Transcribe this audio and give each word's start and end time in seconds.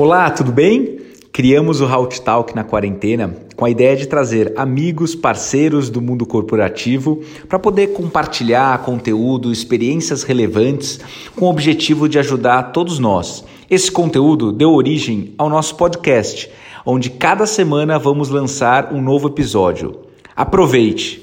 Olá, 0.00 0.30
tudo 0.30 0.50
bem? 0.50 0.98
Criamos 1.30 1.82
o 1.82 1.84
Halt 1.84 2.20
Talk 2.22 2.56
na 2.56 2.64
quarentena 2.64 3.36
com 3.54 3.66
a 3.66 3.70
ideia 3.70 3.94
de 3.94 4.08
trazer 4.08 4.50
amigos, 4.56 5.14
parceiros 5.14 5.90
do 5.90 6.00
mundo 6.00 6.24
corporativo 6.24 7.22
para 7.46 7.58
poder 7.58 7.88
compartilhar 7.88 8.82
conteúdo, 8.82 9.52
experiências 9.52 10.22
relevantes 10.22 11.00
com 11.36 11.44
o 11.44 11.50
objetivo 11.50 12.08
de 12.08 12.18
ajudar 12.18 12.72
todos 12.72 12.98
nós. 12.98 13.44
Esse 13.68 13.92
conteúdo 13.92 14.52
deu 14.52 14.72
origem 14.72 15.34
ao 15.36 15.50
nosso 15.50 15.76
podcast, 15.76 16.50
onde 16.86 17.10
cada 17.10 17.44
semana 17.44 17.98
vamos 17.98 18.30
lançar 18.30 18.94
um 18.94 19.02
novo 19.02 19.28
episódio. 19.28 20.06
Aproveite! 20.34 21.22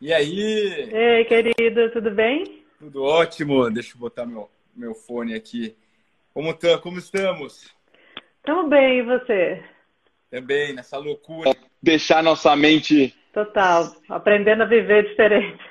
E 0.00 0.12
aí? 0.12 0.88
Ei, 0.92 1.24
querido, 1.24 1.90
tudo 1.92 2.12
bem? 2.12 2.62
Tudo 2.78 3.02
ótimo. 3.02 3.68
Deixa 3.72 3.96
eu 3.96 3.98
botar 3.98 4.24
meu, 4.24 4.48
meu 4.72 4.94
fone 4.94 5.34
aqui. 5.34 5.74
Como, 6.32 6.54
tá, 6.54 6.78
como 6.78 6.98
estamos? 6.98 7.70
Estamos 8.38 8.70
bem, 8.70 9.00
e 9.00 9.02
você? 9.02 9.62
Também, 10.30 10.72
nessa 10.72 10.96
loucura. 10.96 11.50
Deixar 11.82 12.22
nossa 12.22 12.56
mente. 12.56 13.14
Total, 13.34 13.94
aprendendo 14.08 14.62
a 14.62 14.66
viver 14.66 15.08
diferente. 15.08 15.62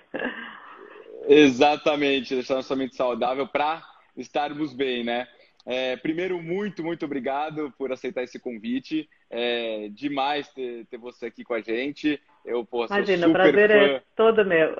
Exatamente, 1.27 2.35
deixar 2.35 2.55
nossa 2.55 2.75
mente 2.75 2.95
saudável 2.95 3.47
para 3.47 3.83
estarmos 4.15 4.73
bem, 4.73 5.03
né? 5.03 5.27
É, 5.65 5.95
primeiro, 5.95 6.41
muito, 6.41 6.83
muito 6.83 7.05
obrigado 7.05 7.71
por 7.77 7.91
aceitar 7.91 8.23
esse 8.23 8.39
convite. 8.39 9.09
É 9.29 9.89
demais 9.89 10.47
ter, 10.53 10.85
ter 10.87 10.97
você 10.97 11.27
aqui 11.27 11.43
com 11.43 11.53
a 11.53 11.61
gente. 11.61 12.21
Eu, 12.45 12.65
pô, 12.65 12.85
Imagina, 12.85 13.27
o 13.27 13.31
prazer 13.31 13.71
é 13.71 14.03
todo 14.15 14.45
meu. 14.45 14.75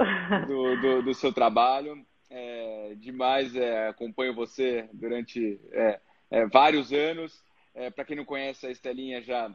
Do, 0.47 0.81
do, 0.81 1.01
do 1.03 1.13
seu 1.13 1.31
trabalho. 1.31 2.03
É, 2.33 2.93
demais, 2.95 3.53
é, 3.55 3.89
acompanho 3.89 4.33
você 4.33 4.87
durante 4.93 5.59
é, 5.73 5.99
é 6.31 6.45
vários 6.47 6.93
anos. 6.93 7.43
É, 7.75 7.89
Para 7.89 8.05
quem 8.05 8.15
não 8.15 8.23
conhece, 8.23 8.65
a 8.65 8.71
Estelinha 8.71 9.21
já 9.21 9.53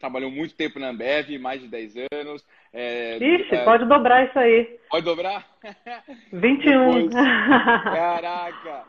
trabalhou 0.00 0.30
muito 0.30 0.54
tempo 0.56 0.80
na 0.80 0.88
Ambev, 0.88 1.38
mais 1.38 1.60
de 1.60 1.68
10 1.68 1.94
anos. 2.12 2.44
É, 2.72 3.18
Ixi, 3.18 3.54
é, 3.54 3.64
pode 3.64 3.84
dobrar 3.84 4.26
isso 4.26 4.38
aí. 4.38 4.78
Pode 4.90 5.04
dobrar? 5.04 5.46
21. 6.32 7.08
Depois, 7.08 7.14
caraca! 7.14 8.84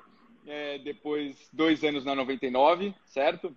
É, 0.48 0.80
depois, 0.80 1.50
dois 1.54 1.84
anos 1.84 2.04
na 2.04 2.16
99, 2.16 2.96
certo? 3.06 3.56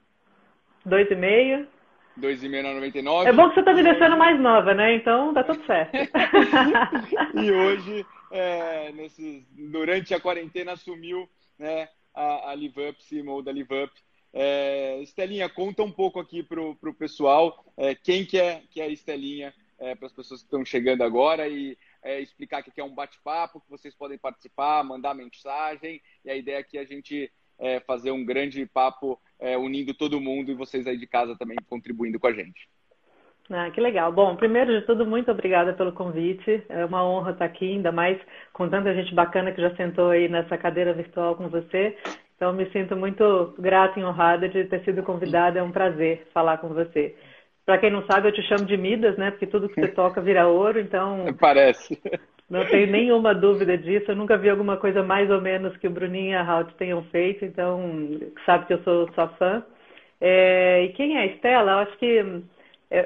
Dois 0.84 1.10
e 1.10 1.14
meio. 1.14 1.66
Dois 2.14 2.42
e 2.44 2.48
meio 2.48 2.62
na 2.62 2.74
99. 2.74 3.28
É 3.28 3.32
bom 3.32 3.48
que 3.48 3.54
você 3.54 3.60
está 3.60 3.72
me 3.72 3.82
deixando 3.82 4.18
mais 4.18 4.38
nova, 4.38 4.74
né? 4.74 4.96
Então 4.96 5.32
dá 5.32 5.42
tudo 5.42 5.64
certo. 5.64 5.92
e 7.40 7.50
hoje, 7.50 8.04
é, 8.32 8.90
nesses, 8.92 9.46
durante 9.52 10.14
a 10.14 10.20
quarentena, 10.20 10.72
assumiu 10.72 11.28
né, 11.58 11.88
a, 12.14 12.50
a 12.50 12.54
Live 12.54 12.88
Up, 12.88 13.04
CMO 13.08 13.42
da 13.42 13.52
Live 13.52 13.74
Up. 13.84 13.92
É, 14.32 14.98
Estelinha, 15.02 15.48
conta 15.48 15.82
um 15.82 15.92
pouco 15.92 16.18
aqui 16.18 16.42
para 16.42 16.60
o 16.60 16.94
pessoal 16.94 17.64
é, 17.76 17.94
quem 17.94 18.24
que 18.24 18.38
é, 18.38 18.62
que 18.70 18.80
é 18.80 18.84
a 18.84 18.88
Estelinha, 18.88 19.54
é, 19.78 19.94
para 19.94 20.06
as 20.06 20.12
pessoas 20.12 20.40
que 20.40 20.46
estão 20.46 20.64
chegando 20.64 21.02
agora 21.02 21.48
e 21.48 21.76
é, 22.02 22.20
explicar 22.20 22.62
que 22.62 22.70
aqui 22.70 22.80
é 22.80 22.84
um 22.84 22.94
bate-papo, 22.94 23.60
que 23.60 23.68
vocês 23.68 23.94
podem 23.94 24.16
participar, 24.16 24.82
mandar 24.82 25.14
mensagem, 25.14 26.00
e 26.24 26.30
a 26.30 26.36
ideia 26.36 26.58
aqui 26.58 26.78
é 26.78 26.80
a 26.80 26.86
gente 26.86 27.30
é, 27.58 27.80
fazer 27.80 28.10
um 28.10 28.24
grande 28.24 28.64
papo 28.64 29.20
é, 29.38 29.58
unindo 29.58 29.92
todo 29.92 30.20
mundo 30.20 30.50
e 30.50 30.54
vocês 30.54 30.86
aí 30.86 30.96
de 30.96 31.06
casa 31.06 31.36
também 31.36 31.56
contribuindo 31.68 32.18
com 32.18 32.26
a 32.26 32.32
gente. 32.32 32.68
Ah, 33.50 33.70
que 33.70 33.80
legal. 33.80 34.12
Bom, 34.12 34.36
primeiro 34.36 34.72
de 34.72 34.86
tudo, 34.86 35.04
muito 35.04 35.30
obrigada 35.30 35.72
pelo 35.72 35.92
convite. 35.92 36.62
É 36.68 36.84
uma 36.84 37.04
honra 37.04 37.32
estar 37.32 37.44
aqui, 37.44 37.72
ainda 37.72 37.92
mais 37.92 38.18
com 38.52 38.68
tanta 38.68 38.94
gente 38.94 39.14
bacana 39.14 39.52
que 39.52 39.60
já 39.60 39.74
sentou 39.76 40.10
aí 40.10 40.28
nessa 40.28 40.56
cadeira 40.56 40.92
virtual 40.92 41.34
com 41.34 41.48
você. 41.48 41.96
Então, 42.36 42.52
me 42.52 42.68
sinto 42.70 42.96
muito 42.96 43.54
grata 43.58 44.00
e 44.00 44.04
honrada 44.04 44.48
de 44.48 44.64
ter 44.64 44.82
sido 44.84 45.02
convidada. 45.02 45.58
É 45.58 45.62
um 45.62 45.70
prazer 45.70 46.26
falar 46.32 46.58
com 46.58 46.68
você. 46.68 47.14
Para 47.64 47.78
quem 47.78 47.90
não 47.90 48.04
sabe, 48.06 48.28
eu 48.28 48.32
te 48.32 48.42
chamo 48.42 48.64
de 48.64 48.76
Midas, 48.76 49.16
né? 49.16 49.30
Porque 49.30 49.46
tudo 49.46 49.68
que 49.68 49.80
você 49.80 49.88
toca 49.88 50.20
vira 50.20 50.48
ouro, 50.48 50.80
então. 50.80 51.26
Parece. 51.38 52.00
Não 52.50 52.66
tenho 52.66 52.90
nenhuma 52.90 53.34
dúvida 53.34 53.78
disso. 53.78 54.10
Eu 54.10 54.16
nunca 54.16 54.36
vi 54.36 54.50
alguma 54.50 54.76
coisa 54.76 55.02
mais 55.02 55.30
ou 55.30 55.40
menos 55.40 55.76
que 55.76 55.86
o 55.86 55.90
Bruninho 55.90 56.32
e 56.32 56.34
a 56.34 56.44
Halt 56.44 56.74
tenham 56.74 57.02
feito, 57.04 57.44
então 57.44 58.20
sabe 58.44 58.66
que 58.66 58.74
eu 58.74 58.82
sou 58.82 59.10
sua 59.14 59.28
fã. 59.28 59.62
É... 60.20 60.84
e 60.84 60.88
quem 60.90 61.16
é 61.16 61.20
a 61.20 61.26
Estela? 61.26 61.72
Eu 61.72 61.78
acho 61.78 61.96
que 61.98 62.42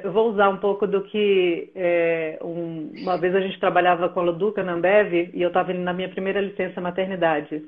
eu 0.03 0.11
vou 0.11 0.29
usar 0.31 0.49
um 0.49 0.57
pouco 0.57 0.85
do 0.85 1.01
que 1.03 1.71
é, 1.73 2.37
um... 2.41 2.91
uma 3.01 3.17
vez 3.17 3.33
a 3.33 3.39
gente 3.39 3.59
trabalhava 3.59 4.09
com 4.09 4.19
a 4.19 4.23
Luduca 4.23 4.61
na 4.61 4.73
Ambev 4.73 5.31
e 5.33 5.41
eu 5.41 5.47
estava 5.47 5.73
na 5.73 5.93
minha 5.93 6.09
primeira 6.09 6.41
licença 6.41 6.81
maternidade. 6.81 7.63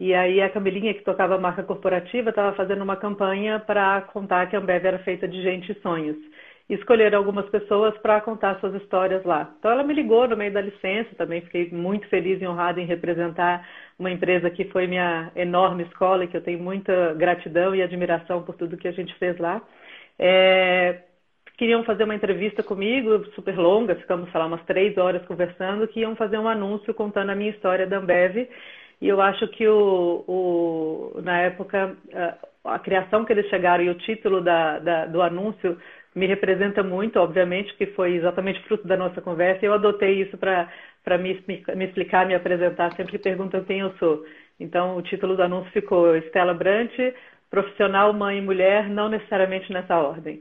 E 0.00 0.12
aí 0.12 0.42
a 0.42 0.50
Camilinha, 0.50 0.92
que 0.94 1.04
tocava 1.04 1.36
a 1.36 1.38
marca 1.38 1.62
corporativa, 1.62 2.30
estava 2.30 2.56
fazendo 2.56 2.82
uma 2.82 2.96
campanha 2.96 3.60
para 3.60 4.00
contar 4.12 4.48
que 4.48 4.56
a 4.56 4.58
Ambev 4.58 4.84
era 4.84 4.98
feita 5.00 5.28
de 5.28 5.40
gente 5.40 5.70
e 5.70 5.80
sonhos. 5.80 6.16
E 6.68 6.74
escolheram 6.74 7.18
algumas 7.18 7.48
pessoas 7.50 7.96
para 7.98 8.20
contar 8.20 8.58
suas 8.58 8.74
histórias 8.82 9.24
lá. 9.24 9.54
Então 9.58 9.70
ela 9.70 9.84
me 9.84 9.94
ligou 9.94 10.26
no 10.26 10.36
meio 10.36 10.52
da 10.52 10.60
licença, 10.60 11.14
também 11.16 11.42
fiquei 11.42 11.70
muito 11.70 12.08
feliz 12.08 12.42
e 12.42 12.46
honrada 12.46 12.80
em 12.80 12.86
representar 12.86 13.64
uma 13.98 14.10
empresa 14.10 14.50
que 14.50 14.64
foi 14.66 14.88
minha 14.88 15.30
enorme 15.36 15.84
escola 15.84 16.24
e 16.24 16.28
que 16.28 16.36
eu 16.36 16.42
tenho 16.42 16.58
muita 16.58 17.14
gratidão 17.14 17.72
e 17.74 17.82
admiração 17.82 18.42
por 18.42 18.56
tudo 18.56 18.76
que 18.76 18.88
a 18.88 18.92
gente 18.92 19.14
fez 19.18 19.38
lá. 19.38 19.62
É, 20.18 21.11
queriam 21.56 21.84
fazer 21.84 22.04
uma 22.04 22.14
entrevista 22.14 22.62
comigo, 22.62 23.24
super 23.34 23.56
longa, 23.56 23.94
ficamos, 23.94 24.30
sei 24.30 24.40
lá, 24.40 24.46
umas 24.46 24.64
três 24.64 24.96
horas 24.96 25.24
conversando, 25.26 25.86
que 25.88 26.00
iam 26.00 26.16
fazer 26.16 26.38
um 26.38 26.48
anúncio 26.48 26.92
contando 26.94 27.30
a 27.30 27.34
minha 27.34 27.50
história 27.50 27.86
da 27.86 27.98
Ambev 27.98 28.48
e 29.02 29.08
eu 29.08 29.20
acho 29.20 29.48
que 29.48 29.66
o, 29.66 30.24
o, 30.28 31.20
na 31.22 31.40
época 31.40 31.96
a, 32.64 32.74
a, 32.74 32.78
criação 32.78 33.24
que 33.24 33.32
eles 33.32 33.48
chegaram 33.48 33.82
e 33.82 33.90
o 33.90 33.96
título 33.96 34.40
da, 34.40 34.78
da, 34.78 35.06
do 35.06 35.20
anúncio 35.20 35.76
me 36.14 36.24
representa 36.26 36.84
muito, 36.84 37.18
obviamente, 37.18 37.74
que 37.74 37.86
foi 37.86 38.14
exatamente 38.14 38.62
fruto 38.62 38.86
da 38.86 38.96
nossa 38.96 39.20
conversa. 39.20 39.64
E 39.64 39.66
eu 39.66 39.74
adotei 39.74 40.22
isso 40.22 40.38
para 40.38 41.18
me, 41.18 41.42
me 41.74 41.84
explicar, 41.84 42.26
me 42.26 42.34
apresentar 42.36 42.94
sempre 42.94 43.18
perguntam 43.18 43.64
quem 43.64 43.80
eu 43.80 43.92
sou. 43.98 44.24
Então, 44.60 44.96
o 44.96 45.02
título 45.02 45.34
do 45.34 45.42
anúncio 45.42 45.72
ficou 45.72 46.14
Estela 46.16 46.54
Brant, 46.54 46.92
profissional, 47.50 48.12
mãe 48.12 48.38
e 48.38 48.42
mulher, 48.42 48.88
não 48.88 49.08
necessariamente 49.08 49.72
nessa 49.72 49.96
ordem. 49.96 50.40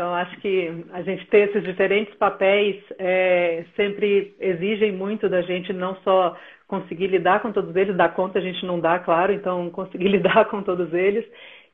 Então, 0.00 0.14
acho 0.14 0.34
que 0.40 0.86
a 0.94 1.02
gente 1.02 1.26
ter 1.26 1.50
esses 1.50 1.62
diferentes 1.62 2.14
papéis 2.14 2.82
é, 2.98 3.66
sempre 3.76 4.34
exigem 4.40 4.92
muito 4.92 5.28
da 5.28 5.42
gente, 5.42 5.74
não 5.74 5.94
só 5.96 6.34
conseguir 6.66 7.08
lidar 7.08 7.42
com 7.42 7.52
todos 7.52 7.76
eles, 7.76 7.94
dar 7.94 8.14
conta 8.14 8.38
a 8.38 8.42
gente 8.42 8.64
não 8.64 8.80
dá, 8.80 8.98
claro, 8.98 9.30
então 9.30 9.68
conseguir 9.76 10.08
lidar 10.08 10.46
com 10.46 10.62
todos 10.62 10.90
eles. 10.94 11.22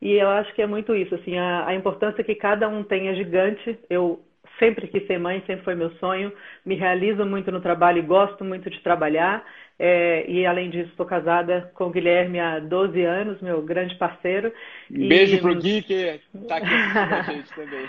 E 0.03 0.15
eu 0.15 0.29
acho 0.29 0.53
que 0.57 0.63
é 0.63 0.67
muito 0.67 0.93
isso, 0.93 1.15
assim, 1.15 1.39
a, 1.39 1.69
a 1.69 1.75
importância 1.77 2.25
que 2.25 2.35
cada 2.35 2.69
um 2.69 2.83
tem 2.83 3.07
é 3.07 3.15
gigante. 3.15 3.79
Eu 3.89 4.19
sempre 4.59 4.87
quis 4.87 5.07
ser 5.07 5.19
mãe, 5.19 5.43
sempre 5.47 5.65
foi 5.65 5.75
meu 5.75 5.91
sonho. 5.93 6.33
Me 6.65 6.75
realizo 6.75 7.25
muito 7.25 7.51
no 7.51 7.61
trabalho 7.61 7.99
e 7.99 8.03
gosto 8.03 8.45
muito 8.45 8.71
de 8.71 8.81
trabalhar. 8.81 9.45
É, 9.79 10.25
e 10.29 10.47
além 10.47 10.71
disso, 10.71 10.91
estou 10.91 11.05
casada 11.05 11.71
com 11.75 11.85
o 11.85 11.91
Guilherme 11.91 12.41
há 12.41 12.59
12 12.59 13.03
anos, 13.03 13.41
meu 13.43 13.63
grande 13.63 13.95
parceiro. 13.97 14.53
Beijo 14.89 15.39
pro 15.41 15.55
Gui, 15.55 15.83
que 15.83 16.21
está 16.35 16.57
aqui 16.57 16.67
com 16.67 17.15
a 17.15 17.23
gente 17.23 17.55
também. 17.55 17.87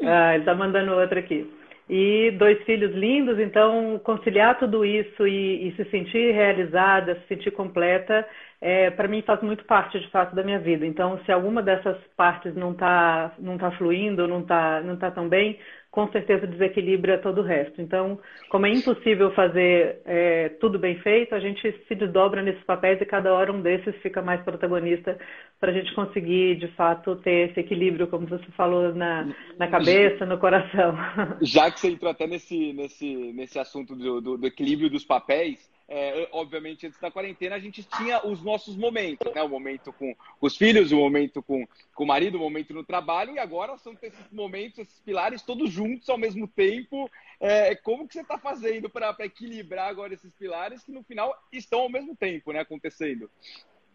ah, 0.02 0.34
ele 0.34 0.42
está 0.42 0.54
mandando 0.54 0.92
outro 0.92 1.18
aqui 1.18 1.46
e 1.88 2.32
dois 2.32 2.60
filhos 2.64 2.92
lindos, 2.94 3.38
então 3.38 4.00
conciliar 4.02 4.58
tudo 4.58 4.84
isso 4.84 5.26
e, 5.26 5.68
e 5.68 5.76
se 5.76 5.84
sentir 5.90 6.32
realizada, 6.32 7.14
se 7.14 7.28
sentir 7.28 7.52
completa, 7.52 8.26
é, 8.60 8.90
para 8.90 9.06
mim 9.06 9.22
faz 9.22 9.40
muito 9.40 9.64
parte 9.64 9.98
de 10.00 10.10
fato 10.10 10.34
da 10.34 10.42
minha 10.42 10.58
vida. 10.58 10.84
Então, 10.84 11.20
se 11.24 11.30
alguma 11.30 11.62
dessas 11.62 11.96
partes 12.16 12.54
não 12.56 12.72
está 12.72 13.32
não 13.38 13.56
tá 13.56 13.70
fluindo, 13.72 14.26
não 14.26 14.40
está 14.40 14.80
não 14.80 14.96
tá 14.96 15.10
tão 15.12 15.28
bem, 15.28 15.58
com 15.96 16.12
certeza 16.12 16.46
desequilibra 16.46 17.16
todo 17.16 17.40
o 17.40 17.42
resto. 17.42 17.80
Então, 17.80 18.20
como 18.50 18.66
é 18.66 18.70
impossível 18.70 19.32
fazer 19.32 20.02
é, 20.04 20.50
tudo 20.60 20.78
bem 20.78 20.98
feito, 20.98 21.34
a 21.34 21.40
gente 21.40 21.74
se 21.88 21.94
desdobra 21.94 22.42
nesses 22.42 22.62
papéis 22.64 23.00
e 23.00 23.06
cada 23.06 23.32
hora 23.32 23.50
um 23.50 23.62
desses 23.62 23.96
fica 24.02 24.20
mais 24.20 24.42
protagonista 24.42 25.18
para 25.58 25.70
a 25.72 25.74
gente 25.74 25.94
conseguir, 25.94 26.56
de 26.56 26.68
fato, 26.74 27.16
ter 27.16 27.48
esse 27.48 27.60
equilíbrio, 27.60 28.08
como 28.08 28.26
você 28.26 28.44
falou, 28.54 28.94
na, 28.94 29.32
na 29.58 29.68
cabeça, 29.68 30.26
no 30.26 30.36
coração. 30.36 30.94
Já 31.40 31.70
que 31.70 31.80
você 31.80 31.88
entrou 31.88 32.10
até 32.10 32.26
nesse, 32.26 32.74
nesse, 32.74 33.32
nesse 33.32 33.58
assunto 33.58 33.96
do, 33.96 34.20
do, 34.20 34.36
do 34.36 34.46
equilíbrio 34.46 34.90
dos 34.90 35.02
papéis, 35.02 35.66
é, 35.88 36.28
obviamente, 36.32 36.86
antes 36.86 36.98
da 36.98 37.10
quarentena, 37.10 37.54
a 37.54 37.60
gente 37.60 37.84
tinha 37.84 38.26
os 38.26 38.42
nossos 38.42 38.76
momentos, 38.76 39.32
né? 39.32 39.42
O 39.42 39.48
momento 39.48 39.92
com 39.92 40.14
os 40.40 40.56
filhos, 40.56 40.90
o 40.90 40.96
momento 40.96 41.40
com, 41.42 41.66
com 41.94 42.04
o 42.04 42.06
marido, 42.06 42.36
o 42.36 42.40
momento 42.40 42.74
no 42.74 42.82
trabalho, 42.82 43.34
e 43.34 43.38
agora 43.38 43.76
são 43.76 43.92
esses 44.02 44.32
momentos, 44.32 44.80
esses 44.80 45.00
pilares 45.00 45.42
todos 45.42 45.70
juntos 45.70 46.08
ao 46.08 46.18
mesmo 46.18 46.48
tempo. 46.48 47.08
É, 47.38 47.74
como 47.76 48.06
que 48.06 48.14
você 48.14 48.22
está 48.22 48.36
fazendo 48.36 48.90
para 48.90 49.14
equilibrar 49.20 49.88
agora 49.88 50.14
esses 50.14 50.32
pilares 50.34 50.82
que 50.82 50.90
no 50.90 51.04
final 51.04 51.32
estão 51.52 51.80
ao 51.80 51.90
mesmo 51.90 52.16
tempo, 52.16 52.52
né, 52.52 52.60
acontecendo? 52.60 53.30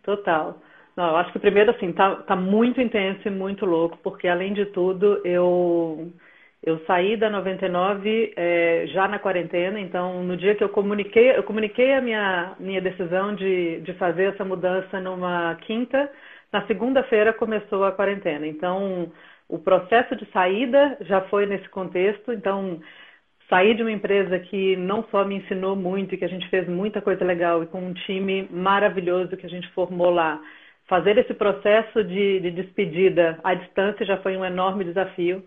Total. 0.01 0.61
Não, 0.95 1.09
eu 1.09 1.17
acho 1.17 1.33
que 1.33 1.39
primeiro 1.39 1.71
assim, 1.71 1.91
tá, 1.91 2.15
tá 2.23 2.35
muito 2.35 2.81
intenso 2.81 3.27
e 3.27 3.31
muito 3.31 3.65
louco, 3.65 3.97
porque 3.97 4.27
além 4.27 4.53
de 4.53 4.65
tudo, 4.67 5.25
eu 5.25 6.11
eu 6.63 6.79
saí 6.85 7.17
da 7.17 7.29
99 7.29 8.33
é, 8.35 8.85
já 8.87 9.07
na 9.07 9.19
quarentena, 9.19 9.79
então 9.79 10.23
no 10.23 10.37
dia 10.37 10.55
que 10.55 10.63
eu 10.63 10.69
comuniquei, 10.69 11.35
eu 11.35 11.43
comuniquei 11.43 11.93
a 11.95 12.01
minha, 12.01 12.55
minha 12.59 12.81
decisão 12.81 13.33
de, 13.35 13.81
de 13.81 13.93
fazer 13.93 14.33
essa 14.33 14.45
mudança 14.45 14.99
numa 14.99 15.55
quinta, 15.61 16.11
na 16.51 16.65
segunda-feira 16.67 17.33
começou 17.33 17.83
a 17.83 17.91
quarentena. 17.91 18.45
Então, 18.45 19.11
o 19.47 19.59
processo 19.59 20.15
de 20.15 20.25
saída 20.31 20.97
já 21.01 21.21
foi 21.21 21.45
nesse 21.45 21.67
contexto. 21.69 22.31
Então, 22.31 22.79
sair 23.49 23.75
de 23.75 23.81
uma 23.81 23.91
empresa 23.91 24.39
que 24.39 24.75
não 24.77 25.03
só 25.11 25.25
me 25.25 25.35
ensinou 25.35 25.75
muito 25.75 26.15
e 26.15 26.17
que 26.17 26.25
a 26.25 26.29
gente 26.29 26.47
fez 26.49 26.67
muita 26.67 27.01
coisa 27.01 27.25
legal 27.25 27.63
e 27.63 27.67
com 27.67 27.81
um 27.81 27.93
time 27.93 28.47
maravilhoso 28.49 29.35
que 29.35 29.45
a 29.45 29.49
gente 29.49 29.67
formou 29.73 30.09
lá, 30.09 30.39
fazer 30.87 31.17
esse 31.17 31.33
processo 31.33 32.03
de, 32.03 32.39
de 32.39 32.51
despedida 32.51 33.39
à 33.43 33.53
distância 33.53 34.05
já 34.05 34.17
foi 34.17 34.37
um 34.37 34.45
enorme 34.45 34.85
desafio. 34.85 35.43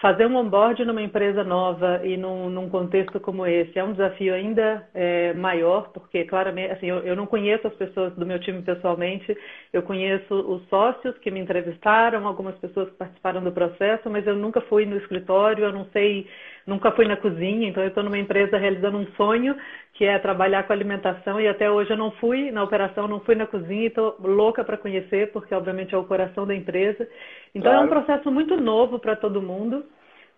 Fazer 0.00 0.24
um 0.24 0.36
onboard 0.36 0.82
numa 0.86 1.02
empresa 1.02 1.44
nova 1.44 2.00
e 2.02 2.16
num, 2.16 2.48
num 2.48 2.70
contexto 2.70 3.20
como 3.20 3.46
esse 3.46 3.78
é 3.78 3.84
um 3.84 3.92
desafio 3.92 4.32
ainda 4.32 4.88
é, 4.94 5.34
maior, 5.34 5.90
porque 5.92 6.24
claramente, 6.24 6.72
assim, 6.72 6.86
eu, 6.86 7.00
eu, 7.00 7.14
não 7.14 7.26
conheço 7.26 7.66
as 7.66 7.74
pessoas 7.74 8.14
do 8.14 8.24
meu 8.24 8.38
time 8.38 8.62
pessoalmente, 8.62 9.36
eu 9.74 9.82
conheço 9.82 10.34
os 10.34 10.66
sócios 10.70 11.18
que 11.18 11.30
me 11.30 11.38
entrevistaram, 11.38 12.26
algumas 12.26 12.56
pessoas 12.56 12.88
que 12.88 12.96
participaram 12.96 13.44
do 13.44 13.52
processo, 13.52 14.08
mas 14.08 14.26
eu 14.26 14.34
nunca 14.34 14.62
fui 14.62 14.86
no 14.86 14.96
escritório, 14.96 15.64
eu 15.64 15.72
não 15.72 15.84
sei 15.92 16.26
nunca 16.66 16.92
fui 16.92 17.06
na 17.06 17.16
cozinha, 17.16 17.68
então 17.68 17.82
eu 17.82 17.88
estou 17.88 18.02
numa 18.02 18.18
empresa 18.18 18.56
realizando 18.56 18.96
um 18.96 19.06
sonho 19.16 19.54
que 20.00 20.06
é 20.06 20.18
trabalhar 20.18 20.62
com 20.62 20.72
alimentação 20.72 21.38
e 21.38 21.46
até 21.46 21.70
hoje 21.70 21.90
eu 21.90 21.96
não 21.98 22.10
fui 22.12 22.50
na 22.50 22.64
operação, 22.64 23.06
não 23.06 23.20
fui 23.20 23.34
na 23.34 23.46
cozinha 23.46 23.82
e 23.82 23.86
estou 23.88 24.16
louca 24.18 24.64
para 24.64 24.78
conhecer, 24.78 25.30
porque 25.30 25.54
obviamente 25.54 25.94
é 25.94 25.98
o 25.98 26.04
coração 26.04 26.46
da 26.46 26.54
empresa. 26.54 27.06
Então 27.54 27.70
claro. 27.70 27.82
é 27.82 27.84
um 27.84 27.88
processo 27.90 28.30
muito 28.30 28.56
novo 28.56 28.98
para 28.98 29.14
todo 29.14 29.42
mundo. 29.42 29.84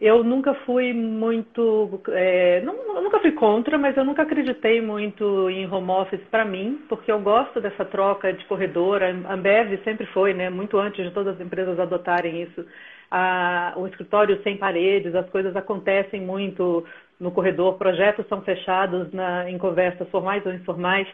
Eu 0.00 0.24
nunca 0.24 0.52
fui 0.66 0.92
muito, 0.92 2.02
é, 2.08 2.60
não, 2.62 3.00
nunca 3.04 3.20
fui 3.20 3.30
contra, 3.30 3.78
mas 3.78 3.96
eu 3.96 4.04
nunca 4.04 4.22
acreditei 4.22 4.80
muito 4.80 5.48
em 5.48 5.64
home 5.72 5.92
office 5.92 6.24
para 6.28 6.44
mim, 6.44 6.80
porque 6.88 7.12
eu 7.12 7.20
gosto 7.20 7.60
dessa 7.60 7.84
troca 7.84 8.32
de 8.32 8.44
corredor. 8.46 9.00
A 9.00 9.32
Ambev 9.32 9.78
sempre 9.84 10.06
foi, 10.06 10.34
né, 10.34 10.50
muito 10.50 10.76
antes 10.76 11.04
de 11.04 11.12
todas 11.12 11.36
as 11.36 11.40
empresas 11.40 11.78
adotarem 11.78 12.42
isso 12.42 12.66
a, 13.12 13.74
o 13.76 13.86
escritório 13.86 14.42
sem 14.42 14.56
paredes, 14.56 15.14
as 15.14 15.28
coisas 15.28 15.54
acontecem 15.54 16.22
muito 16.22 16.82
no 17.22 17.30
corredor, 17.30 17.78
projetos 17.78 18.26
são 18.28 18.42
fechados 18.42 19.12
na, 19.12 19.48
em 19.48 19.56
conversas 19.56 20.08
formais 20.10 20.44
ou 20.44 20.52
informais. 20.52 21.06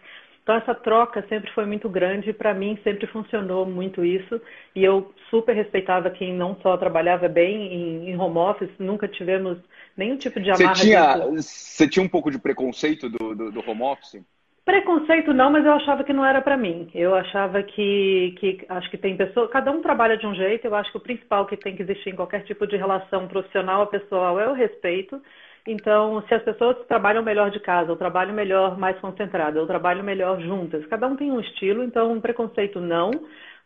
Então, 0.43 0.57
essa 0.57 0.75
troca 0.75 1.23
sempre 1.29 1.51
foi 1.53 1.67
muito 1.67 1.91
grande 1.91 2.31
e, 2.31 2.33
para 2.33 2.55
mim, 2.55 2.79
sempre 2.83 3.07
funcionou 3.09 3.67
muito 3.67 4.03
isso. 4.03 4.41
E 4.75 4.83
eu 4.83 5.13
super 5.29 5.55
respeitava 5.55 6.09
quem 6.09 6.33
não 6.33 6.57
só 6.63 6.75
trabalhava 6.79 7.29
bem 7.29 7.75
em, 7.75 8.11
em 8.11 8.17
home 8.19 8.39
office, 8.39 8.71
nunca 8.79 9.07
tivemos 9.07 9.59
nenhum 9.95 10.17
tipo 10.17 10.41
de 10.41 10.51
amarra. 10.51 10.75
Você 10.75 10.81
tinha, 10.81 11.17
você 11.27 11.89
tinha 11.89 12.03
um 12.03 12.09
pouco 12.09 12.31
de 12.31 12.39
preconceito 12.39 13.11
do, 13.11 13.35
do, 13.35 13.53
do 13.53 13.71
home 13.71 13.83
office? 13.83 14.25
Preconceito 14.65 15.35
não, 15.35 15.51
mas 15.51 15.65
eu 15.67 15.73
achava 15.73 16.05
que 16.05 16.13
não 16.15 16.25
era 16.25 16.41
para 16.41 16.57
mim. 16.57 16.91
Eu 16.95 17.15
achava 17.15 17.63
que, 17.63 18.35
que 18.39 18.65
acho 18.71 18.91
que 18.91 18.97
tem 18.97 19.17
pessoas, 19.17 19.51
cada 19.51 19.71
um 19.71 19.83
trabalha 19.83 20.17
de 20.17 20.27
um 20.27 20.35
jeito. 20.35 20.67
Eu 20.67 20.75
acho 20.75 20.91
que 20.91 20.99
o 20.99 21.03
principal 21.03 21.45
que 21.45 21.57
tem 21.59 21.77
que 21.77 21.83
existir 21.83 22.11
em 22.11 22.17
qualquer 22.17 22.45
tipo 22.45 22.67
de 22.67 22.77
relação 22.77 23.29
profissional 23.29 23.81
ou 23.81 23.87
pessoal 23.87 24.41
é 24.41 24.49
o 24.49 24.55
respeito. 24.55 25.21
Então, 25.69 26.23
se 26.27 26.35
as 26.35 26.43
pessoas 26.43 26.79
trabalham 26.87 27.23
melhor 27.23 27.51
de 27.51 27.61
casa, 27.61 27.91
ou 27.91 27.97
trabalham 27.97 28.35
melhor 28.35 28.79
mais 28.79 28.99
concentrada, 29.01 29.61
ou 29.61 29.67
trabalham 29.67 30.03
melhor 30.03 30.41
juntas, 30.41 30.87
cada 30.87 31.07
um 31.07 31.15
tem 31.15 31.31
um 31.31 31.41
estilo, 31.41 31.85
então 31.85 32.11
um 32.11 32.21
preconceito 32.23 32.81
não. 32.81 33.11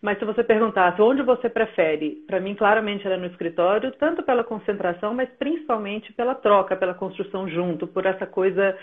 Mas 0.03 0.19
se 0.19 0.25
você 0.25 0.43
perguntasse 0.43 1.01
onde 1.01 1.23
você 1.23 1.49
prefere, 1.49 2.25
para 2.27 2.41
mim 2.41 2.57
claramente 2.57 3.07
era 3.07 3.17
no 3.17 3.27
escritório, 3.27 3.93
tanto 4.01 4.21
pela 4.25 4.43
concentração, 4.43 5.15
mas 5.15 5.29
principalmente 5.39 6.13
pela 6.13 6.35
troca, 6.35 6.75
pela 6.77 6.93
construção 6.93 7.49
junto, 7.49 7.87
por 7.87 8.05
essa 8.05 8.27
coisa 8.27 8.77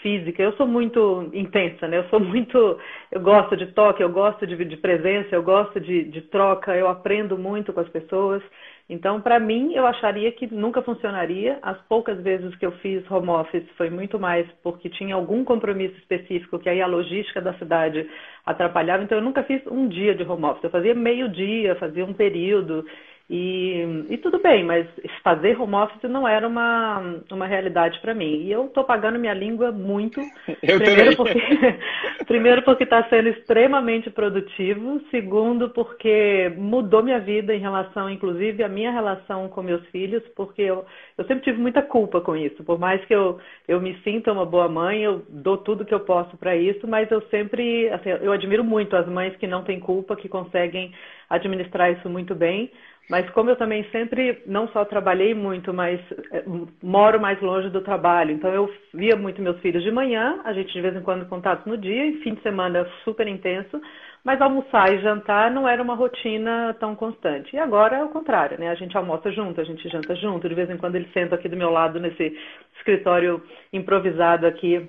física. 0.00 0.42
Eu 0.42 0.52
sou 0.54 0.66
muito 0.66 1.28
intensa, 1.34 1.86
né? 1.86 1.98
Eu 1.98 2.04
sou 2.08 2.18
muito. 2.20 2.78
Eu 3.10 3.20
gosto 3.20 3.54
de 3.54 3.66
toque, 3.66 4.02
eu 4.02 4.08
gosto 4.10 4.46
de, 4.46 4.56
de 4.64 4.76
presença, 4.78 5.34
eu 5.34 5.42
gosto 5.42 5.78
de, 5.78 6.04
de 6.04 6.22
troca, 6.22 6.74
eu 6.74 6.88
aprendo 6.88 7.36
muito 7.36 7.70
com 7.72 7.80
as 7.80 7.88
pessoas. 7.90 8.42
Então, 8.88 9.20
para 9.20 9.38
mim, 9.40 9.72
eu 9.74 9.86
acharia 9.86 10.30
que 10.32 10.52
nunca 10.52 10.82
funcionaria. 10.82 11.58
As 11.62 11.80
poucas 11.82 12.20
vezes 12.22 12.54
que 12.56 12.66
eu 12.66 12.72
fiz 12.78 13.08
home 13.10 13.30
office 13.30 13.64
foi 13.76 13.88
muito 13.88 14.18
mais 14.18 14.46
porque 14.62 14.90
tinha 14.90 15.14
algum 15.14 15.44
compromisso 15.44 15.96
específico 15.98 16.58
que 16.58 16.68
aí 16.68 16.82
a 16.82 16.86
logística 16.86 17.40
da 17.40 17.54
cidade 17.54 18.08
atrapalhava. 18.44 19.02
Então, 19.02 19.18
eu 19.18 19.24
nunca 19.24 19.42
fiz 19.44 19.64
um 19.66 19.88
dia 19.88 20.14
de 20.14 20.24
home 20.24 20.44
office. 20.44 20.64
Eu 20.64 20.70
fazia 20.70 20.94
meio 20.94 21.28
dia, 21.28 21.76
fazia 21.76 22.04
um 22.04 22.12
período. 22.12 22.84
E, 23.30 24.04
e, 24.10 24.18
tudo 24.18 24.40
bem, 24.40 24.64
mas 24.64 24.86
fazer 25.22 25.58
home 25.58 25.74
office 25.76 26.02
não 26.10 26.26
era 26.26 26.46
uma, 26.46 27.20
uma 27.30 27.46
realidade 27.46 27.98
para 28.00 28.14
mim. 28.14 28.42
E 28.42 28.52
eu 28.52 28.66
estou 28.66 28.84
pagando 28.84 29.18
minha 29.18 29.32
língua 29.32 29.70
muito. 29.72 30.20
Eu 30.62 30.78
primeiro 30.78 31.16
também. 31.16 31.16
porque 31.16 32.24
primeiro 32.26 32.62
porque 32.62 32.84
está 32.84 33.02
sendo 33.08 33.28
extremamente 33.28 34.10
produtivo. 34.10 35.00
Segundo 35.10 35.70
porque 35.70 36.52
mudou 36.56 37.02
minha 37.02 37.20
vida 37.20 37.54
em 37.54 37.60
relação, 37.60 38.10
inclusive, 38.10 38.62
a 38.62 38.68
minha 38.68 38.90
relação 38.90 39.48
com 39.48 39.62
meus 39.62 39.84
filhos, 39.86 40.22
porque 40.36 40.62
eu, 40.62 40.84
eu 41.16 41.24
sempre 41.24 41.44
tive 41.44 41.58
muita 41.58 41.80
culpa 41.80 42.20
com 42.20 42.36
isso. 42.36 42.62
Por 42.64 42.78
mais 42.78 43.02
que 43.04 43.14
eu, 43.14 43.38
eu 43.66 43.80
me 43.80 43.96
sinta 44.02 44.32
uma 44.32 44.44
boa 44.44 44.68
mãe, 44.68 45.02
eu 45.02 45.22
dou 45.28 45.56
tudo 45.56 45.84
que 45.84 45.94
eu 45.94 46.00
posso 46.00 46.36
para 46.36 46.56
isso, 46.56 46.86
mas 46.86 47.10
eu 47.10 47.22
sempre, 47.30 47.88
assim, 47.90 48.10
eu 48.10 48.32
admiro 48.32 48.64
muito 48.64 48.96
as 48.96 49.06
mães 49.06 49.34
que 49.36 49.46
não 49.46 49.62
têm 49.62 49.80
culpa, 49.80 50.16
que 50.16 50.28
conseguem 50.28 50.92
administrar 51.30 51.90
isso 51.92 52.08
muito 52.10 52.34
bem. 52.34 52.70
Mas 53.10 53.28
como 53.30 53.50
eu 53.50 53.56
também 53.56 53.84
sempre 53.90 54.42
não 54.46 54.68
só 54.68 54.84
trabalhei 54.84 55.34
muito, 55.34 55.74
mas 55.74 56.00
é, 56.30 56.44
moro 56.82 57.20
mais 57.20 57.40
longe 57.40 57.68
do 57.68 57.80
trabalho, 57.80 58.30
então 58.30 58.50
eu 58.50 58.72
via 58.94 59.16
muito 59.16 59.42
meus 59.42 59.58
filhos 59.60 59.82
de 59.82 59.90
manhã, 59.90 60.40
a 60.44 60.52
gente 60.52 60.72
de 60.72 60.80
vez 60.80 60.96
em 60.96 61.02
quando 61.02 61.28
contato 61.28 61.68
no 61.68 61.76
dia, 61.76 62.06
e 62.06 62.20
fim 62.22 62.34
de 62.34 62.42
semana 62.42 62.86
super 63.04 63.26
intenso, 63.26 63.80
mas 64.24 64.40
almoçar 64.40 64.92
e 64.94 65.00
jantar 65.00 65.50
não 65.50 65.68
era 65.68 65.82
uma 65.82 65.94
rotina 65.94 66.74
tão 66.78 66.94
constante. 66.94 67.54
E 67.54 67.58
agora 67.58 67.96
é 67.96 68.04
o 68.04 68.08
contrário, 68.08 68.58
né? 68.58 68.68
A 68.68 68.74
gente 68.76 68.96
almoça 68.96 69.32
junto, 69.32 69.60
a 69.60 69.64
gente 69.64 69.88
janta 69.88 70.14
junto, 70.14 70.48
de 70.48 70.54
vez 70.54 70.70
em 70.70 70.76
quando 70.76 70.94
ele 70.94 71.08
senta 71.12 71.34
aqui 71.34 71.48
do 71.48 71.56
meu 71.56 71.70
lado 71.70 71.98
nesse 71.98 72.36
escritório 72.76 73.42
improvisado 73.72 74.46
aqui 74.46 74.88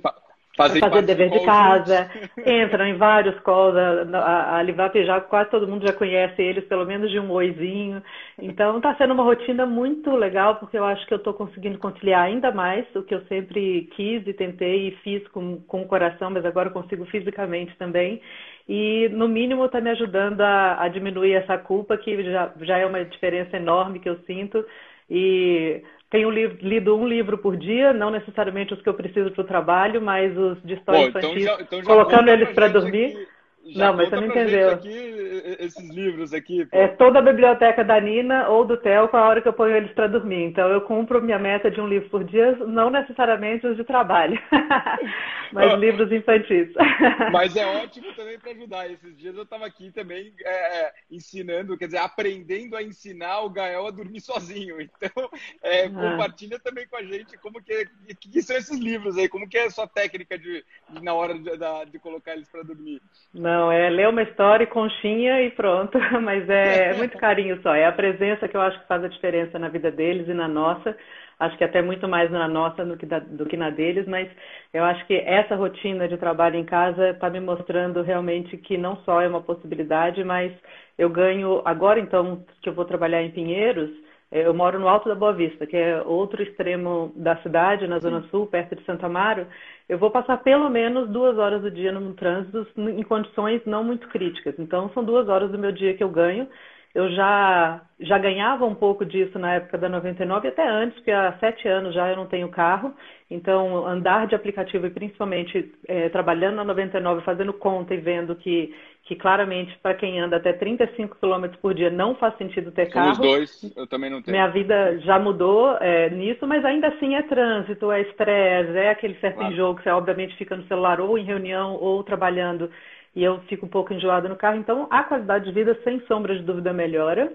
fazer, 0.56 0.80
fazer 0.80 1.02
dever 1.02 1.30
de 1.32 1.44
casa, 1.46 2.10
entram 2.38 2.86
em 2.86 2.96
vários 2.96 3.40
calls, 3.40 3.76
a, 3.76 4.58
a 4.58 4.64
Livap 4.64 5.04
já 5.04 5.20
quase 5.22 5.50
todo 5.50 5.68
mundo 5.68 5.86
já 5.86 5.94
conhece 5.94 6.42
eles, 6.42 6.66
pelo 6.66 6.86
menos 6.86 7.10
de 7.10 7.20
um 7.20 7.32
oizinho. 7.32 8.02
Então 8.40 8.78
está 8.78 8.96
sendo 8.96 9.14
uma 9.14 9.24
rotina 9.24 9.66
muito 9.66 10.12
legal, 10.16 10.56
porque 10.56 10.78
eu 10.78 10.86
acho 10.86 11.06
que 11.08 11.14
eu 11.14 11.18
estou 11.18 11.34
conseguindo 11.34 11.78
conciliar 11.78 12.24
ainda 12.24 12.52
mais 12.52 12.86
o 12.96 13.04
que 13.04 13.16
eu 13.16 13.22
sempre 13.26 13.90
quis 13.96 14.26
e 14.28 14.34
tentei 14.34 14.90
e 14.90 14.98
fiz 15.04 15.28
com, 15.30 15.58
com 15.62 15.82
o 15.82 15.88
coração, 15.88 16.30
mas 16.30 16.46
agora 16.46 16.70
consigo 16.70 17.06
fisicamente 17.06 17.76
também. 17.78 18.22
E, 18.68 19.10
no 19.10 19.28
mínimo, 19.28 19.66
está 19.66 19.82
me 19.82 19.90
ajudando 19.90 20.40
a, 20.42 20.82
a 20.84 20.88
diminuir 20.88 21.34
essa 21.34 21.58
culpa, 21.58 21.98
que 21.98 22.24
já, 22.24 22.54
já 22.62 22.78
é 22.78 22.86
uma 22.86 23.04
diferença 23.04 23.58
enorme 23.58 24.00
que 24.00 24.10
eu 24.10 24.18
sinto. 24.26 24.66
E 25.10 25.84
tenho 26.14 26.30
lido 26.30 26.96
um 26.96 27.08
livro 27.08 27.40
por 27.40 27.58
dia, 27.58 27.92
não 27.92 28.12
necessariamente 28.12 28.72
os 28.72 28.80
que 28.84 28.88
eu 28.88 28.94
preciso 28.94 29.32
para 29.32 29.42
o 29.42 29.48
trabalho, 29.48 30.00
mas 30.00 30.38
os 30.38 30.62
de 30.64 30.76
história 30.76 31.12
Pô, 31.12 31.18
então 31.18 31.32
infantil, 31.32 31.42
então 31.42 31.58
já, 31.58 31.64
então 31.64 31.80
já 31.80 31.86
colocando 31.86 32.30
eles 32.30 32.50
para 32.52 32.68
dormir. 32.68 33.08
Aqui 33.08 33.28
já 33.66 33.88
não, 33.88 33.98
mas 33.98 34.10
você 34.10 34.16
não 34.18 34.28
entendeu. 34.28 34.72
Aqui, 34.72 35.14
esses 35.60 35.90
livros 35.90 36.34
aqui. 36.34 36.66
Pô. 36.66 36.78
É 36.78 36.88
toda 36.90 37.20
a 37.20 37.22
biblioteca 37.22 37.84
da 37.84 38.00
Nina 38.00 38.50
ou 38.50 38.66
do 38.66 38.76
Theo 38.76 39.08
com 39.08 39.16
a 39.16 39.28
hora 39.28 39.42
que 39.42 39.48
eu 39.48 39.54
ponho 39.54 39.76
eles 39.76 39.92
para 39.94 40.08
dormir. 40.08 40.44
Então 40.44 40.68
eu 40.70 40.82
cumpro 40.82 41.22
minha 41.22 41.40
meta 41.40 41.72
de 41.72 41.80
um 41.80 41.88
livro 41.88 42.10
por 42.10 42.24
dia, 42.26 42.58
não 42.68 42.90
necessariamente 42.90 43.66
os 43.66 43.78
de 43.78 43.84
trabalho, 43.86 44.38
mas 45.54 45.80
livros 45.80 46.12
infantis. 46.12 46.74
mas 47.32 47.56
é 47.56 47.66
ótimo 47.66 48.14
também 48.14 48.38
para 48.38 48.52
ajudar. 48.52 48.92
Esses 48.92 49.18
dias 49.18 49.36
eu 49.36 49.44
estava 49.44 49.66
aqui 49.66 49.92
também 49.92 50.34
é, 50.44 50.80
é, 50.80 50.94
ensinando, 51.10 51.78
quer 51.78 51.86
dizer, 51.86 52.00
aprendendo 52.00 52.76
a 52.76 52.84
ensinar 52.84 53.42
o 53.42 53.50
Gael 53.50 53.88
a 53.88 53.92
dormir 53.92 54.20
sozinho. 54.20 54.78
Então 54.82 55.30
é, 55.62 55.86
ah. 55.86 55.90
compartilha 55.90 56.60
também 56.60 56.88
com 56.88 56.98
a 56.98 57.04
gente 57.04 57.38
como 57.38 57.62
que, 57.62 57.88
que, 58.20 58.42
são 58.42 58.58
esses 58.58 58.78
livros 58.78 59.18
aí, 59.18 59.30
como 59.30 59.48
que 59.48 59.58
é 59.58 59.66
a 59.66 59.72
sua 59.72 59.88
técnica 59.88 60.38
de, 60.38 60.64
de 60.90 61.04
na 61.04 61.14
hora 61.14 61.34
de, 61.34 61.52
de 61.92 62.00
colocar 62.00 62.34
eles 62.34 62.50
para 62.50 62.64
dormir. 62.64 63.02
Não, 63.34 63.53
não, 63.54 63.72
é 63.72 63.90
ler 63.90 64.10
uma 64.10 64.24
história 64.24 64.64
e 64.64 64.68
conchinha 64.68 65.42
e 65.42 65.52
pronto. 65.52 65.98
Mas 66.22 66.50
é, 66.50 66.90
é 66.90 66.94
muito 66.96 67.18
carinho 67.18 67.62
só. 67.62 67.74
É 67.76 67.86
a 67.86 67.92
presença 67.92 68.48
que 68.48 68.58
eu 68.58 68.62
acho 68.62 68.80
que 68.80 68.88
faz 68.88 69.04
a 69.04 69.08
diferença 69.08 69.60
na 69.60 69.70
vida 69.70 69.92
deles 69.92 70.28
e 70.28 70.34
na 70.34 70.48
nossa. 70.48 70.96
Acho 71.40 71.58
que 71.58 71.64
até 71.64 71.82
muito 71.82 72.08
mais 72.08 72.32
na 72.32 72.48
nossa 72.48 72.86
do 72.86 72.96
que, 72.98 73.06
da, 73.06 73.20
do 73.20 73.46
que 73.46 73.58
na 73.58 73.70
deles, 73.70 74.08
mas 74.08 74.30
eu 74.74 74.84
acho 74.84 75.06
que 75.08 75.16
essa 75.16 75.56
rotina 75.56 76.08
de 76.08 76.18
trabalho 76.18 76.56
em 76.56 76.64
casa 76.64 77.10
está 77.10 77.30
me 77.30 77.40
mostrando 77.40 78.02
realmente 78.02 78.56
que 78.58 78.78
não 78.78 78.96
só 78.98 79.22
é 79.22 79.28
uma 79.28 79.42
possibilidade, 79.42 80.24
mas 80.24 80.54
eu 80.98 81.10
ganho 81.10 81.62
agora 81.66 82.00
então 82.00 82.46
que 82.62 82.70
eu 82.70 82.74
vou 82.74 82.86
trabalhar 82.86 83.22
em 83.24 83.32
Pinheiros, 83.32 83.90
eu 84.34 84.52
moro 84.52 84.80
no 84.80 84.88
Alto 84.88 85.08
da 85.08 85.14
Boa 85.14 85.32
Vista, 85.32 85.68
que 85.68 85.78
é 85.78 86.02
outro 86.02 86.42
extremo 86.42 87.14
da 87.16 87.38
cidade, 87.44 87.88
na 87.88 88.00
Zona 88.00 88.24
Sul, 88.32 88.48
perto 88.48 88.76
de 88.76 88.84
Santa 88.84 89.06
Amaro. 89.06 89.46
Eu 89.88 90.00
vou 90.00 90.10
passar 90.10 90.38
pelo 90.38 90.70
menos 90.72 91.08
duas 91.10 91.38
horas 91.38 91.62
do 91.62 91.70
dia 91.70 91.92
no 91.92 92.14
trânsito 92.16 92.66
em 92.78 93.04
condições 93.04 93.62
não 93.66 93.84
muito 93.84 94.08
críticas. 94.08 94.56
Então, 94.58 94.90
são 94.94 95.04
duas 95.04 95.30
horas 95.30 95.52
do 95.52 95.60
meu 95.60 95.72
dia 95.72 95.94
que 95.94 96.04
eu 96.04 96.10
ganho. 96.10 96.48
Eu 96.94 97.10
já, 97.10 97.82
já 98.00 98.20
ganhava 98.20 98.66
um 98.66 98.76
pouco 98.76 99.04
disso 99.04 99.40
na 99.40 99.56
época 99.56 99.80
da 99.80 99.90
99 99.90 100.48
e 100.48 100.50
até 100.50 100.68
antes, 100.68 100.96
porque 100.96 101.10
há 101.10 101.36
sete 101.40 101.68
anos 101.68 101.94
já 101.94 102.08
eu 102.10 102.16
não 102.16 102.28
tenho 102.28 102.50
carro. 102.50 102.94
Então, 103.32 103.88
andar 103.88 104.28
de 104.28 104.36
aplicativo 104.36 104.86
e 104.86 104.92
principalmente 104.92 105.74
é, 105.88 106.08
trabalhando 106.10 106.58
na 106.58 106.64
99, 106.64 107.24
fazendo 107.24 107.52
conta 107.52 107.96
e 107.96 107.98
vendo 107.98 108.36
que, 108.36 108.76
que 109.06 109.16
claramente 109.16 109.76
para 109.82 109.96
quem 109.96 110.20
anda 110.20 110.38
até 110.38 110.54
35 110.54 111.18
km 111.20 111.48
por 111.60 111.74
dia 111.74 111.90
não 111.90 112.14
faz 112.14 112.38
sentido 112.38 112.72
ter 112.72 112.92
carro. 112.92 113.14
Os 113.14 113.18
dois, 113.18 113.74
eu 113.76 113.88
também 113.88 114.12
não 114.12 114.22
tenho. 114.22 114.38
Minha 114.38 114.50
vida 114.50 115.00
já 115.00 115.18
mudou 115.18 115.76
é, 115.82 116.12
nisso, 116.12 116.46
mas 116.46 116.64
ainda 116.64 116.90
assim 116.90 117.16
é 117.16 117.24
trânsito, 117.24 117.92
é 117.92 118.02
estresse, 118.02 118.78
é 118.78 118.92
aquele 118.92 119.16
certo 119.16 119.38
claro. 119.38 119.52
enjoo 119.52 119.76
que 119.76 119.82
você 119.82 119.90
obviamente 119.90 120.36
fica 120.36 120.56
no 120.56 120.68
celular 120.68 121.02
ou 121.02 121.18
em 121.18 121.24
reunião 121.24 121.74
ou 121.74 122.04
trabalhando 122.04 122.70
e 123.16 123.24
eu 123.24 123.40
fico 123.42 123.66
um 123.66 123.70
pouco 123.70 123.94
enjoada 123.94 124.28
no 124.28 124.36
carro. 124.36 124.58
Então, 124.58 124.88
a 124.90 125.04
qualidade 125.04 125.46
de 125.46 125.52
vida, 125.52 125.78
sem 125.84 126.00
sombra 126.08 126.36
de 126.36 126.44
dúvida, 126.44 126.74
melhora. 126.74 127.32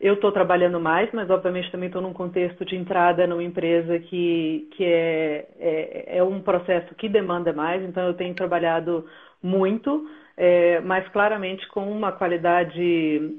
Eu 0.00 0.14
estou 0.14 0.32
trabalhando 0.32 0.80
mais, 0.80 1.10
mas 1.12 1.28
obviamente 1.28 1.70
também 1.70 1.88
estou 1.88 2.00
num 2.00 2.14
contexto 2.14 2.64
de 2.64 2.74
entrada 2.74 3.26
numa 3.26 3.44
empresa 3.44 3.98
que, 3.98 4.66
que 4.70 4.82
é, 4.82 5.46
é, 5.58 6.16
é, 6.16 6.24
um 6.24 6.40
processo 6.40 6.94
que 6.94 7.06
demanda 7.06 7.52
mais, 7.52 7.82
então 7.82 8.06
eu 8.06 8.14
tenho 8.14 8.34
trabalhado 8.34 9.04
muito, 9.42 10.08
é, 10.38 10.80
mas 10.80 11.06
claramente 11.08 11.68
com 11.68 11.92
uma 11.92 12.12
qualidade 12.12 12.78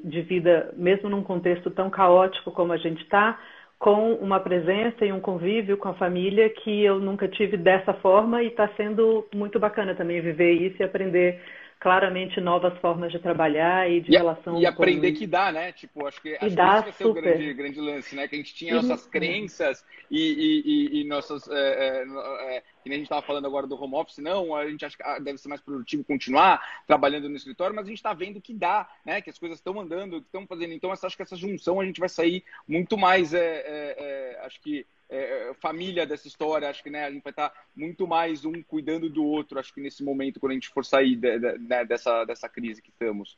de 0.03 0.21
vida, 0.21 0.71
mesmo 0.77 1.09
num 1.09 1.23
contexto 1.23 1.71
tão 1.71 1.89
caótico 1.89 2.51
como 2.51 2.73
a 2.73 2.77
gente 2.77 3.01
está, 3.01 3.39
com 3.79 4.13
uma 4.13 4.39
presença 4.39 5.03
e 5.03 5.11
um 5.11 5.19
convívio 5.19 5.75
com 5.75 5.89
a 5.89 5.95
família 5.95 6.47
que 6.47 6.83
eu 6.83 6.99
nunca 6.99 7.27
tive 7.27 7.57
dessa 7.57 7.95
forma 7.95 8.43
e 8.43 8.47
está 8.49 8.69
sendo 8.77 9.27
muito 9.33 9.59
bacana 9.59 9.95
também 9.95 10.21
viver 10.21 10.51
isso 10.51 10.79
e 10.79 10.85
aprender 10.85 11.41
claramente 11.81 12.39
novas 12.39 12.77
formas 12.77 13.11
de 13.11 13.17
trabalhar 13.17 13.89
e 13.89 14.01
de 14.01 14.11
e, 14.11 14.15
relação. 14.15 14.61
E 14.61 14.67
aprender 14.67 15.13
que 15.13 15.25
dá, 15.25 15.51
né? 15.51 15.71
Tipo, 15.71 16.05
acho 16.05 16.21
que, 16.21 16.35
acho 16.35 16.49
que 16.49 16.55
dá, 16.55 16.81
vai 16.81 16.91
ser 16.91 17.07
o 17.07 17.13
grande, 17.13 17.53
grande 17.55 17.81
lance, 17.81 18.15
né? 18.15 18.27
Que 18.27 18.35
a 18.35 18.37
gente 18.37 18.53
tinha 18.53 18.75
nossas 18.75 19.07
crenças 19.07 19.83
e, 20.09 20.61
e, 20.63 21.01
e 21.01 21.03
nossas. 21.05 21.49
É, 21.49 22.03
é, 22.03 22.55
é, 22.55 22.63
que 22.83 22.89
nem 22.89 22.97
a 22.97 22.99
gente 22.99 23.07
estava 23.07 23.23
falando 23.23 23.47
agora 23.47 23.65
do 23.65 23.81
home 23.81 23.95
office, 23.95 24.19
não, 24.19 24.55
a 24.55 24.69
gente 24.69 24.85
acha 24.85 24.95
que 24.95 25.03
ah, 25.03 25.17
deve 25.17 25.39
ser 25.39 25.49
mais 25.49 25.61
produtivo 25.61 26.03
continuar 26.03 26.61
trabalhando 26.85 27.27
no 27.27 27.35
escritório, 27.35 27.75
mas 27.75 27.85
a 27.85 27.89
gente 27.89 27.97
está 27.97 28.13
vendo 28.13 28.39
que 28.39 28.53
dá, 28.53 28.87
né? 29.03 29.19
Que 29.19 29.31
as 29.31 29.39
coisas 29.39 29.57
estão 29.57 29.79
andando, 29.79 30.21
que 30.21 30.27
estão 30.27 30.45
fazendo. 30.45 30.73
Então, 30.73 30.91
acho 30.91 31.17
que 31.17 31.23
essa 31.23 31.35
junção 31.35 31.79
a 31.79 31.85
gente 31.85 31.99
vai 31.99 32.09
sair 32.09 32.43
muito 32.67 32.95
mais. 32.95 33.33
É, 33.33 33.39
é, 33.39 33.95
é, 33.97 34.45
acho 34.45 34.61
que 34.61 34.85
é, 35.11 35.49
é, 35.49 35.53
família 35.55 36.05
dessa 36.05 36.25
história. 36.25 36.69
Acho 36.69 36.81
que 36.81 36.89
né, 36.89 37.03
a 37.03 37.11
gente 37.11 37.21
vai 37.21 37.31
estar 37.31 37.51
muito 37.75 38.07
mais 38.07 38.45
um 38.45 38.63
cuidando 38.63 39.09
do 39.09 39.25
outro, 39.25 39.59
acho 39.59 39.73
que 39.73 39.81
nesse 39.81 40.03
momento, 40.03 40.39
quando 40.39 40.51
a 40.51 40.55
gente 40.55 40.69
for 40.69 40.85
sair 40.85 41.17
de, 41.17 41.37
de, 41.37 41.57
né, 41.59 41.83
dessa, 41.83 42.23
dessa 42.23 42.47
crise 42.47 42.81
que 42.81 42.89
estamos. 42.89 43.37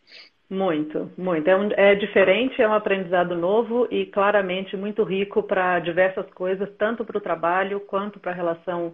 Muito, 0.50 1.12
muito. 1.18 1.50
É, 1.50 1.56
um, 1.56 1.70
é 1.72 1.96
diferente, 1.96 2.62
é 2.62 2.68
um 2.68 2.74
aprendizado 2.74 3.36
novo 3.36 3.88
e 3.89 4.06
claramente 4.06 4.77
muito 4.77 5.03
rico 5.03 5.42
para 5.42 5.80
diversas 5.80 6.30
coisas, 6.32 6.70
tanto 6.77 7.03
para 7.03 7.18
o 7.18 7.22
trabalho 7.22 7.80
quanto 7.80 8.20
para 8.20 8.32
a 8.32 8.36
relação 8.36 8.94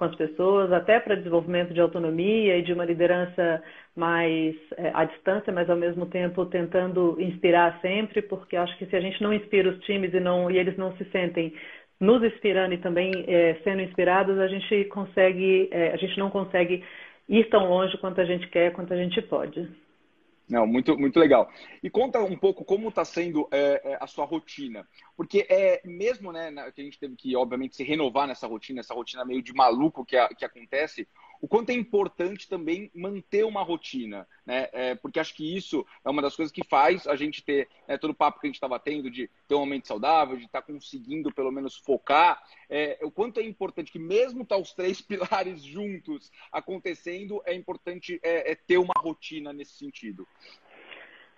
com 0.00 0.04
as 0.04 0.14
pessoas, 0.14 0.72
até 0.72 0.98
para 0.98 1.14
desenvolvimento 1.14 1.74
de 1.74 1.80
autonomia 1.80 2.56
e 2.56 2.62
de 2.62 2.72
uma 2.72 2.86
liderança 2.86 3.62
mais 3.94 4.56
é, 4.78 4.90
à 4.94 5.04
distância, 5.04 5.52
mas 5.52 5.68
ao 5.68 5.76
mesmo 5.76 6.06
tempo 6.06 6.46
tentando 6.46 7.20
inspirar 7.20 7.78
sempre, 7.82 8.22
porque 8.22 8.56
acho 8.56 8.78
que 8.78 8.86
se 8.86 8.96
a 8.96 9.00
gente 9.00 9.22
não 9.22 9.30
inspira 9.30 9.68
os 9.68 9.78
times 9.80 10.14
e, 10.14 10.18
não, 10.18 10.50
e 10.50 10.56
eles 10.56 10.74
não 10.78 10.96
se 10.96 11.04
sentem 11.10 11.52
nos 12.00 12.22
inspirando 12.24 12.74
e 12.74 12.78
também 12.78 13.12
é, 13.28 13.60
sendo 13.62 13.82
inspirados, 13.82 14.38
a 14.38 14.48
gente 14.48 14.84
consegue, 14.86 15.68
é, 15.70 15.92
a 15.92 15.96
gente 15.96 16.18
não 16.18 16.30
consegue 16.30 16.82
ir 17.28 17.48
tão 17.50 17.68
longe 17.68 17.96
quanto 17.98 18.20
a 18.20 18.24
gente 18.24 18.48
quer, 18.48 18.72
quanto 18.72 18.94
a 18.94 18.96
gente 18.96 19.20
pode. 19.22 19.68
Não, 20.50 20.66
muito, 20.66 20.98
muito 20.98 21.20
legal. 21.20 21.48
E 21.80 21.88
conta 21.88 22.18
um 22.18 22.36
pouco 22.36 22.64
como 22.64 22.88
está 22.88 23.04
sendo 23.04 23.46
é, 23.52 23.92
é, 23.92 23.98
a 24.00 24.06
sua 24.08 24.24
rotina. 24.24 24.84
Porque 25.16 25.46
é 25.48 25.80
mesmo 25.84 26.32
né, 26.32 26.50
que 26.74 26.80
a 26.80 26.84
gente 26.84 26.98
teve 26.98 27.14
que, 27.14 27.36
obviamente, 27.36 27.76
se 27.76 27.84
renovar 27.84 28.26
nessa 28.26 28.48
rotina, 28.48 28.80
essa 28.80 28.92
rotina 28.92 29.24
meio 29.24 29.42
de 29.42 29.52
maluco 29.52 30.04
que, 30.04 30.16
a, 30.16 30.26
que 30.28 30.44
acontece, 30.44 31.06
o 31.40 31.48
quanto 31.48 31.70
é 31.70 31.72
importante 31.72 32.48
também 32.48 32.90
manter 32.94 33.44
uma 33.44 33.62
rotina, 33.62 34.28
né? 34.44 34.68
É, 34.72 34.94
porque 34.94 35.18
acho 35.18 35.34
que 35.34 35.56
isso 35.56 35.86
é 36.04 36.10
uma 36.10 36.20
das 36.20 36.36
coisas 36.36 36.52
que 36.52 36.62
faz 36.62 37.06
a 37.06 37.16
gente 37.16 37.42
ter 37.42 37.68
né, 37.88 37.96
todo 37.96 38.10
o 38.10 38.14
papo 38.14 38.38
que 38.38 38.46
a 38.46 38.48
gente 38.48 38.56
estava 38.56 38.78
tendo 38.78 39.10
de 39.10 39.28
ter 39.48 39.54
um 39.54 39.60
momento 39.60 39.88
saudável, 39.88 40.36
de 40.36 40.44
estar 40.44 40.60
tá 40.60 40.66
conseguindo 40.66 41.32
pelo 41.32 41.50
menos 41.50 41.76
focar. 41.78 42.42
É, 42.68 42.98
o 43.02 43.10
quanto 43.10 43.40
é 43.40 43.42
importante 43.42 43.90
que 43.90 43.98
mesmo 43.98 44.44
tá 44.44 44.56
os 44.56 44.72
três 44.72 45.00
pilares 45.02 45.62
juntos 45.62 46.30
acontecendo, 46.52 47.40
é 47.46 47.54
importante 47.54 48.20
é, 48.22 48.52
é 48.52 48.54
ter 48.54 48.76
uma 48.76 48.94
rotina 48.98 49.52
nesse 49.52 49.78
sentido. 49.78 50.28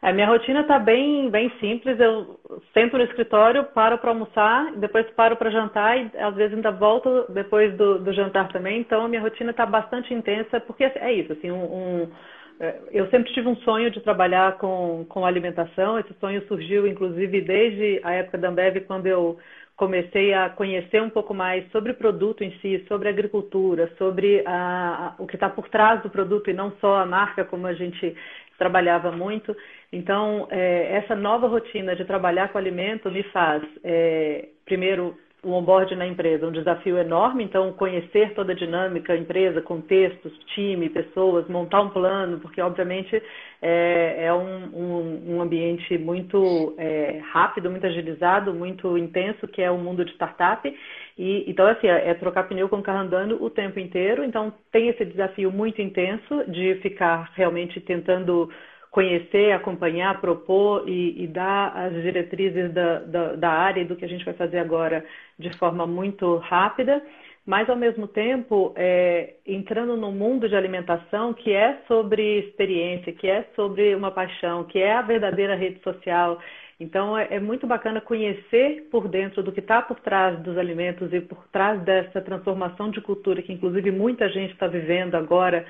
A 0.02 0.12
minha 0.12 0.26
rotina 0.26 0.62
está 0.62 0.80
bem, 0.80 1.30
bem 1.30 1.48
simples. 1.60 1.98
Eu 2.00 2.40
sento 2.74 2.98
no 2.98 3.04
escritório, 3.04 3.62
paro 3.66 3.96
para 3.98 4.10
almoçar, 4.10 4.72
depois 4.72 5.08
paro 5.10 5.36
para 5.36 5.48
jantar 5.48 5.96
e 5.96 6.10
às 6.18 6.34
vezes 6.34 6.56
ainda 6.56 6.72
volto 6.72 7.26
depois 7.32 7.72
do, 7.76 8.00
do 8.00 8.12
jantar 8.12 8.48
também. 8.48 8.80
Então 8.80 9.04
a 9.04 9.08
minha 9.08 9.22
rotina 9.22 9.52
está 9.52 9.64
bastante 9.64 10.12
intensa, 10.12 10.58
porque 10.58 10.82
é 10.82 11.12
isso, 11.12 11.32
assim, 11.32 11.52
um, 11.52 11.62
um, 11.62 12.08
é, 12.58 12.80
eu 12.90 13.08
sempre 13.10 13.32
tive 13.32 13.46
um 13.46 13.54
sonho 13.58 13.92
de 13.92 14.00
trabalhar 14.00 14.58
com, 14.58 15.06
com 15.08 15.24
alimentação. 15.24 15.96
Esse 15.96 16.12
sonho 16.14 16.44
surgiu, 16.48 16.84
inclusive, 16.84 17.40
desde 17.40 18.00
a 18.02 18.12
época 18.12 18.38
da 18.38 18.48
Ambev, 18.48 18.80
quando 18.88 19.06
eu 19.06 19.38
comecei 19.76 20.34
a 20.34 20.50
conhecer 20.50 21.00
um 21.00 21.10
pouco 21.10 21.32
mais 21.32 21.68
sobre 21.70 21.92
o 21.92 21.94
produto 21.94 22.42
em 22.42 22.50
si, 22.58 22.84
sobre 22.88 23.08
a 23.08 23.12
agricultura, 23.12 23.88
sobre 23.98 24.42
a, 24.46 25.14
a, 25.18 25.22
o 25.22 25.26
que 25.28 25.36
está 25.36 25.48
por 25.48 25.68
trás 25.68 26.02
do 26.02 26.10
produto 26.10 26.50
e 26.50 26.52
não 26.52 26.72
só 26.80 26.96
a 26.96 27.06
marca, 27.06 27.44
como 27.44 27.66
a 27.68 27.72
gente 27.72 28.16
trabalhava 28.58 29.10
muito. 29.10 29.56
Então, 29.92 30.48
é, 30.50 30.96
essa 30.96 31.14
nova 31.14 31.46
rotina 31.46 31.94
de 31.94 32.04
trabalhar 32.04 32.48
com 32.48 32.58
alimento 32.58 33.10
me 33.10 33.22
faz, 33.24 33.62
é, 33.84 34.48
primeiro, 34.64 35.14
o 35.44 35.50
onboard 35.50 35.94
na 35.96 36.06
empresa, 36.06 36.46
um 36.46 36.52
desafio 36.52 36.96
enorme, 36.96 37.42
então 37.42 37.72
conhecer 37.72 38.32
toda 38.32 38.52
a 38.52 38.56
dinâmica, 38.56 39.16
empresa, 39.16 39.60
contextos, 39.60 40.32
time, 40.54 40.88
pessoas, 40.88 41.48
montar 41.48 41.82
um 41.82 41.90
plano, 41.90 42.38
porque 42.38 42.60
obviamente 42.60 43.20
é, 43.60 44.26
é 44.26 44.32
um, 44.32 44.64
um, 44.72 45.34
um, 45.34 45.42
ambiente 45.42 45.98
muito 45.98 46.76
é, 46.78 47.20
rápido, 47.32 47.68
muito 47.68 47.84
agilizado, 47.84 48.54
muito 48.54 48.96
intenso, 48.96 49.48
que 49.48 49.60
é 49.60 49.68
o 49.68 49.78
mundo 49.78 50.04
de 50.04 50.12
startup. 50.12 50.72
E, 51.18 51.44
então, 51.50 51.66
assim, 51.66 51.88
é, 51.88 52.10
é 52.10 52.14
trocar 52.14 52.44
pneu 52.44 52.68
com 52.68 52.76
o 52.76 52.82
carro 52.82 53.00
andando 53.00 53.42
o 53.42 53.50
tempo 53.50 53.80
inteiro. 53.80 54.22
Então, 54.22 54.54
tem 54.70 54.88
esse 54.88 55.04
desafio 55.04 55.50
muito 55.50 55.82
intenso 55.82 56.44
de 56.52 56.76
ficar 56.76 57.32
realmente 57.34 57.80
tentando 57.80 58.48
conhecer, 58.92 59.52
acompanhar, 59.52 60.20
propor 60.20 60.86
e, 60.86 61.24
e 61.24 61.26
dar 61.26 61.74
as 61.74 61.94
diretrizes 61.94 62.70
da, 62.74 62.98
da, 62.98 63.34
da, 63.36 63.50
área 63.50 63.80
e 63.80 63.86
do 63.86 63.96
que 63.96 64.04
a 64.04 64.08
gente 64.08 64.24
vai 64.24 64.34
fazer 64.34 64.58
agora 64.58 65.02
de 65.38 65.50
forma 65.56 65.86
muito 65.86 66.36
rápida, 66.36 67.02
mas 67.46 67.68
ao 67.70 67.74
mesmo 67.74 68.06
tempo 68.06 68.74
é, 68.76 69.32
entrando 69.46 69.96
no 69.96 70.12
mundo 70.12 70.46
de 70.46 70.54
alimentação 70.54 71.32
que 71.32 71.50
é 71.52 71.78
sobre 71.88 72.40
experiência, 72.40 73.14
que 73.14 73.26
é 73.26 73.46
sobre 73.56 73.94
uma 73.94 74.10
paixão, 74.10 74.64
que 74.64 74.78
é 74.78 74.92
a 74.92 75.00
verdadeira 75.00 75.56
rede 75.56 75.80
social. 75.82 76.38
Então 76.78 77.16
é, 77.16 77.28
é 77.30 77.40
muito 77.40 77.66
bacana 77.66 77.98
conhecer 77.98 78.88
por 78.90 79.08
dentro 79.08 79.42
do 79.42 79.52
que 79.52 79.60
está 79.60 79.80
por 79.80 80.00
trás 80.00 80.38
dos 80.40 80.58
alimentos 80.58 81.10
e 81.14 81.20
por 81.22 81.48
trás 81.50 81.80
dessa 81.80 82.20
transformação 82.20 82.90
de 82.90 83.00
cultura 83.00 83.40
que 83.40 83.54
inclusive 83.54 83.90
muita 83.90 84.28
gente 84.28 84.52
está 84.52 84.66
vivendo 84.66 85.14
agora 85.14 85.64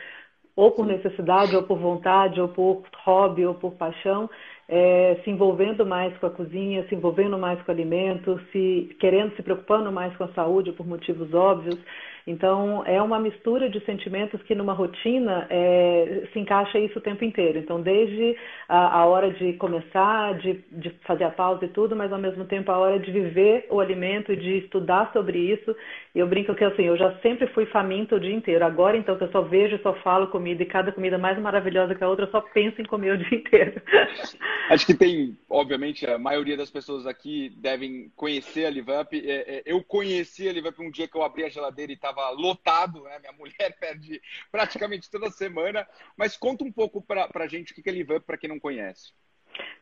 ou 0.54 0.70
por 0.70 0.86
necessidade, 0.86 1.56
ou 1.56 1.62
por 1.62 1.78
vontade, 1.78 2.40
ou 2.40 2.48
por 2.48 2.82
hobby, 3.04 3.46
ou 3.46 3.54
por 3.54 3.72
paixão, 3.72 4.28
é, 4.68 5.20
se 5.24 5.30
envolvendo 5.30 5.84
mais 5.84 6.16
com 6.18 6.26
a 6.26 6.30
cozinha, 6.30 6.86
se 6.88 6.94
envolvendo 6.94 7.38
mais 7.38 7.60
com 7.62 7.70
o 7.70 7.74
alimento, 7.74 8.40
se 8.50 8.96
querendo, 9.00 9.34
se 9.36 9.42
preocupando 9.42 9.90
mais 9.90 10.16
com 10.16 10.24
a 10.24 10.32
saúde 10.32 10.72
por 10.72 10.86
motivos 10.86 11.32
óbvios. 11.34 11.78
Então, 12.26 12.84
é 12.86 13.00
uma 13.02 13.18
mistura 13.18 13.68
de 13.68 13.84
sentimentos 13.84 14.40
que 14.42 14.54
numa 14.54 14.72
rotina 14.72 15.46
é, 15.50 16.28
se 16.32 16.38
encaixa 16.38 16.78
isso 16.78 16.98
o 16.98 17.02
tempo 17.02 17.24
inteiro. 17.24 17.58
Então, 17.58 17.80
desde 17.80 18.36
a, 18.68 19.00
a 19.00 19.06
hora 19.06 19.30
de 19.32 19.54
começar, 19.54 20.38
de, 20.38 20.64
de, 20.70 20.90
fazer 21.04 21.24
a 21.24 21.30
pausa 21.30 21.64
e 21.64 21.68
tudo, 21.68 21.96
mas 21.96 22.12
ao 22.12 22.18
mesmo 22.18 22.44
tempo 22.44 22.70
a 22.70 22.78
hora 22.78 22.98
de 22.98 23.10
viver 23.10 23.66
o 23.70 23.80
alimento 23.80 24.36
de 24.36 24.58
estudar 24.58 25.10
sobre 25.12 25.38
isso. 25.38 25.74
Eu 26.14 26.26
brinco 26.26 26.54
que 26.54 26.64
assim, 26.64 26.84
eu 26.84 26.96
já 26.96 27.12
sempre 27.20 27.46
fui 27.48 27.66
faminta 27.66 28.16
o 28.16 28.20
dia 28.20 28.34
inteiro. 28.34 28.64
Agora, 28.64 28.96
então, 28.96 29.16
que 29.16 29.24
eu 29.24 29.32
só 29.32 29.42
vejo 29.42 29.78
só 29.82 29.94
falo 29.94 30.28
comida 30.28 30.62
e 30.62 30.66
cada 30.66 30.92
comida 30.92 31.18
mais 31.18 31.38
maravilhosa 31.38 31.94
que 31.94 32.04
a 32.04 32.08
outra, 32.08 32.26
eu 32.26 32.30
só 32.30 32.40
penso 32.40 32.80
em 32.80 32.84
comer 32.84 33.14
o 33.14 33.18
dia 33.18 33.38
inteiro. 33.38 33.82
Acho 34.70 34.86
que 34.86 34.94
tem, 34.94 35.36
obviamente, 35.50 36.06
a 36.06 36.18
maioria 36.18 36.56
das 36.56 36.70
pessoas 36.70 37.06
aqui 37.06 37.50
devem 37.56 38.10
conhecer 38.14 38.66
a 38.66 38.70
LiveUp. 38.70 39.12
É, 39.14 39.56
é, 39.56 39.62
eu 39.66 39.82
conheci 39.82 40.48
a 40.48 40.52
LiveUp 40.52 40.80
um 40.80 40.90
dia 40.90 41.08
que 41.08 41.16
eu 41.16 41.22
abri 41.22 41.44
a 41.44 41.48
geladeira 41.48 41.92
e 41.92 41.94
estava 41.94 42.11
estava 42.12 42.30
lotado, 42.30 43.02
né? 43.02 43.18
Minha 43.18 43.32
mulher 43.38 43.76
perde 43.78 44.20
praticamente 44.50 45.10
toda 45.10 45.30
semana. 45.30 45.86
Mas 46.16 46.36
conta 46.36 46.64
um 46.64 46.72
pouco 46.72 47.02
para 47.02 47.28
a 47.34 47.46
gente 47.46 47.72
o 47.72 47.74
que 47.74 47.88
é 47.88 47.92
LiveUp 47.92 48.24
para 48.24 48.38
quem 48.38 48.48
não 48.48 48.60
conhece. 48.60 49.12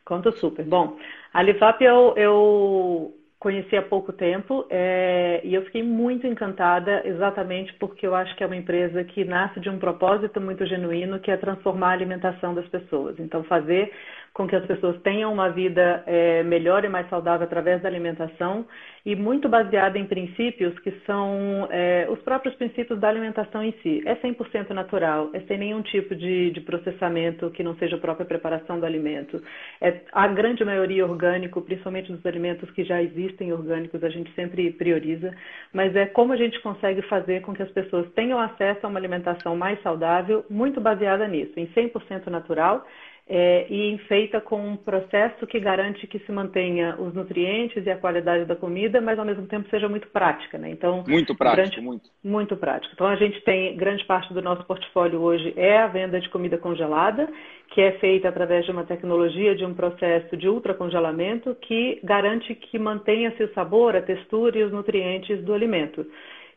Conto 0.04 0.32
super. 0.32 0.64
Bom, 0.64 0.98
a 1.32 1.42
LiveUp 1.42 1.80
eu, 1.82 2.14
eu 2.16 3.16
conheci 3.38 3.74
há 3.76 3.82
pouco 3.82 4.12
tempo 4.12 4.66
é, 4.68 5.40
e 5.44 5.54
eu 5.54 5.64
fiquei 5.64 5.82
muito 5.82 6.26
encantada 6.26 7.06
exatamente 7.06 7.72
porque 7.74 8.06
eu 8.06 8.14
acho 8.14 8.36
que 8.36 8.42
é 8.42 8.46
uma 8.46 8.56
empresa 8.56 9.02
que 9.02 9.24
nasce 9.24 9.60
de 9.60 9.70
um 9.70 9.78
propósito 9.78 10.40
muito 10.40 10.66
genuíno 10.66 11.20
que 11.20 11.30
é 11.30 11.36
transformar 11.36 11.90
a 11.90 11.92
alimentação 11.92 12.54
das 12.54 12.68
pessoas. 12.68 13.18
Então, 13.18 13.42
fazer 13.44 13.92
com 14.32 14.46
que 14.46 14.54
as 14.54 14.64
pessoas 14.64 15.00
tenham 15.02 15.32
uma 15.32 15.48
vida 15.50 16.04
é, 16.06 16.42
melhor 16.44 16.84
e 16.84 16.88
mais 16.88 17.08
saudável 17.08 17.44
através 17.44 17.82
da 17.82 17.88
alimentação 17.88 18.64
e 19.04 19.16
muito 19.16 19.48
baseada 19.48 19.98
em 19.98 20.06
princípios 20.06 20.78
que 20.80 20.92
são 21.06 21.66
é, 21.70 22.06
os 22.08 22.18
próprios 22.20 22.54
princípios 22.54 23.00
da 23.00 23.08
alimentação 23.08 23.62
em 23.62 23.72
si. 23.82 24.02
É 24.06 24.14
100% 24.16 24.70
natural, 24.70 25.30
é 25.32 25.40
sem 25.40 25.58
nenhum 25.58 25.82
tipo 25.82 26.14
de, 26.14 26.50
de, 26.50 26.60
processamento 26.60 27.50
que 27.50 27.62
não 27.62 27.74
seja 27.76 27.96
a 27.96 27.98
própria 27.98 28.26
preparação 28.26 28.78
do 28.78 28.86
alimento. 28.86 29.42
É 29.80 30.02
a 30.12 30.28
grande 30.28 30.64
maioria 30.64 31.04
orgânico, 31.04 31.60
principalmente 31.62 32.12
nos 32.12 32.24
alimentos 32.24 32.70
que 32.70 32.84
já 32.84 33.02
existem 33.02 33.52
orgânicos, 33.52 34.04
a 34.04 34.10
gente 34.10 34.32
sempre 34.34 34.70
prioriza, 34.72 35.34
mas 35.72 35.94
é 35.96 36.06
como 36.06 36.32
a 36.32 36.36
gente 36.36 36.60
consegue 36.60 37.02
fazer 37.02 37.40
com 37.40 37.54
que 37.54 37.62
as 37.62 37.70
pessoas 37.70 38.08
tenham 38.12 38.38
acesso 38.38 38.86
a 38.86 38.88
uma 38.88 38.98
alimentação 38.98 39.56
mais 39.56 39.80
saudável, 39.82 40.44
muito 40.48 40.80
baseada 40.80 41.26
nisso, 41.26 41.52
em 41.56 41.66
100% 41.68 42.26
natural 42.28 42.86
é, 43.32 43.64
e 43.70 43.96
feita 44.08 44.40
com 44.40 44.60
um 44.60 44.76
processo 44.76 45.46
que 45.46 45.60
garante 45.60 46.04
que 46.08 46.18
se 46.18 46.32
mantenha 46.32 46.96
os 46.98 47.14
nutrientes 47.14 47.86
e 47.86 47.88
a 47.88 47.96
qualidade 47.96 48.44
da 48.44 48.56
comida, 48.56 49.00
mas 49.00 49.20
ao 49.20 49.24
mesmo 49.24 49.46
tempo 49.46 49.70
seja 49.70 49.88
muito 49.88 50.08
prática, 50.08 50.58
né? 50.58 50.68
Então 50.70 51.04
muito 51.06 51.32
prático, 51.36 51.62
grande, 51.62 51.80
muito 51.80 52.10
muito 52.24 52.56
prático. 52.56 52.92
Então 52.92 53.06
a 53.06 53.14
gente 53.14 53.40
tem 53.42 53.76
grande 53.76 54.04
parte 54.04 54.34
do 54.34 54.42
nosso 54.42 54.64
portfólio 54.64 55.20
hoje 55.20 55.54
é 55.56 55.78
a 55.78 55.86
venda 55.86 56.20
de 56.20 56.28
comida 56.28 56.58
congelada, 56.58 57.28
que 57.68 57.80
é 57.80 57.92
feita 57.98 58.28
através 58.28 58.64
de 58.64 58.72
uma 58.72 58.82
tecnologia 58.82 59.54
de 59.54 59.64
um 59.64 59.74
processo 59.74 60.36
de 60.36 60.48
ultracongelamento 60.48 61.54
que 61.62 62.00
garante 62.02 62.52
que 62.56 62.80
mantenha-se 62.80 63.44
o 63.44 63.54
sabor, 63.54 63.94
a 63.94 64.02
textura 64.02 64.58
e 64.58 64.64
os 64.64 64.72
nutrientes 64.72 65.40
do 65.44 65.54
alimento 65.54 66.04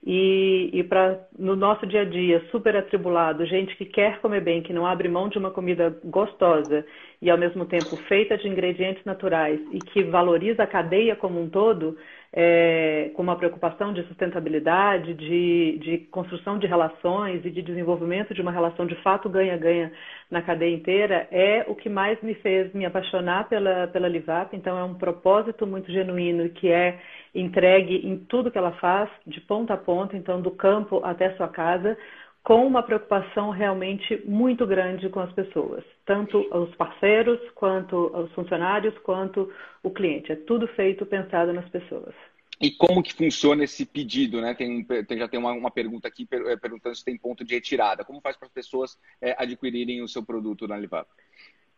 e, 0.06 0.70
e 0.74 0.84
para 0.84 1.20
no 1.38 1.56
nosso 1.56 1.88
dia 1.88 2.02
a 2.02 2.06
dia 2.06 2.44
super 2.52 2.76
atribulado, 2.76 3.46
gente 3.46 3.76
que 3.78 3.86
quer 3.86 4.20
comer 4.20 4.42
bem, 4.42 4.62
que 4.62 4.74
não 4.74 4.86
abre 4.86 5.08
mão 5.08 5.30
de 5.30 5.38
uma 5.38 5.50
comida 5.50 5.98
gostosa 6.04 6.86
e 7.22 7.30
ao 7.30 7.38
mesmo 7.38 7.66
tempo 7.66 7.96
feita 8.08 8.38
de 8.38 8.48
ingredientes 8.48 9.04
naturais 9.06 9.62
e 9.72 9.80
que 9.80 10.04
valoriza 10.04 10.64
a 10.64 10.68
cadeia 10.68 11.16
como 11.16 11.42
um 11.42 11.50
todo, 11.50 11.98
é, 12.36 13.12
com 13.14 13.22
uma 13.22 13.36
preocupação 13.36 13.94
de 13.94 14.02
sustentabilidade, 14.08 15.14
de, 15.14 15.78
de, 15.80 15.98
construção 16.10 16.58
de 16.58 16.66
relações 16.66 17.46
e 17.46 17.52
de 17.52 17.62
desenvolvimento 17.62 18.34
de 18.34 18.42
uma 18.42 18.52
relação 18.52 18.88
de 18.88 18.96
fato 19.04 19.30
ganha-ganha 19.30 19.92
na 20.32 20.42
cadeia 20.42 20.74
inteira, 20.74 21.28
é 21.32 21.64
o 21.68 21.76
que 21.76 21.88
mais 21.88 22.20
me 22.24 22.34
fez 22.36 22.74
me 22.74 22.86
apaixonar 22.86 23.48
pela, 23.48 23.88
pela 23.88 24.08
Livap. 24.08 24.56
Então, 24.56 24.76
é 24.76 24.84
um 24.84 24.96
propósito 24.96 25.68
muito 25.68 25.92
genuíno 25.92 26.50
que 26.50 26.72
é 26.72 27.00
entregue 27.36 28.08
em 28.08 28.18
tudo 28.18 28.50
que 28.50 28.58
ela 28.58 28.72
faz, 28.74 29.10
de 29.28 29.40
ponta 29.42 29.76
a 29.76 29.78
ponta, 29.78 30.18
então 30.18 30.42
do 30.42 30.52
campo 30.52 31.02
até 31.04 31.36
sua 31.36 31.48
casa, 31.48 31.96
com 32.44 32.66
uma 32.66 32.84
preocupação 32.84 33.52
realmente 33.52 34.22
muito 34.26 34.66
grande 34.66 35.08
com 35.10 35.20
as 35.20 35.32
pessoas, 35.34 35.84
tanto 36.06 36.40
os 36.56 36.76
parceiros, 36.76 37.40
quanto 37.56 37.96
os 38.16 38.32
funcionários, 38.34 38.98
quanto 39.00 39.52
o 39.82 39.90
cliente. 39.90 40.32
É 40.32 40.36
tudo 40.36 40.68
feito 40.68 41.06
pensado 41.06 41.54
nas 41.54 41.68
pessoas. 41.70 42.14
E 42.62 42.72
como 42.72 43.04
que 43.04 43.14
funciona 43.14 43.64
esse 43.64 43.86
pedido, 43.86 44.40
né? 44.40 44.54
Tem, 44.54 44.84
tem 44.84 45.18
já 45.18 45.28
tem 45.28 45.40
uma, 45.40 45.52
uma, 45.52 45.72
pergunta 45.72 46.08
aqui 46.08 46.28
eh, 46.32 46.56
perguntando 46.56 46.96
se 46.96 47.04
tem 47.04 47.18
ponto 47.18 47.44
de 47.44 47.56
retirada. 47.56 48.06
Como 48.06 48.22
faz 48.22 48.38
para 48.38 48.48
as 48.48 48.54
pessoas 48.54 48.98
é, 49.20 49.36
adquirirem 49.38 50.02
o 50.02 50.08
seu 50.08 50.24
produto 50.24 50.68
na 50.68 50.78
Livap? 50.78 51.10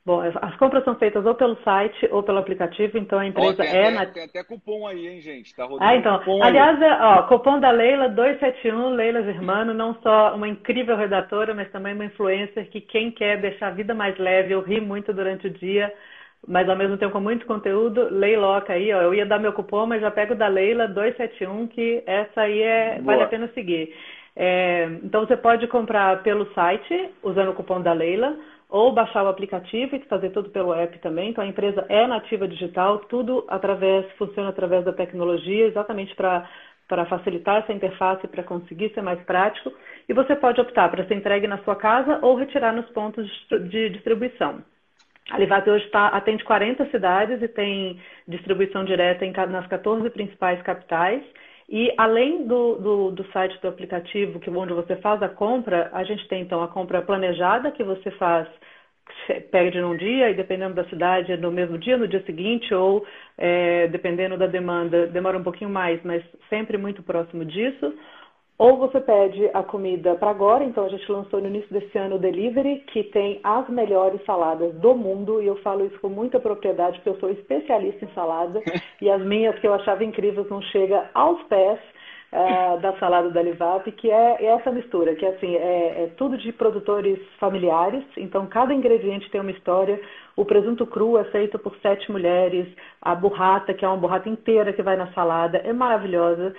Bom, 0.05 0.21
as 0.21 0.55
compras 0.57 0.83
são 0.83 0.93
feitas 0.95 1.25
ou 1.25 1.33
pelo 1.33 1.57
site 1.63 2.07
ou 2.11 2.21
pelo 2.21 2.37
aplicativo, 2.37 2.95
então 2.95 3.17
a 3.17 3.25
empresa 3.25 3.55
oh, 3.57 3.63
é... 3.63 3.87
Até, 3.87 3.91
na... 3.91 4.05
Tem 4.05 4.23
até 4.23 4.43
cupom 4.43 4.85
aí, 4.85 5.07
hein, 5.07 5.19
gente? 5.19 5.55
Tá 5.55 5.63
rodando 5.63 5.83
ah, 5.83 5.95
então. 5.95 6.19
Cupom 6.19 6.43
Aliás, 6.43 6.79
aí. 6.79 6.87
É, 6.87 7.01
ó, 7.01 7.23
cupom 7.23 7.59
da 7.59 7.71
Leila 7.71 8.07
271, 8.09 8.89
Leila 8.89 9.23
Germano, 9.23 9.73
não 9.73 9.95
só 10.03 10.35
uma 10.35 10.47
incrível 10.47 10.95
redatora, 10.95 11.55
mas 11.55 11.71
também 11.71 11.95
uma 11.95 12.05
influencer 12.05 12.69
que 12.69 12.81
quem 12.81 13.09
quer 13.09 13.41
deixar 13.41 13.69
a 13.69 13.71
vida 13.71 13.95
mais 13.95 14.15
leve, 14.19 14.53
eu 14.53 14.61
ri 14.61 14.79
muito 14.79 15.11
durante 15.11 15.47
o 15.47 15.49
dia, 15.49 15.91
mas 16.47 16.69
ao 16.69 16.75
mesmo 16.75 16.97
tempo 16.97 17.11
com 17.11 17.19
muito 17.19 17.47
conteúdo, 17.47 18.07
Leiloca 18.11 18.73
aí, 18.73 18.93
ó, 18.93 19.01
eu 19.01 19.13
ia 19.15 19.25
dar 19.25 19.39
meu 19.39 19.53
cupom, 19.53 19.87
mas 19.87 20.01
já 20.01 20.11
pego 20.11 20.35
da 20.35 20.47
Leila 20.47 20.87
271, 20.87 21.65
que 21.65 22.03
essa 22.05 22.41
aí 22.41 22.61
é, 22.61 23.01
vale 23.01 23.23
a 23.23 23.27
pena 23.27 23.49
seguir. 23.55 23.91
É, 24.35 24.87
então 25.01 25.25
você 25.25 25.35
pode 25.35 25.65
comprar 25.65 26.21
pelo 26.21 26.45
site, 26.53 27.09
usando 27.23 27.49
o 27.49 27.55
cupom 27.55 27.81
da 27.81 27.93
Leila, 27.93 28.37
ou 28.69 28.91
baixar 28.91 29.23
o 29.23 29.27
aplicativo 29.27 29.95
e 29.95 29.99
fazer 30.05 30.31
tudo 30.31 30.49
pelo 30.49 30.73
app 30.73 30.97
também. 30.99 31.29
Então 31.29 31.43
a 31.43 31.47
empresa 31.47 31.85
é 31.89 32.07
nativa 32.07 32.47
digital, 32.47 32.99
tudo 32.99 33.45
através 33.47 34.05
funciona 34.13 34.49
através 34.49 34.83
da 34.85 34.93
tecnologia, 34.93 35.67
exatamente 35.67 36.15
para 36.15 36.47
para 36.87 37.05
facilitar 37.05 37.63
essa 37.63 37.73
interface, 37.73 38.27
para 38.27 38.43
conseguir 38.43 38.93
ser 38.93 39.01
mais 39.01 39.19
prático. 39.23 39.73
E 40.07 40.13
você 40.13 40.35
pode 40.35 40.61
optar 40.61 40.89
para 40.89 41.03
ser 41.05 41.15
entregue 41.15 41.47
na 41.47 41.57
sua 41.63 41.75
casa 41.75 42.19
ou 42.21 42.35
retirar 42.35 42.73
nos 42.73 42.87
pontos 42.91 43.27
de 43.69 43.89
distribuição. 43.89 44.63
A 45.31 45.39
Livap 45.39 45.67
hoje 45.67 45.87
tá, 45.89 46.09
atende 46.09 46.43
40 46.43 46.85
cidades 46.91 47.41
e 47.41 47.47
tem 47.47 47.99
distribuição 48.27 48.85
direta 48.85 49.25
em, 49.25 49.33
nas 49.49 49.65
14 49.67 50.07
principais 50.11 50.61
capitais. 50.61 51.23
E 51.67 51.91
além 51.97 52.45
do, 52.47 52.75
do, 52.75 53.11
do, 53.11 53.31
site 53.31 53.59
do 53.59 53.67
aplicativo, 53.67 54.39
que 54.39 54.49
onde 54.49 54.73
você 54.73 54.95
faz 54.97 55.21
a 55.23 55.29
compra, 55.29 55.89
a 55.93 56.03
gente 56.03 56.27
tem 56.27 56.41
então 56.41 56.61
a 56.61 56.67
compra 56.67 57.01
planejada 57.01 57.71
que 57.71 57.83
você 57.83 58.11
faz, 58.11 58.47
pede 59.51 59.81
num 59.81 59.97
dia 59.97 60.29
e 60.29 60.35
dependendo 60.35 60.75
da 60.75 60.85
cidade 60.85 61.35
no 61.37 61.51
mesmo 61.51 61.77
dia, 61.77 61.97
no 61.97 62.07
dia 62.07 62.23
seguinte, 62.25 62.73
ou 62.73 63.05
é, 63.37 63.87
dependendo 63.87 64.37
da 64.37 64.45
demanda, 64.45 65.07
demora 65.07 65.37
um 65.37 65.43
pouquinho 65.43 65.69
mais, 65.69 65.99
mas 66.03 66.23
sempre 66.49 66.77
muito 66.77 67.01
próximo 67.01 67.43
disso. 67.43 67.93
Ou 68.57 68.77
você 68.77 69.01
pede 69.01 69.49
a 69.53 69.61
comida 69.63 70.15
para 70.15 70.29
agora, 70.29 70.63
então 70.63 70.85
a 70.85 70.89
gente 70.89 71.11
lançou 71.11 71.41
no 71.41 71.47
início 71.47 71.69
desse 71.73 71.97
ano 71.97 72.15
o 72.15 72.19
Delivery, 72.19 72.85
que 72.87 73.03
tem 73.03 73.41
as 73.43 73.67
melhores 73.67 74.23
saladas 74.23 74.73
do 74.75 74.95
mundo, 74.95 75.41
e 75.41 75.47
eu 75.47 75.57
falo 75.57 75.85
isso 75.85 75.99
com 75.99 76.07
muita 76.07 76.39
propriedade, 76.39 76.97
porque 76.99 77.09
eu 77.09 77.19
sou 77.19 77.29
especialista 77.31 78.05
em 78.05 78.13
salada, 78.13 78.61
e 79.01 79.11
as 79.11 79.21
minhas 79.21 79.59
que 79.59 79.67
eu 79.67 79.73
achava 79.73 80.05
incríveis 80.05 80.49
não 80.49 80.61
chegam 80.61 81.03
aos 81.13 81.43
pés 81.43 81.77
uh, 82.31 82.79
da 82.79 82.93
salada 82.97 83.29
da 83.29 83.41
Livap, 83.41 83.91
que 83.91 84.09
é, 84.09 84.37
é, 84.39 84.45
essa 84.45 84.71
mistura, 84.71 85.15
que 85.15 85.25
assim, 85.25 85.53
é, 85.57 86.03
é 86.03 86.11
tudo 86.15 86.37
de 86.37 86.53
produtores 86.53 87.19
familiares, 87.37 88.05
então 88.15 88.47
cada 88.47 88.73
ingrediente 88.73 89.29
tem 89.31 89.41
uma 89.41 89.51
história, 89.51 89.99
o 90.37 90.45
presunto 90.45 90.87
cru 90.87 91.17
é 91.17 91.25
feito 91.25 91.59
por 91.59 91.75
sete 91.81 92.09
mulheres, 92.09 92.67
a 93.01 93.13
burrata, 93.13 93.73
que 93.73 93.83
é 93.83 93.87
uma 93.87 93.97
burrata 93.97 94.29
inteira 94.29 94.71
que 94.71 94.81
vai 94.81 94.95
na 94.95 95.11
salada, 95.11 95.57
é 95.57 95.73
maravilhosa 95.73 96.55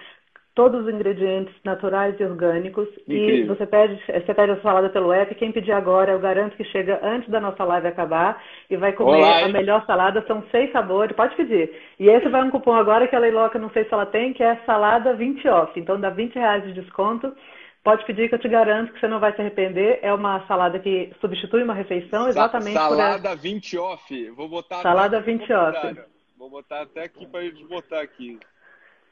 todos 0.56 0.86
os 0.86 0.92
ingredientes 0.92 1.54
naturais 1.62 2.18
e 2.18 2.24
orgânicos. 2.24 2.88
Incrível. 3.00 3.36
E 3.36 3.44
você 3.44 3.66
pede, 3.66 4.02
você 4.06 4.34
pede 4.34 4.52
a 4.52 4.62
salada 4.62 4.88
pelo 4.88 5.12
app. 5.12 5.32
Quem 5.34 5.52
pedir 5.52 5.72
agora, 5.72 6.12
eu 6.12 6.18
garanto 6.18 6.56
que 6.56 6.64
chega 6.64 6.98
antes 7.02 7.28
da 7.28 7.38
nossa 7.38 7.62
live 7.62 7.86
acabar 7.86 8.42
e 8.70 8.76
vai 8.76 8.94
comer 8.94 9.18
Olá, 9.18 9.44
a 9.44 9.48
melhor 9.48 9.84
salada. 9.84 10.24
São 10.26 10.42
seis 10.50 10.72
sabores, 10.72 11.14
pode 11.14 11.36
pedir. 11.36 11.70
E 12.00 12.08
esse 12.08 12.28
vai 12.30 12.42
um 12.42 12.50
cupom 12.50 12.74
agora 12.74 13.06
que 13.06 13.14
a 13.14 13.18
Leiloca 13.18 13.58
não 13.58 13.70
sei 13.70 13.84
se 13.84 13.92
ela 13.92 14.06
tem, 14.06 14.32
que 14.32 14.42
é 14.42 14.56
salada 14.64 15.14
20 15.14 15.46
off. 15.46 15.78
Então 15.78 16.00
dá 16.00 16.08
20 16.08 16.34
reais 16.34 16.64
de 16.64 16.72
desconto. 16.72 17.36
Pode 17.84 18.04
pedir 18.06 18.30
que 18.30 18.34
eu 18.34 18.38
te 18.38 18.48
garanto 18.48 18.94
que 18.94 18.98
você 18.98 19.06
não 19.06 19.20
vai 19.20 19.34
se 19.34 19.40
arrepender. 19.42 19.98
É 20.00 20.12
uma 20.12 20.40
salada 20.46 20.78
que 20.78 21.12
substitui 21.20 21.62
uma 21.62 21.74
refeição 21.74 22.28
exatamente 22.28 22.72
salada 22.72 23.28
por... 23.28 23.38
20 23.38 23.78
off. 23.78 24.30
Vou 24.30 24.48
botar 24.48 24.76
salada 24.80 25.20
20 25.20 25.52
off. 25.52 25.96
Vou 26.38 26.48
botar 26.48 26.80
até 26.80 27.04
aqui 27.04 27.26
para 27.26 27.42
gente 27.42 27.62
botar 27.66 28.00
aqui. 28.00 28.38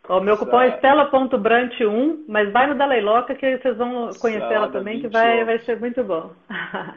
O 0.09 0.21
meu 0.21 0.37
cupom 0.37 0.61
é 0.61 0.69
estela.brant1, 0.69 2.25
mas 2.29 2.53
vai 2.53 2.67
no 2.67 2.75
da 2.75 2.85
Leiloca 2.85 3.35
que 3.35 3.57
vocês 3.57 3.77
vão 3.77 4.11
conhecer 4.21 4.53
ela 4.53 4.69
também, 4.69 5.01
que 5.01 5.09
vai, 5.09 5.43
vai 5.45 5.59
ser 5.61 5.81
muito 5.81 6.05
bom. 6.05 6.31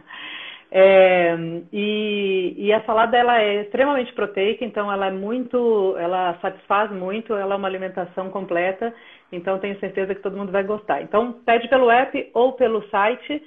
é, 0.70 1.34
e, 1.72 2.54
e, 2.58 2.74
a 2.74 2.84
salada 2.84 3.16
ela 3.16 3.42
é 3.42 3.62
extremamente 3.62 4.12
proteica, 4.14 4.66
então 4.66 4.92
ela 4.92 5.08
é 5.08 5.12
muito, 5.12 5.96
ela 5.98 6.38
satisfaz 6.42 6.92
muito, 6.92 7.34
ela 7.34 7.54
é 7.54 7.58
uma 7.58 7.68
alimentação 7.70 8.30
completa, 8.30 8.94
então 9.32 9.58
tenho 9.58 9.80
certeza 9.80 10.14
que 10.14 10.22
todo 10.22 10.36
mundo 10.36 10.52
vai 10.52 10.64
gostar. 10.64 11.02
Então 11.02 11.32
pede 11.46 11.70
pelo 11.70 11.90
app 11.90 12.30
ou 12.34 12.54
pelo 12.54 12.84
site 12.90 13.42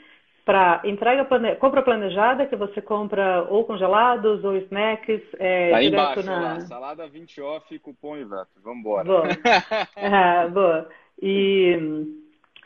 para 0.44 0.80
entrega 0.84 1.24
plane... 1.24 1.56
compra 1.56 1.82
planejada, 1.82 2.46
que 2.46 2.56
você 2.56 2.80
compra 2.80 3.46
ou 3.48 3.64
congelados 3.64 4.42
ou 4.44 4.56
snacks. 4.56 5.22
É, 5.38 5.72
Aí 5.74 5.88
embaixo, 5.88 6.24
na... 6.24 6.40
lá, 6.40 6.60
salada 6.60 7.06
20 7.06 7.40
off, 7.40 7.78
cupom 7.78 8.16
Ivato. 8.16 8.50
Vamos 8.62 8.80
embora. 8.80 9.04
Boa. 9.04 9.28
ah, 9.96 10.48
boa. 10.52 10.88
E, 11.22 11.78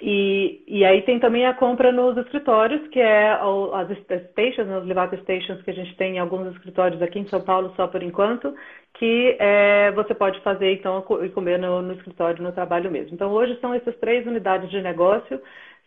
e, 0.00 0.62
e 0.66 0.84
aí 0.84 1.02
tem 1.02 1.18
também 1.18 1.46
a 1.46 1.54
compra 1.54 1.92
nos 1.92 2.16
escritórios, 2.16 2.86
que 2.88 3.00
é 3.00 3.32
as 3.32 3.88
stations, 4.30 4.70
as 4.70 4.84
Livato 4.84 5.16
Stations 5.18 5.62
que 5.62 5.70
a 5.70 5.74
gente 5.74 5.96
tem 5.96 6.16
em 6.16 6.18
alguns 6.18 6.54
escritórios 6.54 7.00
aqui 7.02 7.18
em 7.18 7.28
São 7.28 7.40
Paulo, 7.40 7.72
só 7.76 7.86
por 7.86 8.02
enquanto, 8.02 8.54
que 8.94 9.36
é, 9.38 9.90
você 9.92 10.14
pode 10.14 10.40
fazer 10.40 10.72
então 10.74 11.04
e 11.22 11.28
comer 11.30 11.58
no, 11.58 11.82
no 11.82 11.94
escritório, 11.94 12.42
no 12.42 12.52
trabalho 12.52 12.90
mesmo. 12.90 13.14
Então 13.14 13.32
hoje 13.32 13.58
são 13.60 13.74
essas 13.74 13.96
três 13.96 14.26
unidades 14.26 14.70
de 14.70 14.80
negócio 14.80 15.40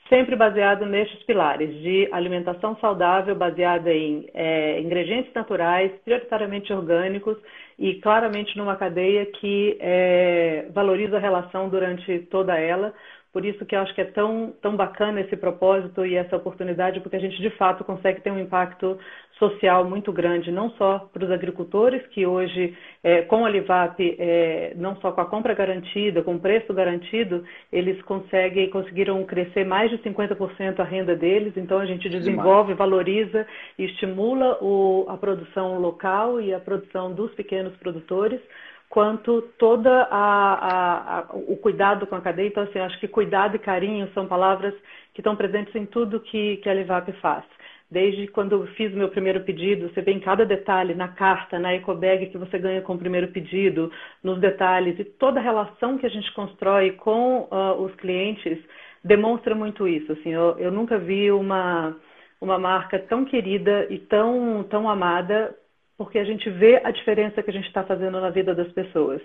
sempre 0.10 0.36
baseado 0.36 0.86
nestes 0.86 1.22
pilares 1.24 1.70
de 1.82 2.08
alimentação 2.12 2.76
saudável, 2.78 3.36
baseada 3.36 3.93
em 3.93 4.28
é, 4.34 4.80
ingredientes 4.80 5.34
naturais, 5.34 5.91
prioritariamente 6.04 6.72
orgânicos 6.72 7.38
e 7.78 7.96
claramente 7.96 8.58
numa 8.58 8.76
cadeia 8.76 9.26
que 9.26 9.78
é, 9.80 10.67
valoriza 10.74 11.17
a 11.17 11.20
relação 11.20 11.70
durante 11.70 12.20
toda 12.30 12.58
ela, 12.58 12.93
por 13.38 13.46
isso 13.46 13.65
que 13.65 13.76
eu 13.76 13.82
acho 13.82 13.93
que 13.93 14.02
é 14.02 14.06
tão, 14.06 14.54
tão 14.62 14.76
bacana 14.76 15.22
esse 15.22 15.38
propósito 15.38 16.06
e 16.06 16.15
essa 16.15 16.36
oportunidade, 16.36 17.02
porque 17.02 17.17
a 17.17 17.20
gente 17.20 17.39
de 17.39 17.52
fato 17.52 17.84
consegue 17.84 18.22
ter 18.22 18.32
um 18.32 18.39
impacto 18.39 18.98
social 19.38 19.86
muito 19.86 20.12
grande, 20.12 20.52
não 20.52 20.69
só 20.71 21.10
para 21.12 21.23
os 21.23 21.32
agricultores, 21.32 22.06
que 22.08 22.26
hoje, 22.26 22.76
é, 23.04 23.21
com 23.23 23.45
a 23.45 23.50
Livap, 23.50 24.00
é, 24.19 24.73
não 24.76 24.95
só 24.97 25.12
com 25.12 25.21
a 25.21 25.26
compra 25.26 25.54
garantida, 25.54 26.23
com 26.23 26.36
o 26.36 26.39
preço 26.39 26.73
garantido, 26.73 27.43
eles 27.71 28.02
conseguem, 28.04 28.69
conseguiram 28.69 29.23
crescer 29.23 29.65
mais 29.65 29.89
de 29.89 29.97
50% 30.00 30.80
a 30.80 30.84
renda 30.84 31.15
deles, 31.15 31.54
então 31.56 31.80
a 31.80 31.86
gente 31.86 32.10
desenvolve, 32.10 32.73
valoriza 32.73 33.45
e 33.78 33.86
estimula 33.86 34.58
o, 34.62 35.06
a 35.08 35.17
produção 35.17 35.80
local 35.80 36.41
e 36.41 36.54
a 36.54 36.60
produção 36.60 37.13
dos 37.13 37.34
pequenos 37.34 37.76
produtores, 37.78 38.41
quanto 38.89 39.41
toda 39.60 40.08
a, 40.10 40.54
a, 40.54 41.19
a, 41.19 41.26
o 41.34 41.58
cuidado 41.58 42.08
com 42.08 42.15
a 42.15 42.21
cadeia. 42.21 42.47
Então, 42.47 42.63
assim, 42.63 42.80
acho 42.80 43.00
que 43.00 43.08
cuidado 43.08 43.56
e 43.56 43.60
carinho 43.60 44.10
são 44.13 44.26
palavras 44.28 44.73
que 45.13 45.19
estão 45.19 45.36
presentes 45.36 45.76
em 45.76 45.86
tudo 45.86 46.19
que, 46.19 46.58
que 46.58 46.69
a 46.69 46.73
Livap 46.73 47.12
faz. 47.21 47.43
Desde 47.89 48.28
quando 48.28 48.52
eu 48.52 48.67
fiz 48.73 48.93
o 48.93 48.97
meu 48.97 49.08
primeiro 49.10 49.41
pedido, 49.41 49.89
você 49.89 50.02
vê 50.02 50.12
em 50.12 50.19
cada 50.19 50.45
detalhe, 50.45 50.93
na 50.93 51.08
carta, 51.08 51.58
na 51.58 51.73
ecobag 51.73 52.28
que 52.28 52.38
você 52.38 52.60
ganha 52.60 52.82
com 52.82 52.95
o 52.95 52.97
primeiro 52.97 53.30
pedido, 53.30 53.89
nos 54.21 54.39
detalhes, 54.39 55.00
e 55.00 55.06
toda 55.06 55.39
a 55.39 55.43
relação 55.43 55.97
que 55.97 56.06
a 56.06 56.10
gente 56.10 56.32
constrói 56.34 56.91
com 56.91 57.47
uh, 57.50 57.82
os 57.82 57.95
clientes 57.95 58.60
demonstra 59.04 59.56
muito 59.56 59.88
isso. 59.88 60.12
Assim, 60.12 60.34
eu, 60.34 60.58
eu 60.60 60.69
nunca 60.69 60.97
vi 60.97 61.32
uma, 61.32 61.95
uma 62.41 62.60
marca 62.60 63.00
tão 63.00 63.23
querida 63.23 63.88
e 63.89 64.00
tão, 64.00 64.65
tão 64.69 64.89
amada 64.89 65.56
porque 65.97 66.19
a 66.19 66.23
gente 66.23 66.47
vê 66.52 66.80
a 66.84 66.91
diferença 66.91 67.41
que 67.41 67.50
a 67.50 67.54
gente 67.54 67.67
está 67.67 67.84
fazendo 67.84 68.21
na 68.21 68.30
vida 68.30 68.54
das 68.54 68.71
pessoas. 68.71 69.19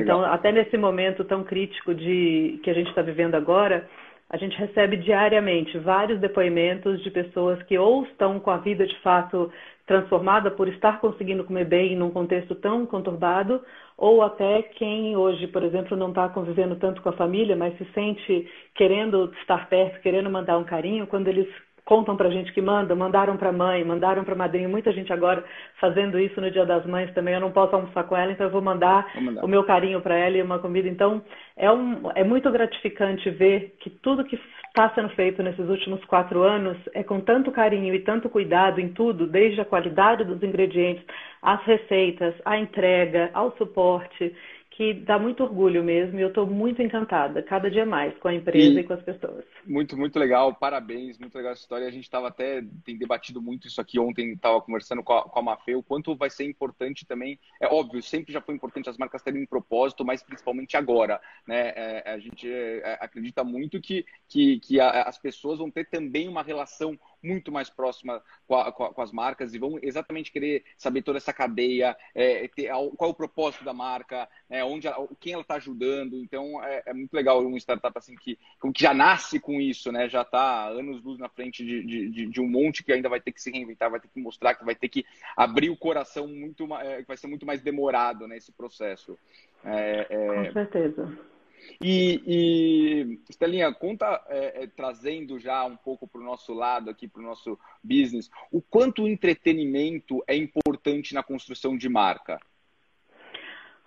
Então, 0.00 0.24
até 0.24 0.50
nesse 0.50 0.76
momento 0.78 1.24
tão 1.24 1.44
crítico 1.44 1.94
de 1.94 2.58
que 2.62 2.70
a 2.70 2.72
gente 2.72 2.88
está 2.88 3.02
vivendo 3.02 3.34
agora, 3.34 3.86
a 4.28 4.36
gente 4.36 4.56
recebe 4.58 4.96
diariamente 4.96 5.78
vários 5.78 6.18
depoimentos 6.20 7.02
de 7.02 7.10
pessoas 7.10 7.62
que 7.62 7.78
ou 7.78 8.04
estão 8.04 8.40
com 8.40 8.50
a 8.50 8.58
vida 8.58 8.86
de 8.86 8.98
fato 9.00 9.52
transformada 9.86 10.50
por 10.50 10.66
estar 10.66 11.00
conseguindo 11.00 11.44
comer 11.44 11.64
bem 11.64 11.94
num 11.94 12.10
contexto 12.10 12.56
tão 12.56 12.84
conturbado, 12.84 13.62
ou 13.96 14.22
até 14.22 14.62
quem 14.62 15.16
hoje, 15.16 15.46
por 15.46 15.62
exemplo, 15.62 15.96
não 15.96 16.08
está 16.08 16.28
convivendo 16.28 16.74
tanto 16.74 17.00
com 17.00 17.08
a 17.08 17.12
família, 17.12 17.54
mas 17.54 17.78
se 17.78 17.84
sente 17.92 18.50
querendo 18.74 19.32
estar 19.40 19.68
perto, 19.68 20.00
querendo 20.00 20.28
mandar 20.28 20.58
um 20.58 20.64
carinho, 20.64 21.06
quando 21.06 21.28
eles 21.28 21.48
contam 21.86 22.16
pra 22.16 22.28
gente 22.28 22.52
que 22.52 22.60
mandam, 22.60 22.96
mandaram 22.96 23.36
pra 23.36 23.52
mãe, 23.52 23.82
mandaram 23.84 24.24
pra 24.24 24.34
madrinha, 24.34 24.68
muita 24.68 24.92
gente 24.92 25.12
agora 25.12 25.42
fazendo 25.80 26.18
isso 26.18 26.40
no 26.40 26.50
Dia 26.50 26.66
das 26.66 26.84
Mães 26.84 27.14
também, 27.14 27.34
eu 27.34 27.40
não 27.40 27.52
posso 27.52 27.76
almoçar 27.76 28.02
com 28.04 28.16
ela, 28.16 28.32
então 28.32 28.46
eu 28.46 28.52
vou 28.52 28.60
mandar, 28.60 29.08
vou 29.14 29.22
mandar. 29.22 29.44
o 29.44 29.48
meu 29.48 29.62
carinho 29.62 30.00
para 30.00 30.16
ela 30.16 30.36
e 30.36 30.42
uma 30.42 30.58
comida. 30.58 30.88
Então, 30.88 31.22
é, 31.56 31.70
um, 31.70 32.10
é 32.16 32.24
muito 32.24 32.50
gratificante 32.50 33.30
ver 33.30 33.76
que 33.78 33.88
tudo 33.88 34.24
que 34.24 34.38
está 34.66 34.90
sendo 34.96 35.10
feito 35.10 35.42
nesses 35.44 35.66
últimos 35.68 36.04
quatro 36.06 36.42
anos 36.42 36.76
é 36.92 37.04
com 37.04 37.20
tanto 37.20 37.52
carinho 37.52 37.94
e 37.94 38.00
tanto 38.00 38.28
cuidado 38.28 38.80
em 38.80 38.88
tudo, 38.88 39.26
desde 39.26 39.60
a 39.60 39.64
qualidade 39.64 40.24
dos 40.24 40.42
ingredientes, 40.42 41.04
as 41.40 41.62
receitas, 41.62 42.34
a 42.44 42.58
entrega, 42.58 43.30
ao 43.32 43.56
suporte 43.56 44.34
que 44.76 44.92
dá 44.92 45.18
muito 45.18 45.42
orgulho 45.42 45.82
mesmo 45.82 46.18
e 46.18 46.22
eu 46.22 46.28
estou 46.28 46.46
muito 46.46 46.82
encantada, 46.82 47.42
cada 47.42 47.70
dia 47.70 47.86
mais, 47.86 48.14
com 48.18 48.28
a 48.28 48.34
empresa 48.34 48.78
e, 48.78 48.82
e, 48.82 48.84
com 48.84 48.92
as 48.92 49.02
pessoas. 49.02 49.42
Muito, 49.64 49.96
muito 49.96 50.18
legal, 50.18 50.54
parabéns, 50.54 51.18
muito 51.18 51.34
legal 51.34 51.52
essa 51.52 51.62
história. 51.62 51.86
A 51.88 51.90
gente 51.90 52.04
estava 52.04 52.28
até, 52.28 52.62
tem 52.84 52.98
debatido 52.98 53.40
muito 53.40 53.66
isso 53.66 53.80
aqui 53.80 53.98
ontem, 53.98 54.34
estava 54.34 54.60
conversando 54.60 55.02
com 55.02 55.14
a, 55.14 55.22
com 55.22 55.38
a 55.38 55.42
Mafê, 55.42 55.74
o 55.74 55.82
quanto 55.82 56.14
vai 56.14 56.28
ser 56.28 56.44
importante 56.44 57.06
também, 57.06 57.38
é 57.58 57.66
óbvio, 57.66 58.02
sempre 58.02 58.34
já 58.34 58.42
foi 58.42 58.54
importante 58.54 58.90
as 58.90 58.98
marcas 58.98 59.22
terem 59.22 59.42
um 59.42 59.46
propósito, 59.46 60.04
mas 60.04 60.22
principalmente 60.22 60.76
agora, 60.76 61.18
né? 61.46 61.72
É, 61.74 62.10
a 62.10 62.18
gente 62.18 62.46
é, 62.46 62.98
acredita 63.00 63.42
muito 63.42 63.80
que, 63.80 64.04
que, 64.28 64.60
que 64.60 64.78
a, 64.78 65.04
as 65.04 65.18
pessoas 65.18 65.58
vão 65.58 65.70
ter 65.70 65.88
também 65.88 66.28
uma 66.28 66.42
relação 66.42 66.98
muito 67.26 67.50
mais 67.50 67.68
próxima 67.68 68.22
com, 68.46 68.54
a, 68.54 68.72
com, 68.72 69.02
as 69.02 69.12
marcas 69.12 69.52
e 69.52 69.58
vão 69.58 69.78
exatamente 69.82 70.30
querer 70.30 70.64
saber 70.76 71.02
toda 71.02 71.18
essa 71.18 71.32
cadeia, 71.32 71.96
é, 72.14 72.46
ter, 72.48 72.70
qual 72.96 73.10
é 73.10 73.12
o 73.12 73.14
propósito 73.14 73.64
da 73.64 73.72
marca, 73.72 74.28
é, 74.48 74.64
onde 74.64 74.86
ela, 74.86 75.08
quem 75.18 75.32
ela 75.32 75.42
está 75.42 75.56
ajudando. 75.56 76.16
Então 76.16 76.62
é, 76.62 76.82
é, 76.86 76.94
muito 76.94 77.12
legal 77.12 77.44
um 77.44 77.56
startup 77.56 77.96
assim 77.98 78.14
que, 78.16 78.38
que 78.72 78.82
já 78.82 78.94
nasce 78.94 79.40
com 79.40 79.60
isso, 79.60 79.90
né? 79.90 80.08
Já 80.08 80.22
está 80.22 80.68
anos 80.68 81.02
luz 81.02 81.18
na 81.18 81.28
frente 81.28 81.64
de, 81.64 82.10
de, 82.10 82.26
de, 82.26 82.40
um 82.40 82.48
monte 82.48 82.84
que 82.84 82.92
ainda 82.92 83.08
vai 83.08 83.20
ter 83.20 83.32
que 83.32 83.42
se 83.42 83.50
reinventar, 83.50 83.90
vai 83.90 84.00
ter 84.00 84.08
que 84.08 84.20
mostrar, 84.20 84.54
que 84.54 84.64
vai 84.64 84.74
ter 84.74 84.88
que 84.88 85.04
abrir 85.36 85.70
o 85.70 85.76
coração 85.76 86.26
muito, 86.26 86.64
é, 86.76 87.02
vai 87.02 87.16
ser 87.16 87.26
muito 87.26 87.46
mais 87.46 87.60
demorado 87.60 88.28
nesse 88.28 88.50
né, 88.50 88.54
processo. 88.56 89.18
É, 89.64 90.06
é, 90.08 90.44
com 90.44 90.52
certeza. 90.52 91.35
E, 91.82 92.22
e 92.26 93.20
Estelinha, 93.28 93.72
conta, 93.72 94.22
é, 94.28 94.64
é, 94.64 94.66
trazendo 94.66 95.38
já 95.38 95.64
um 95.64 95.76
pouco 95.76 96.06
para 96.06 96.20
o 96.20 96.24
nosso 96.24 96.52
lado 96.54 96.90
aqui, 96.90 97.06
para 97.08 97.20
o 97.20 97.24
nosso 97.24 97.58
business, 97.82 98.30
o 98.50 98.60
quanto 98.62 99.02
o 99.02 99.08
entretenimento 99.08 100.22
é 100.26 100.36
importante 100.36 101.14
na 101.14 101.22
construção 101.22 101.76
de 101.76 101.88
marca? 101.88 102.38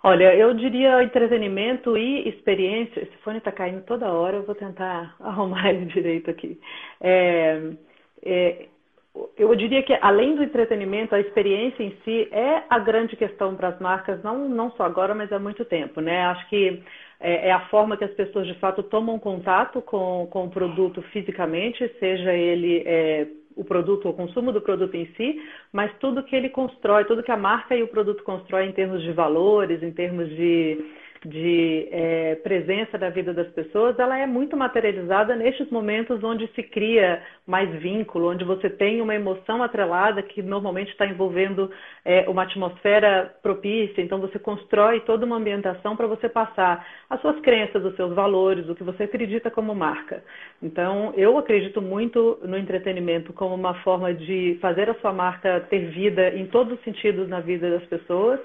Olha, 0.02 0.34
eu 0.34 0.54
diria 0.54 1.02
entretenimento 1.02 1.96
e 1.96 2.26
experiência. 2.28 3.00
Esse 3.00 3.16
fone 3.18 3.38
está 3.38 3.52
caindo 3.52 3.82
toda 3.82 4.10
hora, 4.10 4.38
eu 4.38 4.44
vou 4.44 4.54
tentar 4.54 5.14
arrumar 5.20 5.70
ele 5.70 5.86
direito 5.86 6.30
aqui. 6.30 6.58
É, 7.00 7.60
é, 8.22 8.66
eu 9.36 9.54
diria 9.54 9.82
que 9.82 9.92
além 10.00 10.36
do 10.36 10.42
entretenimento, 10.42 11.14
a 11.14 11.20
experiência 11.20 11.82
em 11.82 11.94
si 12.04 12.28
é 12.30 12.62
a 12.70 12.78
grande 12.78 13.16
questão 13.16 13.54
para 13.56 13.68
as 13.68 13.80
marcas, 13.80 14.22
não, 14.22 14.48
não 14.48 14.70
só 14.72 14.84
agora, 14.84 15.14
mas 15.14 15.30
há 15.32 15.38
muito 15.38 15.64
tempo, 15.64 16.00
né? 16.00 16.22
Acho 16.26 16.48
que 16.48 16.82
é, 17.20 17.48
é, 17.48 17.52
a 17.52 17.60
forma 17.68 17.96
que 17.96 18.04
as 18.04 18.12
pessoas 18.12 18.46
de 18.46 18.54
fato 18.54 18.82
tomam 18.82 19.18
contato 19.18 19.82
com, 19.82 20.26
com 20.30 20.46
o 20.46 20.50
produto 20.50 21.02
fisicamente, 21.12 21.86
seja 21.98 22.32
ele 22.32 22.82
é, 22.86 23.26
o 23.54 23.62
produto, 23.62 24.08
o 24.08 24.14
consumo 24.14 24.52
do 24.52 24.60
produto 24.62 24.94
em 24.94 25.06
si, 25.16 25.38
mas 25.70 25.92
tudo 25.98 26.22
que 26.22 26.34
ele 26.34 26.48
constrói, 26.48 27.04
tudo 27.04 27.22
que 27.22 27.30
a 27.30 27.36
marca 27.36 27.76
e 27.76 27.82
o 27.82 27.88
produto 27.88 28.22
constrói 28.24 28.66
em 28.66 28.72
termos 28.72 29.02
de 29.02 29.12
valores, 29.12 29.82
em 29.82 29.92
termos 29.92 30.28
de 30.30 30.78
de 31.24 31.86
é, 31.90 32.34
presença 32.36 32.96
da 32.96 33.10
vida 33.10 33.34
das 33.34 33.48
pessoas, 33.48 33.98
ela 33.98 34.18
é 34.18 34.26
muito 34.26 34.56
materializada 34.56 35.36
nestes 35.36 35.68
momentos 35.70 36.24
onde 36.24 36.46
se 36.54 36.62
cria 36.62 37.22
mais 37.46 37.70
vínculo, 37.80 38.30
onde 38.30 38.42
você 38.42 38.70
tem 38.70 39.02
uma 39.02 39.14
emoção 39.14 39.62
atrelada 39.62 40.22
que 40.22 40.40
normalmente 40.40 40.90
está 40.92 41.06
envolvendo 41.06 41.70
é, 42.06 42.28
uma 42.28 42.44
atmosfera 42.44 43.34
propícia. 43.42 44.00
Então 44.00 44.18
você 44.18 44.38
constrói 44.38 45.00
toda 45.00 45.26
uma 45.26 45.36
ambientação 45.36 45.94
para 45.94 46.06
você 46.06 46.26
passar 46.26 46.86
as 47.10 47.20
suas 47.20 47.38
crenças, 47.40 47.84
os 47.84 47.94
seus 47.96 48.14
valores, 48.14 48.66
o 48.68 48.74
que 48.74 48.82
você 48.84 49.02
acredita 49.02 49.50
como 49.50 49.74
marca. 49.74 50.24
Então 50.62 51.12
eu 51.16 51.36
acredito 51.36 51.82
muito 51.82 52.38
no 52.42 52.56
entretenimento 52.56 53.30
como 53.34 53.54
uma 53.54 53.74
forma 53.82 54.14
de 54.14 54.56
fazer 54.62 54.88
a 54.88 54.94
sua 54.94 55.12
marca 55.12 55.60
ter 55.68 55.90
vida 55.90 56.34
em 56.34 56.46
todos 56.46 56.78
os 56.78 56.84
sentidos 56.84 57.28
na 57.28 57.40
vida 57.40 57.70
das 57.70 57.84
pessoas 57.84 58.40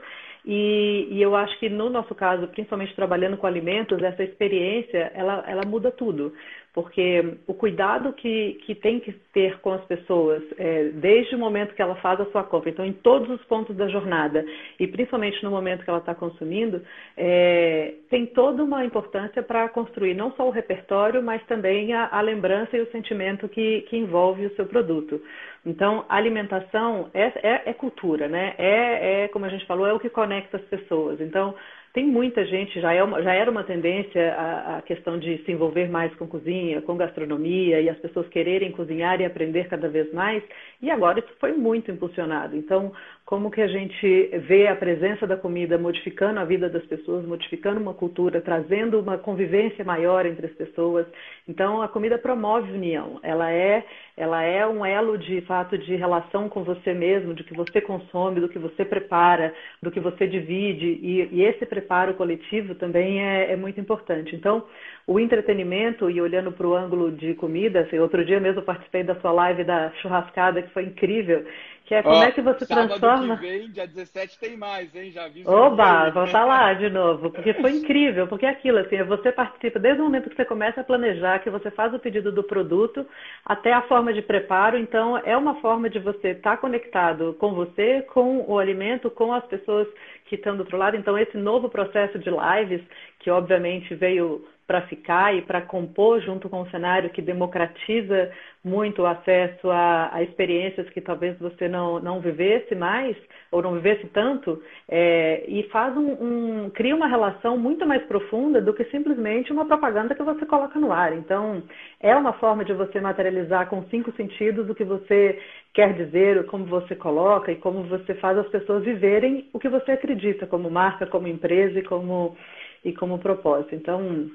e, 0.45 1.07
e, 1.11 1.21
eu 1.21 1.35
acho 1.35 1.57
que 1.59 1.67
no 1.69 1.89
nosso 1.89 2.13
caso, 2.13 2.47
principalmente 2.47 2.95
trabalhando 2.95 3.35
com 3.37 3.47
alimentos, 3.47 4.01
essa 4.03 4.23
experiência 4.23 5.11
ela, 5.15 5.43
ela 5.47 5.65
muda 5.65 5.89
tudo 5.89 6.33
porque 6.75 7.37
o 7.47 7.53
cuidado 7.53 8.11
que, 8.11 8.59
que 8.65 8.75
tem 8.75 8.99
que 8.99 9.13
ter 9.33 9.57
com 9.61 9.71
as 9.71 9.83
pessoas, 9.85 10.43
é, 10.57 10.89
desde 10.89 11.33
o 11.33 11.39
momento 11.39 11.73
que 11.73 11.81
ela 11.81 11.95
faz 11.95 12.19
a 12.19 12.25
sua 12.25 12.43
compra, 12.43 12.69
então 12.69 12.85
em 12.85 12.91
todos 12.91 13.29
os 13.29 13.41
pontos 13.45 13.73
da 13.77 13.87
jornada, 13.87 14.45
e 14.77 14.85
principalmente 14.85 15.41
no 15.41 15.49
momento 15.49 15.85
que 15.85 15.89
ela 15.89 15.99
está 15.99 16.13
consumindo, 16.13 16.81
é, 17.15 17.93
tem 18.09 18.25
toda 18.25 18.61
uma 18.61 18.83
importância 18.83 19.41
para 19.41 19.69
construir 19.69 20.15
não 20.15 20.33
só 20.33 20.45
o 20.45 20.51
repertório, 20.51 21.23
mas 21.23 21.41
também 21.45 21.93
a, 21.93 22.09
a 22.11 22.19
lembrança 22.19 22.75
e 22.75 22.81
o 22.81 22.91
sentimento 22.91 23.47
que, 23.47 23.83
que, 23.83 23.95
envolve 23.95 24.45
o 24.45 24.55
seu 24.57 24.65
produto. 24.65 25.21
Então, 25.65 26.03
alimentação 26.09 27.09
é, 27.13 27.31
é, 27.41 27.69
é 27.69 27.73
cultura, 27.73 28.27
né? 28.27 28.53
É, 28.57 29.23
é, 29.23 29.27
como 29.29 29.45
a 29.45 29.49
gente 29.49 29.65
falou, 29.65 29.87
é 29.87 29.93
o 29.93 29.99
que 29.99 30.09
conecta 30.09 30.57
as 30.57 30.63
pessoas. 30.63 31.21
Então, 31.21 31.55
tem 31.95 32.05
muita 32.05 32.45
gente, 32.45 32.81
já, 32.81 32.91
é 32.91 33.01
uma, 33.01 33.23
já 33.23 33.33
era 33.33 33.49
uma 33.49 33.63
tendência 33.63 34.35
a, 34.35 34.77
a, 34.77 34.81
questão 34.81 35.17
de 35.17 35.37
se 35.45 35.51
envolver 35.53 35.89
mais 35.89 36.13
com 36.15 36.27
cozinha, 36.27 36.81
com 36.81 36.97
gastronomia 36.97 37.79
e 37.79 37.89
as 37.89 37.97
pessoas 37.99 38.27
quererem 38.27 38.73
cozinhar 38.73 39.21
e 39.21 39.25
aprender 39.25 39.69
cada 39.69 39.87
vez 39.87 40.11
mais, 40.13 40.43
e 40.81 40.91
agora 40.91 41.19
isso 41.19 41.33
foi 41.39 41.53
muito 41.53 41.89
impulsionado. 41.89 42.53
Então, 42.57 42.91
como 43.25 43.49
que 43.49 43.59
a 43.59 43.67
gente 43.67 44.27
vê 44.47 44.67
a 44.67 44.75
presença 44.75 45.25
da 45.25 45.35
comida 45.35 45.79
modificando 45.79 46.39
a 46.39 46.45
vida 46.45 46.69
das 46.69 46.85
pessoas, 46.85 47.25
modificando 47.25 47.81
uma 47.81 47.93
cultura, 47.93 48.39
trazendo 48.39 48.99
uma 48.99 49.17
convivência 49.17 49.83
maior 49.83 50.27
entre 50.27 50.45
as 50.45 50.53
pessoas. 50.53 51.07
Então, 51.47 51.81
a 51.81 51.87
comida 51.87 52.19
promove 52.19 52.71
união. 52.71 53.19
Ela 53.23 53.51
é, 53.51 53.83
ela 54.15 54.43
é 54.43 54.67
um 54.67 54.85
elo 54.85 55.17
de 55.17 55.41
fato 55.41 55.75
de 55.75 55.95
relação 55.95 56.47
com 56.47 56.63
você 56.63 56.93
mesmo, 56.93 57.33
de 57.33 57.43
que 57.43 57.55
você 57.55 57.81
consome, 57.81 58.39
do 58.39 58.47
que 58.47 58.59
você 58.59 58.85
prepara, 58.85 59.51
do 59.81 59.89
que 59.89 59.99
você 59.99 60.27
divide. 60.27 60.85
E, 60.85 61.27
e 61.31 61.43
esse 61.43 61.65
preparo 61.65 62.13
coletivo 62.13 62.75
também 62.75 63.23
é, 63.23 63.53
é 63.53 63.55
muito 63.55 63.79
importante. 63.79 64.35
Então, 64.35 64.65
o 65.07 65.19
entretenimento 65.19 66.11
e 66.11 66.21
olhando 66.21 66.51
para 66.51 66.67
o 66.67 66.75
ângulo 66.75 67.11
de 67.11 67.33
comida, 67.33 67.81
assim, 67.81 67.97
outro 67.97 68.23
dia 68.23 68.39
mesmo 68.39 68.59
eu 68.59 68.65
participei 68.65 69.03
da 69.03 69.15
sua 69.15 69.31
live 69.31 69.63
da 69.63 69.91
churrascada 70.01 70.61
que 70.61 70.73
foi 70.73 70.83
incrível 70.83 71.43
que 71.85 71.93
é 71.93 72.01
como 72.01 72.23
é 72.23 72.31
que 72.31 72.41
você 72.41 72.65
transforma. 72.65 73.37
Que 73.37 73.45
vem, 73.45 73.69
dia 73.69 73.87
17 73.87 74.39
tem 74.39 74.57
mais, 74.57 74.93
hein? 74.95 75.11
Já 75.11 75.27
vi 75.27 75.47
Oba, 75.47 76.09
voltar 76.09 76.43
lá 76.43 76.73
de 76.73 76.89
novo, 76.89 77.29
porque 77.29 77.53
foi 77.53 77.71
incrível, 77.77 78.27
porque 78.27 78.45
é 78.45 78.49
aquilo, 78.49 78.79
assim, 78.79 79.01
você 79.03 79.31
participa 79.31 79.79
desde 79.79 80.01
o 80.01 80.05
momento 80.05 80.29
que 80.29 80.35
você 80.35 80.45
começa 80.45 80.81
a 80.81 80.83
planejar, 80.83 81.39
que 81.39 81.49
você 81.49 81.69
faz 81.69 81.93
o 81.93 81.99
pedido 81.99 82.31
do 82.31 82.43
produto, 82.43 83.05
até 83.45 83.71
a 83.71 83.83
forma 83.83 84.11
de 84.11 84.23
preparo, 84.23 84.77
então 84.77 85.17
é 85.19 85.37
uma 85.37 85.61
forma 85.61 85.87
de 85.87 85.99
você 85.99 86.29
estar 86.29 86.57
conectado 86.57 87.35
com 87.39 87.53
você, 87.53 88.01
com 88.13 88.43
o 88.47 88.57
alimento, 88.57 89.11
com 89.11 89.31
as 89.31 89.45
pessoas 89.45 89.87
que 90.25 90.35
estão 90.35 90.55
do 90.55 90.61
outro 90.61 90.77
lado. 90.77 90.97
Então, 90.97 91.17
esse 91.17 91.37
novo 91.37 91.69
processo 91.69 92.17
de 92.17 92.31
lives, 92.31 92.81
que 93.19 93.29
obviamente 93.29 93.93
veio 93.93 94.43
para 94.67 94.81
ficar 94.83 95.35
e 95.35 95.41
para 95.43 95.61
compor 95.61 96.21
junto 96.21 96.49
com 96.49 96.61
o 96.61 96.69
cenário 96.69 97.11
que 97.11 97.21
democratiza 97.21 98.31
muito 98.63 99.03
o 99.03 99.05
acesso 99.05 99.69
a, 99.69 100.09
a, 100.11 100.23
experiências 100.23 100.89
que 100.89 100.99
talvez 100.99 101.37
você 101.37 101.67
não, 101.67 101.99
não 101.99 102.19
vivesse 102.19 102.73
mais 102.73 103.15
ou 103.51 103.61
não 103.61 103.73
vivesse 103.73 104.07
tanto 104.07 104.59
é, 104.89 105.45
e 105.47 105.69
faz 105.69 105.95
um, 105.95 106.65
um, 106.65 106.69
cria 106.71 106.95
uma 106.95 107.07
relação 107.07 107.59
muito 107.59 107.85
mais 107.85 108.03
profunda 108.05 108.59
do 108.59 108.73
que 108.73 108.83
simplesmente 108.85 109.53
uma 109.53 109.65
propaganda 109.65 110.15
que 110.15 110.23
você 110.23 110.47
coloca 110.47 110.79
no 110.79 110.91
ar. 110.91 111.13
Então 111.13 111.61
é 112.01 112.15
uma 112.15 112.33
forma 112.33 112.65
de 112.65 112.73
você 112.73 112.99
materializar 112.99 113.69
com 113.69 113.83
cinco 113.83 114.11
sentidos 114.13 114.67
o 114.67 114.73
que 114.73 114.83
você 114.83 115.39
quer 115.71 115.93
dizer, 115.93 116.43
como 116.47 116.65
você 116.65 116.95
coloca 116.95 117.51
e 117.51 117.57
como 117.57 117.83
você 117.83 118.15
faz 118.15 118.35
as 118.35 118.47
pessoas 118.47 118.83
viverem 118.83 119.47
o 119.53 119.59
que 119.59 119.69
você 119.69 119.91
acredita 119.91 120.47
como 120.47 120.71
marca, 120.71 121.05
como 121.05 121.27
empresa 121.27 121.77
e 121.77 121.83
como 121.83 122.35
e 122.83 122.93
como 122.93 123.19
propósito. 123.19 123.75
Então 123.75 124.29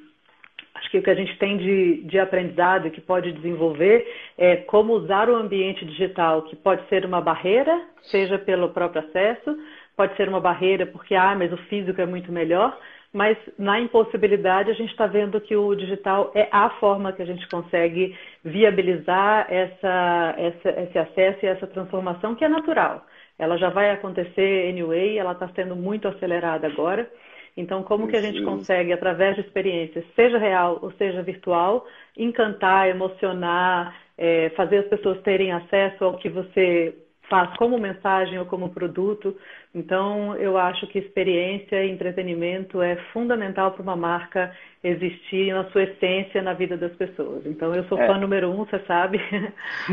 Acho 0.75 0.91
que 0.91 0.99
o 0.99 1.03
que 1.03 1.11
a 1.11 1.15
gente 1.15 1.37
tem 1.39 1.57
de, 1.57 2.03
de 2.03 2.19
aprendizado 2.19 2.91
que 2.91 3.01
pode 3.01 3.33
desenvolver 3.33 4.07
é 4.39 4.57
como 4.57 4.93
usar 4.93 5.29
o 5.29 5.35
ambiente 5.35 5.85
digital, 5.85 6.43
que 6.43 6.55
pode 6.55 6.89
ser 6.89 7.05
uma 7.05 7.21
barreira, 7.21 7.87
seja 8.03 8.39
pelo 8.39 8.71
próprio 8.71 9.03
acesso, 9.03 9.57
pode 9.97 10.17
ser 10.17 10.29
uma 10.29 10.41
barreira 10.41 10.87
porque, 10.87 11.15
ah, 11.15 11.35
mas 11.37 11.53
o 11.53 11.57
físico 11.57 12.01
é 12.01 12.07
muito 12.07 12.31
melhor, 12.31 12.79
mas 13.13 13.37
na 13.59 13.81
impossibilidade 13.81 14.71
a 14.71 14.75
gente 14.75 14.91
está 14.91 15.07
vendo 15.07 15.41
que 15.41 15.57
o 15.57 15.75
digital 15.75 16.31
é 16.35 16.49
a 16.53 16.71
forma 16.79 17.13
que 17.13 17.23
a 17.23 17.27
gente 17.27 17.49
consegue 17.49 18.17
viabilizar 18.45 19.47
essa, 19.53 20.35
essa, 20.39 20.81
esse 20.83 20.99
acesso 20.99 21.39
e 21.43 21.49
essa 21.49 21.67
transformação 21.67 22.37
que 22.37 22.45
é 22.45 22.49
natural. 22.49 23.05
Ela 23.37 23.57
já 23.57 23.71
vai 23.71 23.91
acontecer 23.91 24.69
anyway, 24.69 25.19
ela 25.19 25.33
está 25.33 25.49
sendo 25.49 25.75
muito 25.75 26.07
acelerada 26.07 26.67
agora. 26.67 27.11
Então, 27.57 27.83
como 27.83 28.09
que 28.09 28.17
a 28.17 28.23
gente 28.23 28.43
consegue, 28.43 28.93
através 28.93 29.35
de 29.35 29.43
experiências, 29.43 30.05
seja 30.15 30.39
real 30.39 30.79
ou 30.83 30.93
seja 30.93 31.23
virtual, 31.23 31.87
encantar, 32.17 32.89
emocionar, 32.89 33.95
é, 34.17 34.51
fazer 34.51 34.79
as 34.79 34.87
pessoas 34.87 35.21
terem 35.23 35.53
acesso 35.53 36.05
ao 36.05 36.17
que 36.19 36.29
você 36.29 36.95
faz 37.29 37.57
como 37.57 37.79
mensagem 37.79 38.39
ou 38.39 38.45
como 38.47 38.71
produto. 38.71 39.37
Então, 39.73 40.35
eu 40.37 40.59
acho 40.59 40.87
que 40.89 40.99
experiência 40.99 41.85
e 41.85 41.91
entretenimento 41.91 42.83
é 42.83 42.97
fundamental 43.13 43.71
para 43.73 43.83
uma 43.83 43.95
marca 43.95 44.57
existir 44.83 45.53
na 45.53 45.71
sua 45.71 45.85
essência 45.85 46.43
na 46.43 46.55
vida 46.55 46.77
das 46.77 46.93
pessoas. 46.97 47.47
Então, 47.47 47.73
eu 47.75 47.87
sou 47.87 47.99
é. 47.99 48.07
fã 48.07 48.19
número 48.19 48.51
um, 48.51 48.65
você 48.65 48.85
sabe. 48.87 49.21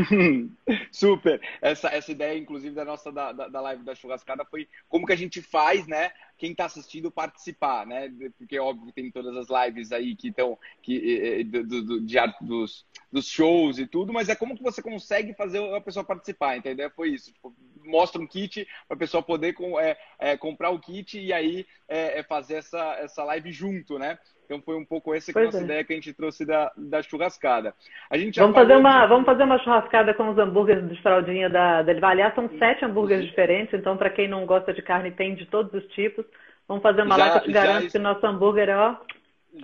Super. 0.90 1.40
Essa, 1.60 1.88
essa 1.88 2.10
ideia, 2.10 2.36
inclusive, 2.36 2.74
da 2.74 2.84
nossa 2.84 3.12
da, 3.12 3.32
da 3.32 3.60
live 3.60 3.84
da 3.84 3.94
churrascada 3.94 4.44
foi 4.46 4.66
como 4.88 5.06
que 5.06 5.12
a 5.12 5.16
gente 5.16 5.40
faz, 5.42 5.86
né? 5.86 6.10
Quem 6.38 6.52
está 6.52 6.64
assistindo 6.64 7.10
participar, 7.10 7.86
né? 7.86 8.10
Porque, 8.36 8.58
óbvio, 8.58 8.92
tem 8.92 9.10
todas 9.12 9.36
as 9.36 9.66
lives 9.66 9.92
aí 9.92 10.16
que 10.16 10.28
estão 10.28 10.58
que, 10.82 11.44
do, 11.44 11.82
do, 11.82 12.00
de, 12.00 12.16
dos, 12.40 12.86
dos 13.12 13.28
shows 13.28 13.78
e 13.78 13.86
tudo, 13.86 14.12
mas 14.12 14.28
é 14.28 14.34
como 14.34 14.56
que 14.56 14.62
você 14.62 14.82
consegue 14.82 15.34
fazer 15.34 15.62
a 15.74 15.80
pessoa 15.80 16.04
participar, 16.04 16.56
entendeu? 16.56 16.90
Foi 16.90 17.10
isso. 17.10 17.32
Tipo, 17.32 17.54
mostra 17.84 18.20
um 18.20 18.26
kit 18.26 18.66
para 18.86 18.94
a 18.94 18.98
pessoa 18.98 19.22
poder 19.22 19.54
com, 19.54 19.67
é, 19.76 19.96
é, 20.20 20.36
comprar 20.36 20.70
o 20.70 20.78
kit 20.78 21.18
e 21.18 21.32
aí 21.32 21.66
é, 21.88 22.20
é, 22.20 22.22
fazer 22.22 22.54
essa, 22.54 22.96
essa 23.00 23.24
live 23.24 23.50
junto, 23.50 23.98
né? 23.98 24.16
Então 24.44 24.62
foi 24.62 24.76
um 24.76 24.84
pouco 24.84 25.12
essa 25.12 25.32
que 25.32 25.38
nossa 25.38 25.58
é. 25.58 25.62
ideia 25.62 25.84
que 25.84 25.92
a 25.92 25.96
gente 25.96 26.12
trouxe 26.14 26.46
da, 26.46 26.72
da 26.76 27.02
churrascada. 27.02 27.74
A 28.08 28.16
gente 28.16 28.38
vamos, 28.38 28.56
fazer 28.56 28.76
uma, 28.76 29.02
de... 29.02 29.08
vamos 29.08 29.26
fazer 29.26 29.42
uma 29.42 29.58
churrascada 29.58 30.14
com 30.14 30.30
os 30.30 30.38
hambúrgueres 30.38 30.88
de 30.88 31.02
fraldinha 31.02 31.50
da, 31.50 31.82
da 31.82 32.08
Aliás, 32.08 32.34
são 32.34 32.48
sete 32.58 32.84
hambúrgueres 32.84 33.26
diferentes, 33.26 33.74
então 33.74 33.96
para 33.96 34.10
quem 34.10 34.28
não 34.28 34.46
gosta 34.46 34.72
de 34.72 34.80
carne, 34.80 35.10
tem 35.10 35.34
de 35.34 35.44
todos 35.46 35.74
os 35.74 35.86
tipos. 35.92 36.24
Vamos 36.66 36.82
fazer 36.82 37.02
uma 37.02 37.16
já, 37.16 37.24
lá 37.24 37.32
que 37.32 37.38
eu 37.38 37.42
te 37.42 37.52
garanto 37.52 37.84
já... 37.84 37.90
que 37.90 37.98
o 37.98 38.02
nosso 38.02 38.26
hambúrguer 38.26 38.68
é 38.68 38.76
ó. 38.76 38.96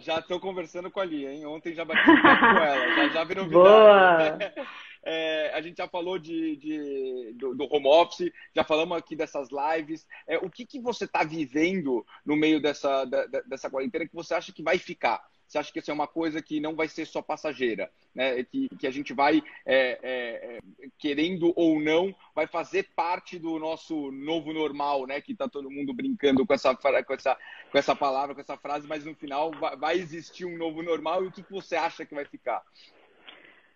Já 0.00 0.18
estou 0.18 0.40
conversando 0.40 0.90
com 0.90 1.00
a 1.00 1.04
Lia, 1.04 1.32
hein? 1.32 1.46
Ontem 1.46 1.74
já 1.74 1.84
bati 1.84 2.04
com 2.04 2.10
ela, 2.10 2.94
já, 2.94 3.08
já 3.08 3.24
virou 3.24 3.46
Boa! 3.46 4.38
É, 5.04 5.52
a 5.54 5.60
gente 5.60 5.76
já 5.76 5.88
falou 5.88 6.18
de, 6.18 6.56
de 6.56 7.32
do, 7.34 7.54
do, 7.54 7.64
home 7.72 7.86
office, 7.86 8.32
já 8.54 8.64
falamos 8.64 8.96
aqui 8.96 9.14
dessas 9.14 9.48
lives. 9.50 10.06
É, 10.26 10.38
o 10.38 10.50
que, 10.50 10.64
que 10.64 10.80
você 10.80 11.04
está 11.04 11.22
vivendo 11.22 12.04
no 12.24 12.36
meio 12.36 12.60
dessa, 12.60 13.04
da, 13.04 13.26
dessa 13.42 13.70
quarentena 13.70 14.06
que 14.06 14.14
você 14.14 14.34
acha 14.34 14.52
que 14.52 14.62
vai 14.62 14.78
ficar? 14.78 15.22
Você 15.46 15.58
acha 15.58 15.72
que 15.72 15.78
isso 15.78 15.90
é 15.90 15.94
uma 15.94 16.06
coisa 16.08 16.42
que 16.42 16.58
não 16.58 16.74
vai 16.74 16.88
ser 16.88 17.06
só 17.06 17.22
passageira, 17.22 17.90
né? 18.14 18.42
Que, 18.44 18.68
que 18.76 18.86
a 18.86 18.90
gente 18.90 19.12
vai, 19.12 19.42
é, 19.64 19.98
é, 20.02 20.56
é 20.56 20.88
querendo 20.98 21.52
ou 21.54 21.78
não, 21.80 22.14
vai 22.34 22.46
fazer 22.46 22.88
parte 22.96 23.38
do 23.38 23.58
nosso 23.58 24.10
novo 24.10 24.52
normal, 24.52 25.06
né? 25.06 25.20
Que 25.20 25.32
está 25.32 25.48
todo 25.48 25.70
mundo 25.70 25.92
brincando 25.92 26.46
com 26.46 26.54
essa, 26.54 26.74
com, 26.74 27.14
essa, 27.14 27.38
com 27.70 27.78
essa 27.78 27.94
palavra, 27.94 28.34
com 28.34 28.40
essa 28.40 28.56
frase, 28.56 28.88
mas 28.88 29.04
no 29.04 29.14
final 29.14 29.52
vai, 29.52 29.76
vai 29.76 29.96
existir 29.96 30.44
um 30.44 30.56
novo 30.56 30.82
normal 30.82 31.24
e 31.24 31.28
o 31.28 31.32
que, 31.32 31.42
que 31.42 31.52
você 31.52 31.76
acha 31.76 32.04
que 32.04 32.14
vai 32.14 32.24
ficar? 32.24 32.62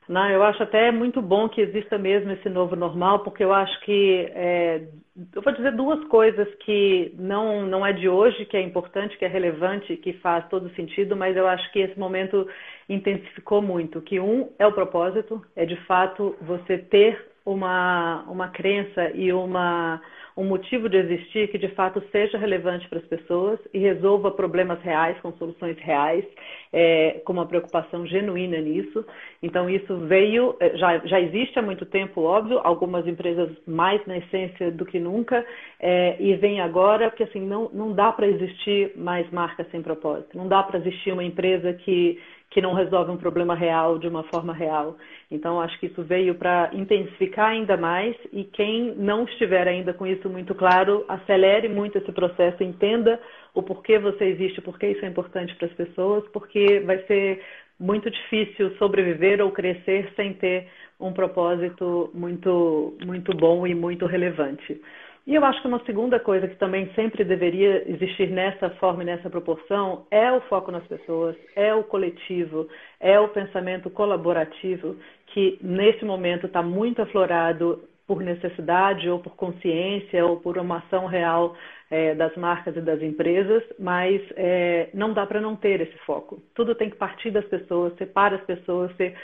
Não, 0.08 0.30
eu 0.30 0.42
acho 0.42 0.62
até 0.62 0.90
muito 0.90 1.20
bom 1.20 1.50
que 1.50 1.60
exista 1.60 1.98
mesmo 1.98 2.32
esse 2.32 2.48
novo 2.48 2.74
normal, 2.74 3.18
porque 3.18 3.44
eu 3.44 3.52
acho 3.52 3.78
que 3.80 4.26
é, 4.34 4.88
eu 5.34 5.42
vou 5.42 5.52
dizer 5.52 5.72
duas 5.72 6.02
coisas 6.06 6.48
que 6.64 7.12
não 7.18 7.66
não 7.66 7.84
é 7.84 7.92
de 7.92 8.08
hoje, 8.08 8.46
que 8.46 8.56
é 8.56 8.62
importante, 8.62 9.18
que 9.18 9.24
é 9.26 9.28
relevante, 9.28 9.98
que 9.98 10.14
faz 10.14 10.48
todo 10.48 10.74
sentido, 10.74 11.14
mas 11.14 11.36
eu 11.36 11.46
acho 11.46 11.70
que 11.72 11.80
esse 11.80 11.98
momento 11.98 12.48
intensificou 12.88 13.60
muito. 13.60 14.00
Que 14.00 14.18
um 14.18 14.48
é 14.58 14.66
o 14.66 14.72
propósito, 14.72 15.44
é 15.54 15.66
de 15.66 15.76
fato 15.84 16.34
você 16.40 16.78
ter 16.78 17.30
uma 17.44 18.24
uma 18.28 18.48
crença 18.48 19.10
e 19.10 19.30
uma 19.30 20.00
um 20.38 20.44
motivo 20.44 20.88
de 20.88 20.96
existir 20.96 21.48
que 21.48 21.58
de 21.58 21.66
fato 21.70 22.00
seja 22.12 22.38
relevante 22.38 22.88
para 22.88 23.00
as 23.00 23.04
pessoas 23.06 23.58
e 23.74 23.78
resolva 23.80 24.30
problemas 24.30 24.80
reais 24.82 25.20
com 25.20 25.32
soluções 25.32 25.76
reais, 25.80 26.24
é, 26.72 27.20
com 27.24 27.32
uma 27.32 27.44
preocupação 27.44 28.06
genuína 28.06 28.60
nisso. 28.60 29.04
Então 29.42 29.68
isso 29.68 29.96
veio, 30.06 30.54
é, 30.60 30.76
já, 30.76 30.98
já 30.98 31.20
existe 31.20 31.58
há 31.58 31.62
muito 31.62 31.84
tempo, 31.84 32.22
óbvio, 32.22 32.60
algumas 32.62 33.04
empresas 33.08 33.50
mais 33.66 34.00
na 34.06 34.18
essência 34.18 34.70
do 34.70 34.86
que 34.86 35.00
nunca, 35.00 35.44
é, 35.80 36.16
e 36.20 36.32
vem 36.36 36.60
agora, 36.60 37.10
porque 37.10 37.24
assim, 37.24 37.40
não, 37.40 37.68
não 37.72 37.92
dá 37.92 38.12
para 38.12 38.28
existir 38.28 38.92
mais 38.96 39.28
marca 39.32 39.66
sem 39.72 39.82
propósito, 39.82 40.38
não 40.38 40.46
dá 40.46 40.62
para 40.62 40.78
existir 40.78 41.12
uma 41.12 41.24
empresa 41.24 41.72
que 41.72 42.20
que 42.50 42.62
não 42.62 42.72
resolve 42.72 43.10
um 43.10 43.16
problema 43.16 43.54
real 43.54 43.98
de 43.98 44.08
uma 44.08 44.22
forma 44.24 44.54
real. 44.54 44.96
Então, 45.30 45.60
acho 45.60 45.78
que 45.78 45.86
isso 45.86 46.02
veio 46.02 46.34
para 46.34 46.70
intensificar 46.72 47.50
ainda 47.50 47.76
mais 47.76 48.16
e 48.32 48.44
quem 48.44 48.94
não 48.96 49.24
estiver 49.24 49.68
ainda 49.68 49.92
com 49.92 50.06
isso 50.06 50.28
muito 50.30 50.54
claro, 50.54 51.04
acelere 51.08 51.68
muito 51.68 51.98
esse 51.98 52.10
processo, 52.12 52.62
entenda 52.62 53.20
o 53.54 53.62
porquê 53.62 53.98
você 53.98 54.24
existe, 54.24 54.62
por 54.62 54.78
que 54.78 54.86
isso 54.86 55.04
é 55.04 55.08
importante 55.08 55.54
para 55.56 55.66
as 55.66 55.74
pessoas, 55.74 56.26
porque 56.28 56.80
vai 56.80 56.98
ser 57.04 57.42
muito 57.78 58.10
difícil 58.10 58.74
sobreviver 58.76 59.40
ou 59.40 59.52
crescer 59.52 60.10
sem 60.16 60.34
ter 60.34 60.68
um 60.98 61.12
propósito 61.12 62.10
muito, 62.12 62.96
muito 63.04 63.36
bom 63.36 63.66
e 63.66 63.74
muito 63.74 64.04
relevante. 64.06 64.80
E 65.28 65.34
eu 65.34 65.44
acho 65.44 65.60
que 65.60 65.68
uma 65.68 65.84
segunda 65.84 66.18
coisa 66.18 66.48
que 66.48 66.56
também 66.56 66.90
sempre 66.94 67.22
deveria 67.22 67.84
existir 67.86 68.30
nessa 68.30 68.70
forma 68.80 69.02
e 69.02 69.06
nessa 69.06 69.28
proporção 69.28 70.06
é 70.10 70.32
o 70.32 70.40
foco 70.48 70.72
nas 70.72 70.86
pessoas, 70.86 71.36
é 71.54 71.74
o 71.74 71.84
coletivo, 71.84 72.66
é 72.98 73.20
o 73.20 73.28
pensamento 73.28 73.90
colaborativo, 73.90 74.96
que 75.26 75.58
nesse 75.60 76.02
momento 76.02 76.46
está 76.46 76.62
muito 76.62 77.02
aflorado 77.02 77.84
por 78.06 78.22
necessidade 78.22 79.06
ou 79.10 79.18
por 79.18 79.36
consciência 79.36 80.24
ou 80.24 80.40
por 80.40 80.56
uma 80.56 80.78
ação 80.78 81.04
real 81.04 81.54
é, 81.90 82.14
das 82.14 82.34
marcas 82.34 82.74
e 82.74 82.80
das 82.80 83.02
empresas, 83.02 83.62
mas 83.78 84.22
é, 84.34 84.88
não 84.94 85.12
dá 85.12 85.26
para 85.26 85.42
não 85.42 85.54
ter 85.54 85.82
esse 85.82 85.98
foco. 86.06 86.42
Tudo 86.54 86.74
tem 86.74 86.88
que 86.88 86.96
partir 86.96 87.30
das 87.30 87.44
pessoas, 87.44 87.94
ser 87.96 88.06
para 88.06 88.36
as 88.36 88.44
pessoas, 88.44 88.96
ser 88.96 89.14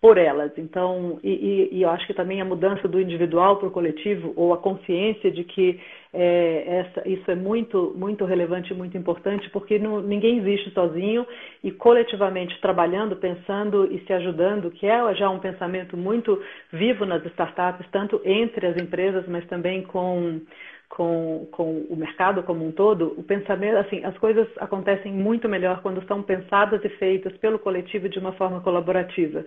por 0.00 0.16
elas. 0.16 0.52
Então, 0.56 1.18
e, 1.22 1.30
e, 1.30 1.78
e, 1.78 1.82
eu 1.82 1.90
acho 1.90 2.06
que 2.06 2.14
também 2.14 2.40
a 2.40 2.44
mudança 2.44 2.86
do 2.86 3.00
individual 3.00 3.56
para 3.56 3.68
o 3.68 3.70
coletivo, 3.70 4.32
ou 4.36 4.52
a 4.52 4.58
consciência 4.58 5.30
de 5.30 5.42
que 5.42 5.80
é, 6.12 6.64
essa, 6.80 7.08
isso 7.08 7.28
é 7.30 7.34
muito, 7.34 7.92
muito 7.96 8.24
relevante 8.24 8.72
e 8.72 8.76
muito 8.76 8.96
importante, 8.96 9.50
porque 9.50 9.78
não, 9.78 10.00
ninguém 10.00 10.38
existe 10.38 10.70
sozinho 10.70 11.26
e 11.64 11.72
coletivamente 11.72 12.60
trabalhando, 12.60 13.16
pensando 13.16 13.92
e 13.92 13.98
se 14.06 14.12
ajudando, 14.12 14.70
que 14.70 14.86
é 14.86 15.14
já 15.14 15.28
um 15.28 15.40
pensamento 15.40 15.96
muito 15.96 16.40
vivo 16.72 17.04
nas 17.04 17.24
startups, 17.26 17.86
tanto 17.90 18.20
entre 18.24 18.68
as 18.68 18.76
empresas, 18.76 19.26
mas 19.26 19.44
também 19.46 19.82
com 19.82 20.40
com, 20.88 21.46
com 21.52 21.86
o 21.90 21.96
mercado 21.96 22.42
como 22.42 22.66
um 22.66 22.72
todo, 22.72 23.14
o 23.18 23.22
pensamento, 23.22 23.76
assim, 23.76 24.04
as 24.04 24.16
coisas 24.18 24.46
acontecem 24.58 25.12
muito 25.12 25.48
melhor 25.48 25.82
quando 25.82 26.04
são 26.06 26.22
pensadas 26.22 26.82
e 26.84 26.88
feitas 26.88 27.36
pelo 27.36 27.58
coletivo 27.58 28.08
de 28.08 28.18
uma 28.18 28.32
forma 28.32 28.60
colaborativa. 28.60 29.44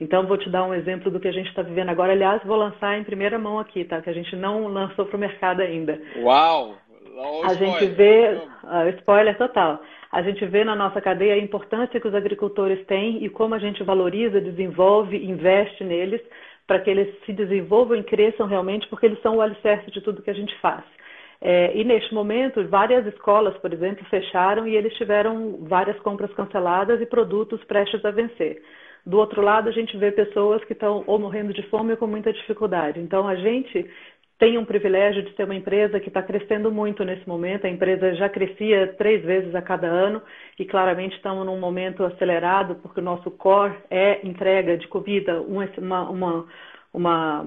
Então, 0.00 0.26
vou 0.26 0.36
te 0.36 0.50
dar 0.50 0.64
um 0.64 0.74
exemplo 0.74 1.10
do 1.10 1.18
que 1.18 1.28
a 1.28 1.32
gente 1.32 1.48
está 1.48 1.62
vivendo 1.62 1.88
agora. 1.88 2.12
Aliás, 2.12 2.42
vou 2.44 2.56
lançar 2.56 2.98
em 2.98 3.04
primeira 3.04 3.38
mão 3.38 3.58
aqui, 3.58 3.84
tá? 3.84 4.00
Que 4.02 4.10
a 4.10 4.14
gente 4.14 4.36
não 4.36 4.68
lançou 4.68 5.06
para 5.06 5.16
o 5.16 5.20
mercado 5.20 5.60
ainda. 5.60 6.00
Uau! 6.18 6.76
A 7.44 7.54
gente 7.54 7.86
vê, 7.86 8.40
uh, 8.64 8.88
spoiler 8.98 9.36
total. 9.36 9.80
A 10.10 10.22
gente 10.22 10.44
vê 10.46 10.64
na 10.64 10.74
nossa 10.74 11.00
cadeia 11.00 11.34
a 11.34 11.38
importância 11.38 12.00
que 12.00 12.08
os 12.08 12.14
agricultores 12.14 12.84
têm 12.86 13.24
e 13.24 13.28
como 13.28 13.54
a 13.54 13.58
gente 13.58 13.82
valoriza, 13.82 14.40
desenvolve, 14.40 15.16
investe 15.16 15.84
neles 15.84 16.20
para 16.72 16.80
que 16.80 16.88
eles 16.88 17.14
se 17.26 17.34
desenvolvam 17.34 17.98
e 17.98 18.02
cresçam 18.02 18.46
realmente, 18.46 18.88
porque 18.88 19.04
eles 19.04 19.20
são 19.20 19.36
o 19.36 19.42
alicerce 19.42 19.90
de 19.90 20.00
tudo 20.00 20.22
que 20.22 20.30
a 20.30 20.34
gente 20.34 20.58
faz. 20.58 20.82
É, 21.38 21.76
e 21.76 21.84
neste 21.84 22.14
momento, 22.14 22.66
várias 22.66 23.06
escolas, 23.08 23.54
por 23.58 23.74
exemplo, 23.74 24.02
fecharam 24.06 24.66
e 24.66 24.74
eles 24.74 24.94
tiveram 24.94 25.58
várias 25.68 25.98
compras 26.00 26.32
canceladas 26.32 26.98
e 26.98 27.04
produtos 27.04 27.62
prestes 27.64 28.02
a 28.06 28.10
vencer. 28.10 28.62
Do 29.04 29.18
outro 29.18 29.42
lado, 29.42 29.68
a 29.68 29.72
gente 29.72 29.98
vê 29.98 30.10
pessoas 30.12 30.64
que 30.64 30.72
estão 30.72 31.04
ou 31.06 31.18
morrendo 31.18 31.52
de 31.52 31.62
fome 31.64 31.90
ou 31.90 31.98
com 31.98 32.06
muita 32.06 32.32
dificuldade. 32.32 33.00
Então, 33.00 33.28
a 33.28 33.34
gente 33.34 33.90
tem 34.42 34.58
um 34.58 34.64
privilégio 34.64 35.22
de 35.22 35.32
ser 35.36 35.44
uma 35.44 35.54
empresa 35.54 36.00
que 36.00 36.08
está 36.08 36.20
crescendo 36.20 36.68
muito 36.72 37.04
nesse 37.04 37.28
momento. 37.28 37.64
A 37.64 37.70
empresa 37.70 38.12
já 38.16 38.28
crescia 38.28 38.92
três 38.98 39.24
vezes 39.24 39.54
a 39.54 39.62
cada 39.62 39.86
ano 39.86 40.20
e 40.58 40.64
claramente 40.64 41.14
estamos 41.14 41.46
num 41.46 41.60
momento 41.60 42.02
acelerado 42.02 42.74
porque 42.82 42.98
o 42.98 43.04
nosso 43.04 43.30
core 43.30 43.76
é 43.88 44.18
entrega 44.26 44.76
de 44.76 44.88
comida, 44.88 45.40
uma, 45.40 46.10
uma, 46.10 46.44
uma, 46.92 47.42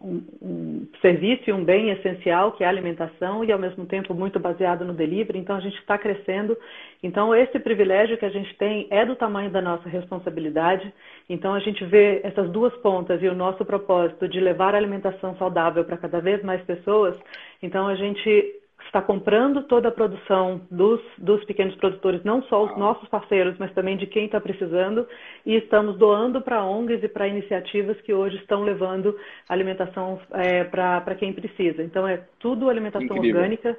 um, 0.00 0.22
um, 0.42 0.86
serviço 1.00 1.48
e 1.48 1.52
um 1.52 1.64
bem 1.64 1.90
essencial, 1.90 2.52
que 2.52 2.62
é 2.62 2.66
a 2.66 2.70
alimentação, 2.70 3.42
e 3.42 3.50
ao 3.50 3.58
mesmo 3.58 3.86
tempo 3.86 4.12
muito 4.12 4.38
baseado 4.38 4.84
no 4.84 4.92
delivery. 4.92 5.38
Então, 5.38 5.56
a 5.56 5.60
gente 5.60 5.78
está 5.78 5.96
crescendo. 5.96 6.56
Então, 7.02 7.34
esse 7.34 7.58
privilégio 7.58 8.18
que 8.18 8.26
a 8.26 8.30
gente 8.30 8.54
tem 8.56 8.86
é 8.90 9.06
do 9.06 9.16
tamanho 9.16 9.50
da 9.50 9.62
nossa 9.62 9.88
responsabilidade. 9.88 10.92
Então, 11.30 11.54
a 11.54 11.60
gente 11.60 11.82
vê 11.86 12.20
essas 12.22 12.50
duas 12.50 12.74
pontas 12.78 13.22
e 13.22 13.28
o 13.28 13.34
nosso 13.34 13.64
propósito 13.64 14.28
de 14.28 14.38
levar 14.38 14.74
a 14.74 14.78
alimentação 14.78 15.34
saudável 15.36 15.82
para 15.84 15.96
cada 15.96 16.20
vez 16.20 16.42
mais 16.42 16.62
pessoas. 16.62 17.16
Então, 17.62 17.88
a 17.88 17.94
gente 17.94 18.59
está 18.90 19.00
comprando 19.00 19.62
toda 19.62 19.88
a 19.88 19.92
produção 19.92 20.60
dos, 20.68 21.00
dos 21.16 21.44
pequenos 21.44 21.76
produtores, 21.76 22.24
não 22.24 22.42
só 22.42 22.64
os 22.64 22.76
nossos 22.76 23.08
parceiros, 23.08 23.56
mas 23.56 23.72
também 23.72 23.96
de 23.96 24.06
quem 24.06 24.26
está 24.26 24.40
precisando, 24.40 25.06
e 25.46 25.54
estamos 25.54 25.96
doando 25.96 26.42
para 26.42 26.64
ONGs 26.64 27.02
e 27.04 27.08
para 27.08 27.28
iniciativas 27.28 28.00
que 28.00 28.12
hoje 28.12 28.36
estão 28.38 28.64
levando 28.64 29.16
alimentação 29.48 30.20
é, 30.32 30.64
para 30.64 31.14
quem 31.14 31.32
precisa. 31.32 31.84
Então, 31.84 32.06
é 32.06 32.20
tudo 32.40 32.68
alimentação 32.68 33.16
Incrível. 33.16 33.36
orgânica. 33.36 33.78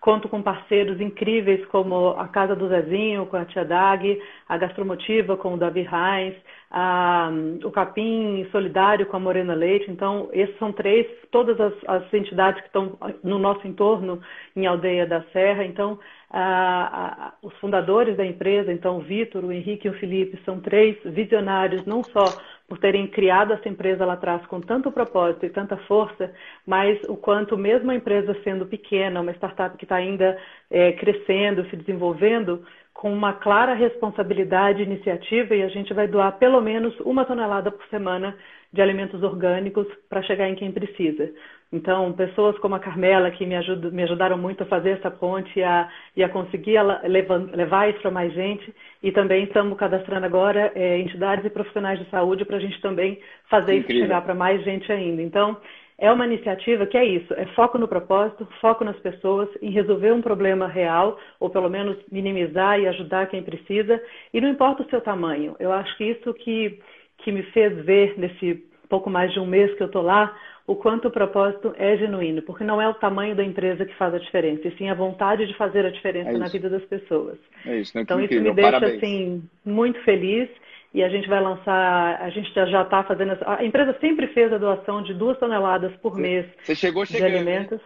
Conto 0.00 0.30
com 0.30 0.42
parceiros 0.42 0.98
incríveis 0.98 1.64
como 1.66 2.10
a 2.10 2.26
Casa 2.26 2.56
do 2.56 2.68
Zezinho, 2.68 3.26
com 3.26 3.36
a 3.36 3.44
Tia 3.44 3.66
Dag, 3.66 4.18
a 4.48 4.56
Gastromotiva 4.56 5.36
com 5.36 5.52
o 5.52 5.56
Davi 5.58 5.80
Heinz, 5.80 6.34
a, 6.70 7.30
o 7.62 7.70
Capim 7.70 8.46
Solidário 8.50 9.04
com 9.06 9.16
a 9.16 9.20
Morena 9.20 9.52
Leite. 9.52 9.90
Então, 9.90 10.30
esses 10.32 10.56
são 10.58 10.72
três, 10.72 11.06
todas 11.30 11.60
as, 11.60 11.74
as 11.86 12.14
entidades 12.14 12.62
que 12.62 12.68
estão 12.68 12.96
no 13.22 13.38
nosso 13.38 13.66
entorno 13.66 14.22
em 14.56 14.66
Aldeia 14.66 15.06
da 15.06 15.22
Serra. 15.32 15.64
Então, 15.64 15.98
a, 16.30 17.26
a, 17.26 17.32
os 17.42 17.54
fundadores 17.58 18.16
da 18.16 18.24
empresa, 18.24 18.72
então 18.72 18.98
o 18.98 19.02
Vitor, 19.02 19.44
o 19.44 19.52
Henrique 19.52 19.86
e 19.86 19.90
o 19.90 19.98
Felipe, 19.98 20.40
são 20.44 20.60
três 20.60 20.96
visionários, 21.04 21.84
não 21.84 22.02
só 22.04 22.24
por 22.70 22.78
terem 22.78 23.08
criado 23.08 23.52
essa 23.52 23.68
empresa 23.68 24.06
lá 24.06 24.12
atrás 24.12 24.46
com 24.46 24.60
tanto 24.60 24.92
propósito 24.92 25.44
e 25.44 25.50
tanta 25.50 25.76
força, 25.88 26.32
mas 26.64 27.02
o 27.08 27.16
quanto 27.16 27.58
mesmo 27.58 27.90
a 27.90 27.96
empresa 27.96 28.32
sendo 28.44 28.64
pequena, 28.64 29.20
uma 29.20 29.32
startup 29.32 29.76
que 29.76 29.84
está 29.84 29.96
ainda 29.96 30.38
é, 30.70 30.92
crescendo, 30.92 31.68
se 31.68 31.76
desenvolvendo, 31.76 32.64
com 32.94 33.12
uma 33.12 33.32
clara 33.32 33.74
responsabilidade 33.74 34.80
e 34.80 34.84
iniciativa 34.84 35.56
e 35.56 35.64
a 35.64 35.68
gente 35.68 35.92
vai 35.92 36.06
doar 36.06 36.38
pelo 36.38 36.60
menos 36.60 36.94
uma 37.00 37.24
tonelada 37.24 37.72
por 37.72 37.84
semana 37.86 38.36
de 38.72 38.80
alimentos 38.80 39.20
orgânicos 39.24 39.88
para 40.08 40.22
chegar 40.22 40.48
em 40.48 40.54
quem 40.54 40.70
precisa. 40.70 41.28
Então, 41.72 42.12
pessoas 42.12 42.58
como 42.58 42.74
a 42.74 42.80
Carmela, 42.80 43.30
que 43.30 43.46
me, 43.46 43.54
ajudam, 43.54 43.92
me 43.92 44.02
ajudaram 44.02 44.36
muito 44.36 44.62
a 44.64 44.66
fazer 44.66 44.90
essa 44.90 45.10
ponte 45.10 45.56
e 45.58 45.62
a, 45.62 45.88
e 46.16 46.22
a 46.22 46.28
conseguir 46.28 46.80
levar, 47.04 47.38
levar 47.38 47.88
isso 47.88 48.00
para 48.00 48.10
mais 48.10 48.32
gente. 48.32 48.74
E 49.02 49.12
também 49.12 49.44
estamos 49.44 49.78
cadastrando 49.78 50.26
agora 50.26 50.72
é, 50.74 50.98
entidades 50.98 51.44
e 51.44 51.50
profissionais 51.50 51.98
de 52.00 52.10
saúde 52.10 52.44
para 52.44 52.56
a 52.56 52.60
gente 52.60 52.80
também 52.80 53.20
fazer 53.48 53.74
Incrível. 53.74 53.96
isso 53.96 54.04
chegar 54.06 54.22
para 54.22 54.34
mais 54.34 54.64
gente 54.64 54.90
ainda. 54.90 55.22
Então, 55.22 55.56
é 55.96 56.10
uma 56.10 56.26
iniciativa 56.26 56.86
que 56.86 56.96
é 56.96 57.04
isso, 57.04 57.32
é 57.34 57.44
foco 57.54 57.76
no 57.76 57.86
propósito, 57.86 58.48
foco 58.58 58.82
nas 58.82 58.98
pessoas, 59.00 59.50
em 59.60 59.70
resolver 59.70 60.12
um 60.12 60.22
problema 60.22 60.66
real, 60.66 61.18
ou 61.38 61.50
pelo 61.50 61.68
menos 61.68 61.96
minimizar 62.10 62.80
e 62.80 62.88
ajudar 62.88 63.28
quem 63.28 63.42
precisa, 63.42 64.02
e 64.32 64.40
não 64.40 64.48
importa 64.48 64.82
o 64.82 64.88
seu 64.88 65.02
tamanho. 65.02 65.54
Eu 65.60 65.70
acho 65.70 65.94
que 65.98 66.04
isso 66.04 66.32
que, 66.32 66.80
que 67.18 67.30
me 67.30 67.42
fez 67.52 67.84
ver 67.84 68.18
nesse 68.18 68.69
pouco 68.90 69.08
mais 69.08 69.32
de 69.32 69.38
um 69.38 69.46
mês 69.46 69.72
que 69.74 69.82
eu 69.82 69.86
estou 69.86 70.02
lá, 70.02 70.36
o 70.66 70.74
quanto 70.74 71.08
o 71.08 71.10
propósito 71.10 71.72
é 71.78 71.96
genuíno, 71.96 72.42
porque 72.42 72.64
não 72.64 72.82
é 72.82 72.88
o 72.88 72.94
tamanho 72.94 73.34
da 73.34 73.42
empresa 73.42 73.86
que 73.86 73.94
faz 73.94 74.12
a 74.12 74.18
diferença, 74.18 74.68
e 74.68 74.76
sim 74.76 74.90
a 74.90 74.94
vontade 74.94 75.46
de 75.46 75.54
fazer 75.56 75.86
a 75.86 75.90
diferença 75.90 76.30
é 76.30 76.38
na 76.38 76.48
vida 76.48 76.68
das 76.68 76.84
pessoas. 76.84 77.38
É 77.64 77.78
isso, 77.78 77.96
né? 77.96 78.02
Então 78.02 78.20
isso 78.20 78.38
me 78.40 78.52
deixa 78.52 78.84
assim 78.84 79.42
muito 79.64 79.98
feliz 80.00 80.48
e 80.92 81.04
a 81.04 81.08
gente 81.08 81.28
vai 81.28 81.40
lançar, 81.40 82.20
a 82.20 82.28
gente 82.30 82.52
já 82.52 82.82
está 82.82 83.04
fazendo, 83.04 83.38
a 83.46 83.64
empresa 83.64 83.96
sempre 84.00 84.26
fez 84.28 84.52
a 84.52 84.58
doação 84.58 85.02
de 85.02 85.14
duas 85.14 85.38
toneladas 85.38 85.94
por 86.02 86.16
mês 86.16 86.46
você 86.62 86.74
chegou 86.74 87.04
de 87.04 87.22
alimentos. 87.22 87.80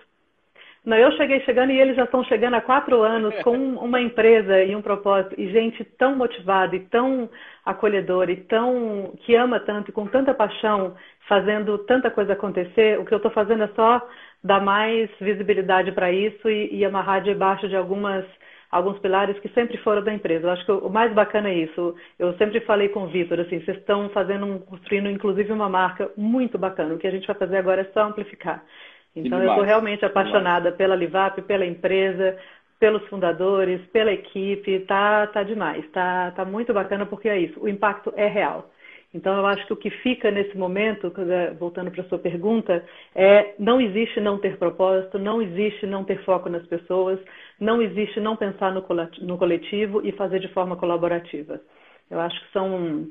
Não, 0.85 0.99
eu 0.99 1.11
cheguei 1.13 1.41
chegando 1.41 1.71
e 1.71 1.81
eles 1.81 1.97
já 1.97 2.05
estão 2.05 2.23
chegando 2.25 2.55
há 2.55 2.61
quatro 2.61 3.03
anos 3.03 3.35
com 3.43 3.57
uma 3.81 4.01
empresa 4.01 4.63
e 4.63 4.77
um 4.77 4.83
propósito 4.83 5.35
e 5.41 5.51
gente 5.51 5.83
tão 5.83 6.15
motivada 6.15 6.77
e 6.77 6.81
tão 6.81 7.31
acolhedora 7.65 8.31
e 8.31 8.37
tão 8.37 9.15
que 9.21 9.35
ama 9.35 9.59
tanto 9.61 9.89
e 9.89 9.93
com 9.93 10.07
tanta 10.07 10.35
paixão 10.35 10.95
fazendo 11.27 11.79
tanta 11.79 12.11
coisa 12.11 12.35
acontecer. 12.35 13.01
O 13.01 13.05
que 13.07 13.15
eu 13.15 13.17
estou 13.17 13.31
fazendo 13.31 13.65
é 13.65 13.69
só 13.69 14.07
dar 14.43 14.61
mais 14.61 15.09
visibilidade 15.19 15.91
para 15.93 16.13
isso 16.13 16.51
e, 16.51 16.77
e 16.77 16.85
amarrar 16.85 17.23
debaixo 17.23 17.67
de 17.67 17.77
algumas 17.77 18.27
alguns 18.71 18.99
pilares 18.99 19.39
que 19.39 19.49
sempre 19.51 19.79
foram 19.79 20.03
da 20.03 20.13
empresa. 20.13 20.49
Eu 20.49 20.51
acho 20.51 20.67
que 20.67 20.73
o 20.73 20.91
mais 20.91 21.13
bacana 21.15 21.49
é 21.49 21.55
isso. 21.55 21.95
Eu 22.19 22.35
sempre 22.35 22.61
falei 22.63 22.89
com 22.89 23.05
o 23.05 23.07
Vitor, 23.07 23.39
assim, 23.39 23.61
vocês 23.61 23.79
estão 23.79 24.09
fazendo, 24.09 24.59
construindo 24.67 25.09
inclusive 25.09 25.53
uma 25.53 25.69
marca 25.69 26.11
muito 26.17 26.59
bacana. 26.59 26.93
O 26.93 26.99
que 26.99 27.07
a 27.07 27.11
gente 27.11 27.27
vai 27.27 27.37
fazer 27.37 27.57
agora 27.57 27.83
é 27.83 27.93
só 27.93 28.03
amplificar. 28.03 28.65
Então 29.15 29.43
eu 29.43 29.49
estou 29.51 29.65
realmente 29.65 30.05
apaixonada 30.05 30.73
pela 30.73 30.97
Livap, 30.97 31.41
pela 31.43 31.65
empresa, 31.65 32.37
pelos 32.79 33.07
fundadores, 33.09 33.81
pela 33.93 34.13
equipe. 34.13 34.81
Tá, 34.81 35.27
tá 35.29 35.43
demais. 35.43 35.89
Tá, 35.91 36.33
tá 36.33 36.45
muito 36.45 36.73
bacana 36.73 37.07
porque 37.07 37.29
é 37.29 37.39
isso. 37.39 37.61
O 37.61 37.69
impacto 37.69 38.13
é 38.17 38.27
real. 38.27 38.71
Então, 39.15 39.37
eu 39.37 39.47
acho 39.47 39.65
que 39.65 39.73
o 39.73 39.77
que 39.77 39.91
fica 39.91 40.29
nesse 40.29 40.59
momento, 40.59 41.13
voltando 41.57 41.89
para 41.89 42.03
a 42.03 42.09
sua 42.09 42.19
pergunta, 42.19 42.85
é 43.15 43.55
não 43.61 43.81
existe 43.81 44.21
não 44.21 44.39
ter 44.39 44.59
propósito, 44.59 45.21
não 45.21 45.41
existe 45.41 45.87
não 45.87 46.03
ter 46.03 46.25
foco 46.25 46.49
nas 46.49 46.67
pessoas, 46.67 47.21
não 47.61 47.81
existe 47.81 48.19
não 48.19 48.37
pensar 48.37 48.73
no 48.73 49.39
coletivo 49.39 50.05
e 50.05 50.11
fazer 50.11 50.41
de 50.41 50.49
forma 50.49 50.77
colaborativa. 50.77 51.61
Eu 52.11 52.19
acho 52.19 52.39
que 52.45 52.53
são, 52.53 53.07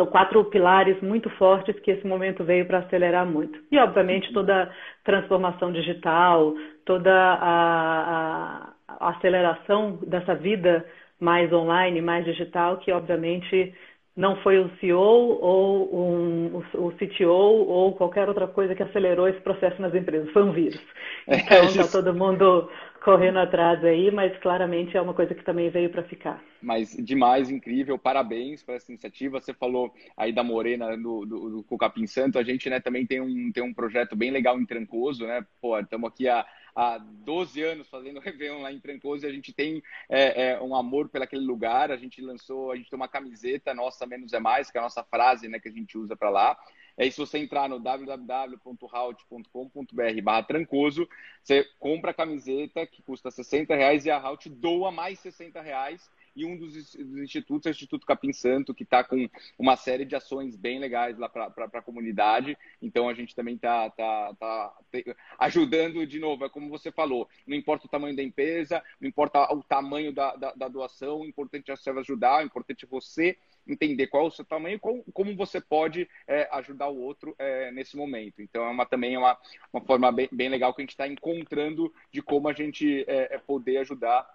são 0.00 0.06
quatro 0.06 0.42
pilares 0.46 0.98
muito 1.02 1.28
fortes 1.30 1.78
que 1.80 1.90
esse 1.90 2.06
momento 2.06 2.42
veio 2.42 2.64
para 2.64 2.78
acelerar 2.78 3.26
muito. 3.26 3.60
E, 3.70 3.78
obviamente, 3.78 4.32
toda 4.32 4.62
a 4.62 4.68
transformação 5.04 5.70
digital, 5.70 6.54
toda 6.86 7.12
a, 7.12 8.72
a, 8.88 8.96
a 8.98 9.08
aceleração 9.10 9.98
dessa 10.06 10.34
vida 10.34 10.86
mais 11.20 11.52
online, 11.52 12.00
mais 12.00 12.24
digital, 12.24 12.78
que, 12.78 12.90
obviamente, 12.90 13.74
não 14.16 14.36
foi 14.36 14.58
o 14.58 14.70
CEO 14.80 15.38
ou 15.42 15.94
um, 15.94 16.62
o 16.74 16.92
CTO 16.92 17.28
ou 17.28 17.92
qualquer 17.92 18.26
outra 18.26 18.46
coisa 18.46 18.74
que 18.74 18.82
acelerou 18.82 19.28
esse 19.28 19.40
processo 19.40 19.82
nas 19.82 19.94
empresas, 19.94 20.30
foi 20.30 20.42
um 20.42 20.52
vírus. 20.52 20.80
É, 21.26 21.36
então 21.36 21.64
está 21.64 21.86
todo 21.88 22.14
mundo 22.14 22.70
correndo 23.02 23.38
atrás 23.38 23.82
aí, 23.84 24.10
mas 24.10 24.36
claramente 24.38 24.96
é 24.96 25.00
uma 25.00 25.14
coisa 25.14 25.34
que 25.34 25.44
também 25.44 25.70
veio 25.70 25.90
para 25.90 26.02
ficar. 26.02 26.42
Mas 26.62 26.94
demais, 26.96 27.50
incrível, 27.50 27.98
parabéns 27.98 28.62
por 28.62 28.74
essa 28.74 28.90
iniciativa. 28.92 29.40
Você 29.40 29.54
falou 29.54 29.92
aí 30.16 30.32
da 30.32 30.44
Morena 30.44 30.96
do, 30.96 31.24
do, 31.24 31.62
do 31.62 31.78
Capim 31.78 32.06
Santo, 32.06 32.38
a 32.38 32.42
gente 32.42 32.68
né, 32.68 32.78
também 32.78 33.06
tem 33.06 33.20
um, 33.20 33.50
tem 33.52 33.62
um 33.62 33.72
projeto 33.72 34.14
bem 34.14 34.30
legal 34.30 34.60
em 34.60 34.66
Trancoso, 34.66 35.26
né? 35.26 35.44
Pô, 35.60 35.78
estamos 35.78 36.08
aqui 36.08 36.28
há, 36.28 36.44
há 36.76 36.98
12 36.98 37.62
anos 37.62 37.88
fazendo 37.88 38.20
Réveillon 38.20 38.60
lá 38.60 38.70
em 38.70 38.80
Trancoso 38.80 39.24
e 39.24 39.28
a 39.28 39.32
gente 39.32 39.52
tem 39.52 39.82
é, 40.08 40.50
é, 40.50 40.60
um 40.60 40.74
amor 40.74 41.08
pelo 41.08 41.24
aquele 41.24 41.44
lugar. 41.44 41.90
A 41.90 41.96
gente 41.96 42.20
lançou, 42.20 42.70
a 42.70 42.76
gente 42.76 42.90
tem 42.90 42.96
uma 42.98 43.08
camiseta 43.08 43.72
nossa 43.72 44.06
Menos 44.06 44.32
é 44.32 44.40
Mais, 44.40 44.70
que 44.70 44.76
é 44.76 44.80
a 44.80 44.84
nossa 44.84 45.02
frase 45.02 45.48
né, 45.48 45.58
que 45.58 45.68
a 45.68 45.72
gente 45.72 45.96
usa 45.96 46.14
para 46.14 46.28
lá. 46.28 46.56
É 47.00 47.06
isso, 47.06 47.24
você 47.24 47.38
entrar 47.38 47.66
no 47.66 47.80
www.halt.com.br 47.80 50.22
barra 50.22 50.42
trancoso, 50.42 51.08
você 51.42 51.66
compra 51.78 52.10
a 52.10 52.14
camiseta 52.14 52.86
que 52.86 53.00
custa 53.00 53.30
60 53.30 53.74
reais 53.74 54.04
e 54.04 54.10
a 54.10 54.18
Halt 54.18 54.50
doa 54.50 54.92
mais 54.92 55.18
60 55.20 55.62
reais 55.62 56.10
e 56.36 56.44
um 56.44 56.58
dos, 56.58 56.94
dos 56.94 57.22
institutos 57.22 57.66
é 57.66 57.70
o 57.70 57.72
Instituto 57.72 58.06
Capim 58.06 58.34
Santo, 58.34 58.74
que 58.74 58.82
está 58.82 59.02
com 59.02 59.30
uma 59.58 59.76
série 59.76 60.04
de 60.04 60.14
ações 60.14 60.56
bem 60.56 60.78
legais 60.78 61.18
lá 61.18 61.26
para 61.26 61.70
a 61.72 61.82
comunidade. 61.82 62.56
Então 62.82 63.08
a 63.08 63.14
gente 63.14 63.34
também 63.34 63.54
está 63.54 63.88
tá, 63.90 64.34
tá, 64.38 64.74
tá 64.92 65.16
ajudando 65.38 66.06
de 66.06 66.18
novo, 66.18 66.44
é 66.44 66.50
como 66.50 66.68
você 66.68 66.92
falou, 66.92 67.26
não 67.46 67.56
importa 67.56 67.86
o 67.86 67.90
tamanho 67.90 68.14
da 68.14 68.22
empresa, 68.22 68.82
não 69.00 69.08
importa 69.08 69.50
o 69.54 69.62
tamanho 69.62 70.12
da, 70.12 70.36
da, 70.36 70.52
da 70.52 70.68
doação, 70.68 71.20
o 71.20 71.26
importante 71.26 71.70
é 71.70 71.76
você 71.76 71.88
ajudar, 71.88 72.42
o 72.42 72.46
importante 72.46 72.84
é 72.84 72.88
você 72.88 73.38
entender 73.72 74.06
qual 74.06 74.24
é 74.24 74.28
o 74.28 74.30
seu 74.30 74.44
tamanho 74.44 74.76
e 74.76 74.78
como, 74.78 75.04
como 75.12 75.36
você 75.36 75.60
pode 75.60 76.08
é, 76.26 76.48
ajudar 76.52 76.88
o 76.88 77.00
outro 77.00 77.34
é, 77.38 77.70
nesse 77.72 77.96
momento. 77.96 78.40
Então, 78.40 78.64
é 78.64 78.70
uma, 78.70 78.86
também 78.86 79.14
é 79.14 79.18
uma, 79.18 79.36
uma 79.72 79.84
forma 79.84 80.10
bem, 80.12 80.28
bem 80.32 80.48
legal 80.48 80.74
que 80.74 80.80
a 80.80 80.84
gente 80.84 80.90
está 80.90 81.06
encontrando 81.06 81.92
de 82.12 82.22
como 82.22 82.48
a 82.48 82.52
gente 82.52 83.04
é, 83.06 83.34
é 83.34 83.38
poder 83.38 83.78
ajudar 83.78 84.26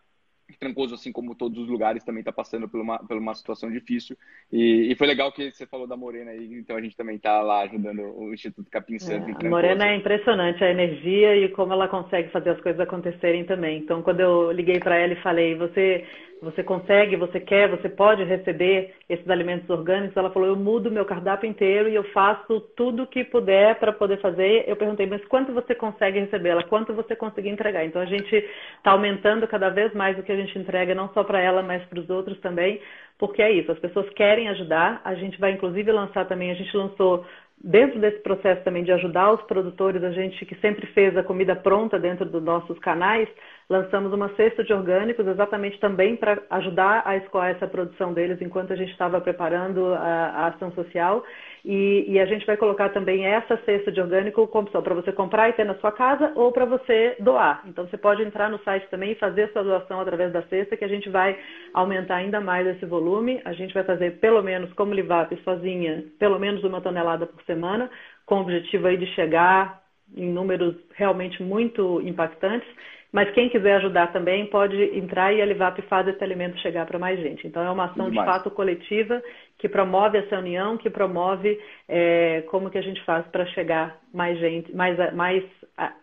Trancoso, 0.59 0.93
assim 0.93 1.11
como 1.11 1.35
todos 1.35 1.57
os 1.57 1.67
lugares, 1.67 2.03
também 2.03 2.21
está 2.21 2.31
passando 2.31 2.69
por 2.69 2.79
uma, 2.79 2.99
por 2.99 3.17
uma 3.17 3.33
situação 3.33 3.69
difícil. 3.71 4.15
E, 4.51 4.91
e, 4.91 4.95
foi 4.95 5.07
legal 5.07 5.31
que 5.31 5.51
você 5.51 5.65
falou 5.65 5.87
da 5.87 5.97
Morena 5.97 6.31
aí, 6.31 6.53
então 6.53 6.77
a 6.77 6.81
gente 6.81 6.95
também 6.95 7.15
está 7.15 7.41
lá 7.41 7.63
ajudando 7.63 8.01
o 8.15 8.33
Instituto 8.33 8.69
Capim 8.69 8.99
Santo. 8.99 9.27
É, 9.43 9.47
a 9.47 9.49
Morena 9.49 9.87
é 9.87 9.95
impressionante, 9.95 10.63
a 10.63 10.69
energia 10.69 11.35
e 11.35 11.49
como 11.49 11.73
ela 11.73 11.87
consegue 11.87 12.29
fazer 12.29 12.51
as 12.51 12.61
coisas 12.61 12.79
acontecerem 12.79 13.43
também. 13.45 13.79
Então, 13.79 14.03
quando 14.03 14.19
eu 14.19 14.51
liguei 14.51 14.79
para 14.79 14.95
ela 14.97 15.13
e 15.13 15.21
falei, 15.21 15.55
você 15.55 16.05
você 16.41 16.63
consegue, 16.63 17.15
você 17.15 17.39
quer, 17.39 17.69
você 17.69 17.87
pode 17.89 18.23
receber 18.23 18.93
esses 19.09 19.27
alimentos 19.29 19.69
orgânicos. 19.69 20.15
Ela 20.15 20.29
falou: 20.31 20.49
eu 20.49 20.55
mudo 20.55 20.91
meu 20.91 21.05
cardápio 21.05 21.49
inteiro 21.49 21.89
e 21.89 21.95
eu 21.95 22.03
faço 22.11 22.59
tudo 22.75 23.07
que 23.07 23.23
puder 23.23 23.75
para 23.79 23.93
poder 23.93 24.19
fazer. 24.21 24.65
Eu 24.67 24.75
perguntei: 24.75 25.05
mas 25.05 25.23
quanto 25.25 25.53
você 25.53 25.73
consegue 25.73 26.19
receber? 26.19 26.49
Ela: 26.49 26.63
quanto 26.63 26.93
você 26.93 27.15
conseguir 27.15 27.49
entregar? 27.49 27.85
Então 27.85 28.01
a 28.01 28.05
gente 28.05 28.35
está 28.77 28.91
aumentando 28.91 29.47
cada 29.47 29.69
vez 29.69 29.93
mais 29.93 30.17
o 30.19 30.23
que 30.23 30.31
a 30.31 30.35
gente 30.35 30.57
entrega, 30.59 30.93
não 30.93 31.09
só 31.13 31.23
para 31.23 31.41
ela, 31.41 31.63
mas 31.63 31.83
para 31.85 31.99
os 31.99 32.09
outros 32.09 32.39
também, 32.39 32.81
porque 33.17 33.41
é 33.41 33.51
isso. 33.51 33.71
As 33.71 33.79
pessoas 33.79 34.09
querem 34.09 34.49
ajudar. 34.49 35.01
A 35.03 35.15
gente 35.15 35.39
vai 35.39 35.51
inclusive 35.51 35.91
lançar 35.91 36.27
também. 36.27 36.51
A 36.51 36.55
gente 36.55 36.75
lançou 36.75 37.25
dentro 37.63 37.99
desse 37.99 38.19
processo 38.19 38.63
também 38.63 38.83
de 38.83 38.91
ajudar 38.91 39.31
os 39.31 39.41
produtores, 39.43 40.03
a 40.03 40.11
gente 40.11 40.45
que 40.45 40.55
sempre 40.55 40.85
fez 40.87 41.15
a 41.17 41.23
comida 41.23 41.55
pronta 41.55 41.97
dentro 41.97 42.25
dos 42.25 42.43
nossos 42.43 42.77
canais, 42.79 43.27
lançamos 43.69 44.13
uma 44.13 44.29
cesta 44.35 44.63
de 44.63 44.73
orgânicos 44.73 45.25
exatamente 45.25 45.79
também 45.79 46.15
para 46.15 46.41
ajudar 46.51 47.01
a 47.05 47.17
escoar 47.17 47.49
essa 47.49 47.67
produção 47.67 48.13
deles 48.13 48.39
enquanto 48.41 48.71
a 48.71 48.75
gente 48.75 48.91
estava 48.91 49.19
preparando 49.19 49.93
a, 49.93 49.97
a 49.99 50.47
ação 50.47 50.71
social. 50.73 51.23
E, 51.63 52.05
e, 52.07 52.19
a 52.19 52.27
gente 52.27 52.45
vai 52.45 52.55
colocar 52.57 52.89
também 52.89 53.25
essa 53.25 53.57
cesta 53.65 53.91
de 53.91 53.99
orgânico 53.99 54.47
como 54.47 54.65
opção 54.65 54.83
para 54.83 54.93
você 54.93 55.11
comprar 55.11 55.49
e 55.49 55.53
ter 55.53 55.65
na 55.65 55.73
sua 55.75 55.91
casa 55.91 56.31
ou 56.35 56.51
para 56.51 56.63
você 56.63 57.15
doar. 57.19 57.63
Então 57.65 57.87
você 57.87 57.97
pode 57.97 58.21
entrar 58.21 58.51
no 58.51 58.59
site 58.59 58.87
também 58.91 59.13
e 59.13 59.15
fazer 59.15 59.51
sua 59.51 59.63
doação 59.63 59.99
através 59.99 60.31
da 60.31 60.43
cesta, 60.43 60.77
que 60.77 60.85
a 60.85 60.87
gente 60.87 61.09
vai 61.09 61.35
aumentar 61.73 62.17
ainda 62.17 62.39
mais 62.39 62.67
esse 62.67 62.85
volume. 62.85 63.41
A 63.45 63.53
gente 63.53 63.73
vai 63.73 63.83
fazer 63.83 64.19
pelo 64.19 64.43
menos, 64.43 64.71
como 64.73 64.93
Livap, 64.93 65.35
sozinha, 65.43 66.03
pelo 66.19 66.37
menos 66.37 66.63
uma 66.63 66.81
tonelada 66.81 67.25
por 67.25 67.41
semana, 67.45 67.89
com 68.27 68.35
o 68.35 68.41
objetivo 68.41 68.85
aí 68.85 68.97
de 68.97 69.07
chegar 69.15 69.81
em 70.15 70.29
números 70.29 70.75
realmente 70.93 71.41
muito 71.41 71.99
impactantes. 72.01 72.67
Mas 73.15 73.31
quem 73.31 73.47
quiser 73.47 73.77
ajudar 73.77 74.11
também 74.11 74.45
pode 74.47 74.75
entrar 74.93 75.31
e 75.31 75.41
a 75.41 75.45
Livap 75.45 75.81
faz 75.83 76.05
esse 76.05 76.21
alimento 76.21 76.59
chegar 76.59 76.85
para 76.85 76.99
mais 76.99 77.17
gente. 77.17 77.47
Então 77.47 77.63
é 77.63 77.71
uma 77.71 77.85
ação 77.85 78.09
Demais. 78.09 78.27
de 78.27 78.33
fato 78.33 78.51
coletiva 78.51 79.23
que 79.57 79.69
promove 79.69 80.17
essa 80.17 80.37
união, 80.37 80.75
que 80.75 80.89
promove 80.89 81.57
é, 81.87 82.43
como 82.49 82.69
que 82.69 82.77
a 82.77 82.81
gente 82.81 83.01
faz 83.05 83.25
para 83.27 83.45
chegar 83.45 83.97
mais 84.13 84.37
gente, 84.37 84.75
mais, 84.75 84.97
mais 85.13 85.45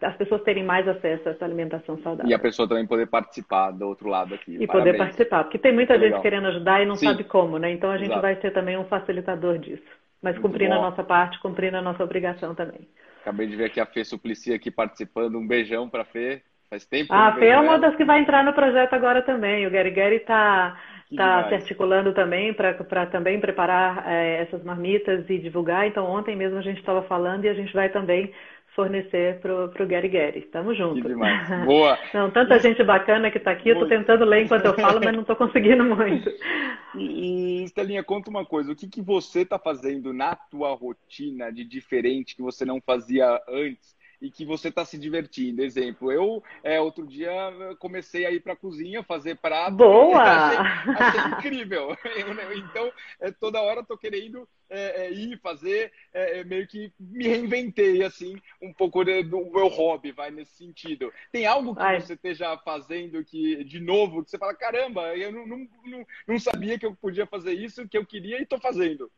as 0.00 0.16
pessoas 0.16 0.42
terem 0.42 0.64
mais 0.64 0.88
acesso 0.88 1.28
a 1.28 1.32
essa 1.32 1.44
alimentação 1.44 1.98
saudável. 1.98 2.30
E 2.30 2.32
a 2.32 2.38
pessoa 2.38 2.66
também 2.66 2.86
poder 2.86 3.06
participar 3.08 3.72
do 3.72 3.86
outro 3.86 4.08
lado 4.08 4.34
aqui. 4.34 4.56
E 4.58 4.66
Parabéns. 4.66 4.70
poder 4.70 4.96
participar, 4.96 5.44
porque 5.44 5.58
tem 5.58 5.74
muita 5.74 5.92
gente 5.96 6.04
legal. 6.04 6.22
querendo 6.22 6.46
ajudar 6.46 6.82
e 6.82 6.86
não 6.86 6.96
Sim. 6.96 7.08
sabe 7.08 7.24
como, 7.24 7.58
né? 7.58 7.70
Então 7.72 7.90
a 7.90 7.98
gente 7.98 8.06
Exato. 8.06 8.22
vai 8.22 8.40
ser 8.40 8.52
também 8.52 8.78
um 8.78 8.86
facilitador 8.86 9.58
disso. 9.58 9.84
Mas 10.22 10.34
Muito 10.36 10.48
cumprindo 10.48 10.74
bom. 10.74 10.80
a 10.80 10.90
nossa 10.90 11.04
parte, 11.04 11.38
cumprindo 11.40 11.76
a 11.76 11.82
nossa 11.82 12.02
obrigação 12.02 12.54
também. 12.54 12.88
Acabei 13.20 13.46
de 13.46 13.54
ver 13.54 13.66
aqui 13.66 13.80
a 13.80 13.84
Fê 13.84 14.02
Suplicy 14.02 14.54
aqui 14.54 14.70
participando. 14.70 15.36
Um 15.36 15.46
beijão 15.46 15.90
para 15.90 16.02
a 16.02 16.06
Fê. 16.06 16.40
Faz 16.72 16.86
tempo. 16.86 17.12
Ah, 17.12 17.28
a 17.28 17.32
Fê 17.34 17.48
é 17.48 17.60
uma 17.60 17.78
das 17.78 17.94
que 17.96 18.04
vai 18.04 18.18
entrar 18.18 18.42
no 18.42 18.54
projeto 18.54 18.94
agora 18.94 19.20
também. 19.20 19.66
O 19.66 19.70
Gary 19.70 19.90
Gary 19.90 20.16
está 20.16 20.74
tá 21.14 21.46
se 21.46 21.54
articulando 21.54 22.14
também 22.14 22.54
para 22.54 23.04
também 23.10 23.38
preparar 23.38 24.10
é, 24.10 24.40
essas 24.40 24.64
marmitas 24.64 25.28
e 25.28 25.36
divulgar. 25.36 25.86
Então, 25.86 26.06
ontem 26.06 26.34
mesmo 26.34 26.56
a 26.56 26.62
gente 26.62 26.78
estava 26.78 27.02
falando 27.02 27.44
e 27.44 27.50
a 27.50 27.52
gente 27.52 27.74
vai 27.74 27.90
também 27.90 28.32
fornecer 28.74 29.38
para 29.40 29.84
o 29.84 29.86
Gary 29.86 30.08
Gary. 30.08 30.38
Estamos 30.38 30.74
juntos. 30.78 31.02
Que 31.02 31.08
demais. 31.08 31.46
Boa. 31.66 31.98
não, 32.14 32.30
tanta 32.30 32.58
gente 32.58 32.82
bacana 32.82 33.30
que 33.30 33.36
está 33.36 33.50
aqui. 33.50 33.68
Eu 33.68 33.74
estou 33.74 33.88
tentando 33.90 34.24
ler 34.24 34.44
enquanto 34.44 34.64
eu 34.64 34.72
falo, 34.72 34.98
mas 35.04 35.12
não 35.12 35.20
estou 35.20 35.36
conseguindo 35.36 35.84
muito. 35.84 36.30
E, 36.94 37.60
e 37.60 37.64
Estelinha, 37.64 38.02
conta 38.02 38.30
uma 38.30 38.46
coisa. 38.46 38.72
O 38.72 38.74
que, 38.74 38.88
que 38.88 39.02
você 39.02 39.42
está 39.42 39.58
fazendo 39.58 40.14
na 40.14 40.34
tua 40.34 40.74
rotina 40.74 41.52
de 41.52 41.64
diferente 41.66 42.34
que 42.34 42.40
você 42.40 42.64
não 42.64 42.80
fazia 42.80 43.38
antes? 43.46 43.94
E 44.22 44.30
que 44.30 44.46
você 44.46 44.68
está 44.68 44.84
se 44.84 44.96
divertindo. 44.96 45.62
Exemplo, 45.62 46.12
eu 46.12 46.42
é, 46.62 46.80
outro 46.80 47.04
dia 47.04 47.32
comecei 47.80 48.24
a 48.24 48.30
ir 48.30 48.40
para 48.40 48.52
a 48.52 48.56
cozinha 48.56 49.02
fazer 49.02 49.36
prato. 49.36 49.76
Boa! 49.76 50.22
Achei, 50.22 50.94
achei 50.94 51.32
incrível. 51.32 51.96
Eu, 52.04 52.56
então, 52.56 52.92
é, 53.20 53.32
toda 53.32 53.60
hora 53.60 53.80
estou 53.80 53.98
querendo 53.98 54.48
é, 54.70 55.06
é, 55.06 55.12
ir 55.12 55.38
fazer, 55.40 55.92
é, 56.14 56.38
é, 56.38 56.44
meio 56.44 56.66
que 56.66 56.92
me 56.98 57.26
reinventei 57.26 58.02
assim 58.02 58.40
um 58.60 58.72
pouco 58.72 59.04
do 59.04 59.50
meu 59.50 59.68
hobby, 59.68 60.12
vai 60.12 60.30
nesse 60.30 60.56
sentido. 60.56 61.12
Tem 61.30 61.44
algo 61.44 61.74
que 61.74 61.82
Ai. 61.82 62.00
você 62.00 62.14
esteja 62.14 62.56
fazendo 62.58 63.22
que 63.24 63.64
de 63.64 63.80
novo 63.80 64.24
que 64.24 64.30
você 64.30 64.38
fala 64.38 64.54
caramba, 64.54 65.14
eu 65.16 65.32
não, 65.32 65.46
não, 65.46 65.68
não, 65.84 66.06
não 66.26 66.38
sabia 66.38 66.78
que 66.78 66.86
eu 66.86 66.94
podia 66.94 67.26
fazer 67.26 67.52
isso, 67.52 67.88
que 67.88 67.98
eu 67.98 68.06
queria 68.06 68.38
e 68.38 68.44
estou 68.44 68.60
fazendo. 68.60 69.10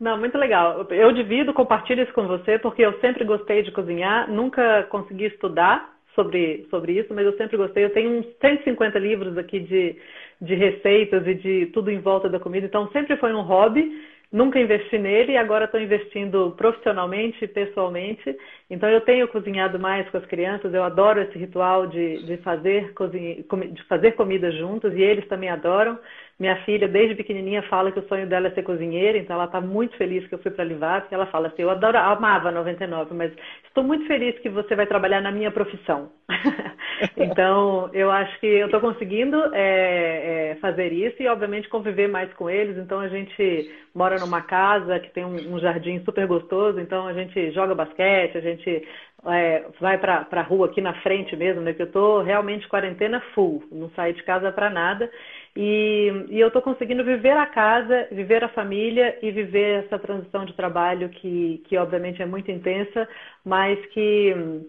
Não, 0.00 0.18
muito 0.18 0.38
legal. 0.38 0.86
Eu 0.90 1.12
divido, 1.12 1.52
compartilho 1.52 2.02
isso 2.02 2.12
com 2.14 2.26
você, 2.26 2.58
porque 2.58 2.82
eu 2.82 2.98
sempre 3.00 3.22
gostei 3.22 3.62
de 3.62 3.70
cozinhar, 3.70 4.30
nunca 4.30 4.84
consegui 4.84 5.26
estudar 5.26 5.94
sobre, 6.14 6.66
sobre 6.70 6.92
isso, 6.98 7.12
mas 7.14 7.26
eu 7.26 7.36
sempre 7.36 7.58
gostei. 7.58 7.84
Eu 7.84 7.92
tenho 7.92 8.18
uns 8.18 8.26
150 8.40 8.98
livros 8.98 9.36
aqui 9.36 9.60
de, 9.60 9.96
de 10.40 10.54
receitas 10.54 11.26
e 11.26 11.34
de 11.34 11.66
tudo 11.66 11.90
em 11.90 12.00
volta 12.00 12.30
da 12.30 12.40
comida, 12.40 12.66
então 12.66 12.90
sempre 12.92 13.16
foi 13.18 13.32
um 13.34 13.42
hobby. 13.42 13.92
Nunca 14.32 14.60
investi 14.60 14.96
nele 14.96 15.32
e 15.32 15.36
agora 15.36 15.64
estou 15.64 15.80
investindo 15.80 16.54
profissionalmente, 16.56 17.48
pessoalmente. 17.48 18.36
Então 18.70 18.88
eu 18.88 19.00
tenho 19.00 19.26
cozinhado 19.26 19.76
mais 19.76 20.08
com 20.08 20.18
as 20.18 20.26
crianças. 20.26 20.72
Eu 20.72 20.84
adoro 20.84 21.20
esse 21.20 21.36
ritual 21.36 21.88
de, 21.88 22.24
de 22.24 22.36
fazer 22.36 22.92
cozinha, 22.94 23.42
de 23.42 23.82
fazer 23.88 24.12
comida 24.12 24.52
juntos 24.52 24.94
e 24.94 25.02
eles 25.02 25.26
também 25.26 25.48
adoram. 25.48 25.98
Minha 26.40 26.56
filha, 26.64 26.88
desde 26.88 27.16
pequenininha, 27.16 27.62
fala 27.64 27.92
que 27.92 27.98
o 27.98 28.08
sonho 28.08 28.26
dela 28.26 28.46
é 28.46 28.50
ser 28.52 28.62
cozinheira, 28.62 29.18
então 29.18 29.36
ela 29.36 29.44
está 29.44 29.60
muito 29.60 29.94
feliz 29.98 30.26
que 30.26 30.34
eu 30.34 30.38
fui 30.38 30.50
para 30.50 30.64
a 30.64 30.66
Livap. 30.66 31.06
Ela 31.12 31.26
fala 31.26 31.48
assim: 31.48 31.60
Eu 31.60 31.68
adoro, 31.68 31.98
amava 31.98 32.50
99, 32.50 33.12
mas 33.12 33.30
estou 33.66 33.84
muito 33.84 34.06
feliz 34.06 34.38
que 34.38 34.48
você 34.48 34.74
vai 34.74 34.86
trabalhar 34.86 35.20
na 35.20 35.30
minha 35.30 35.50
profissão. 35.50 36.10
então, 37.18 37.90
eu 37.92 38.10
acho 38.10 38.40
que 38.40 38.46
eu 38.46 38.66
estou 38.66 38.80
conseguindo 38.80 39.36
é, 39.54 40.52
é, 40.52 40.54
fazer 40.62 40.92
isso 40.94 41.22
e, 41.22 41.28
obviamente, 41.28 41.68
conviver 41.68 42.08
mais 42.08 42.32
com 42.32 42.48
eles. 42.48 42.78
Então, 42.78 43.00
a 43.00 43.08
gente 43.08 43.70
mora 43.94 44.18
numa 44.20 44.42
casa 44.42 45.00
que 45.00 45.10
tem 45.10 45.24
um, 45.24 45.54
um 45.54 45.58
jardim 45.58 46.02
super 46.04 46.26
gostoso, 46.26 46.78
então 46.78 47.06
a 47.06 47.12
gente 47.12 47.50
joga 47.50 47.74
basquete, 47.74 48.38
a 48.38 48.40
gente 48.40 48.86
é, 49.26 49.64
vai 49.80 49.98
para 49.98 50.26
a 50.30 50.42
rua 50.42 50.66
aqui 50.66 50.80
na 50.80 50.94
frente 51.02 51.34
mesmo, 51.36 51.60
né? 51.60 51.72
Que 51.72 51.82
eu 51.82 51.86
estou 51.86 52.22
realmente 52.22 52.68
quarentena 52.68 53.20
full, 53.34 53.64
não 53.72 53.90
saio 53.90 54.14
de 54.14 54.22
casa 54.22 54.52
para 54.52 54.70
nada. 54.70 55.10
E, 55.56 56.26
e 56.28 56.38
eu 56.38 56.46
estou 56.46 56.62
conseguindo 56.62 57.04
viver 57.04 57.36
a 57.36 57.46
casa, 57.46 58.06
viver 58.12 58.44
a 58.44 58.48
família 58.48 59.18
e 59.20 59.30
viver 59.30 59.84
essa 59.84 59.98
transição 59.98 60.44
de 60.44 60.54
trabalho 60.54 61.08
que, 61.08 61.62
que 61.66 61.76
obviamente 61.76 62.22
é 62.22 62.26
muito 62.26 62.50
intensa, 62.50 63.08
mas 63.44 63.84
que, 63.86 64.62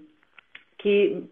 que 0.80 1.24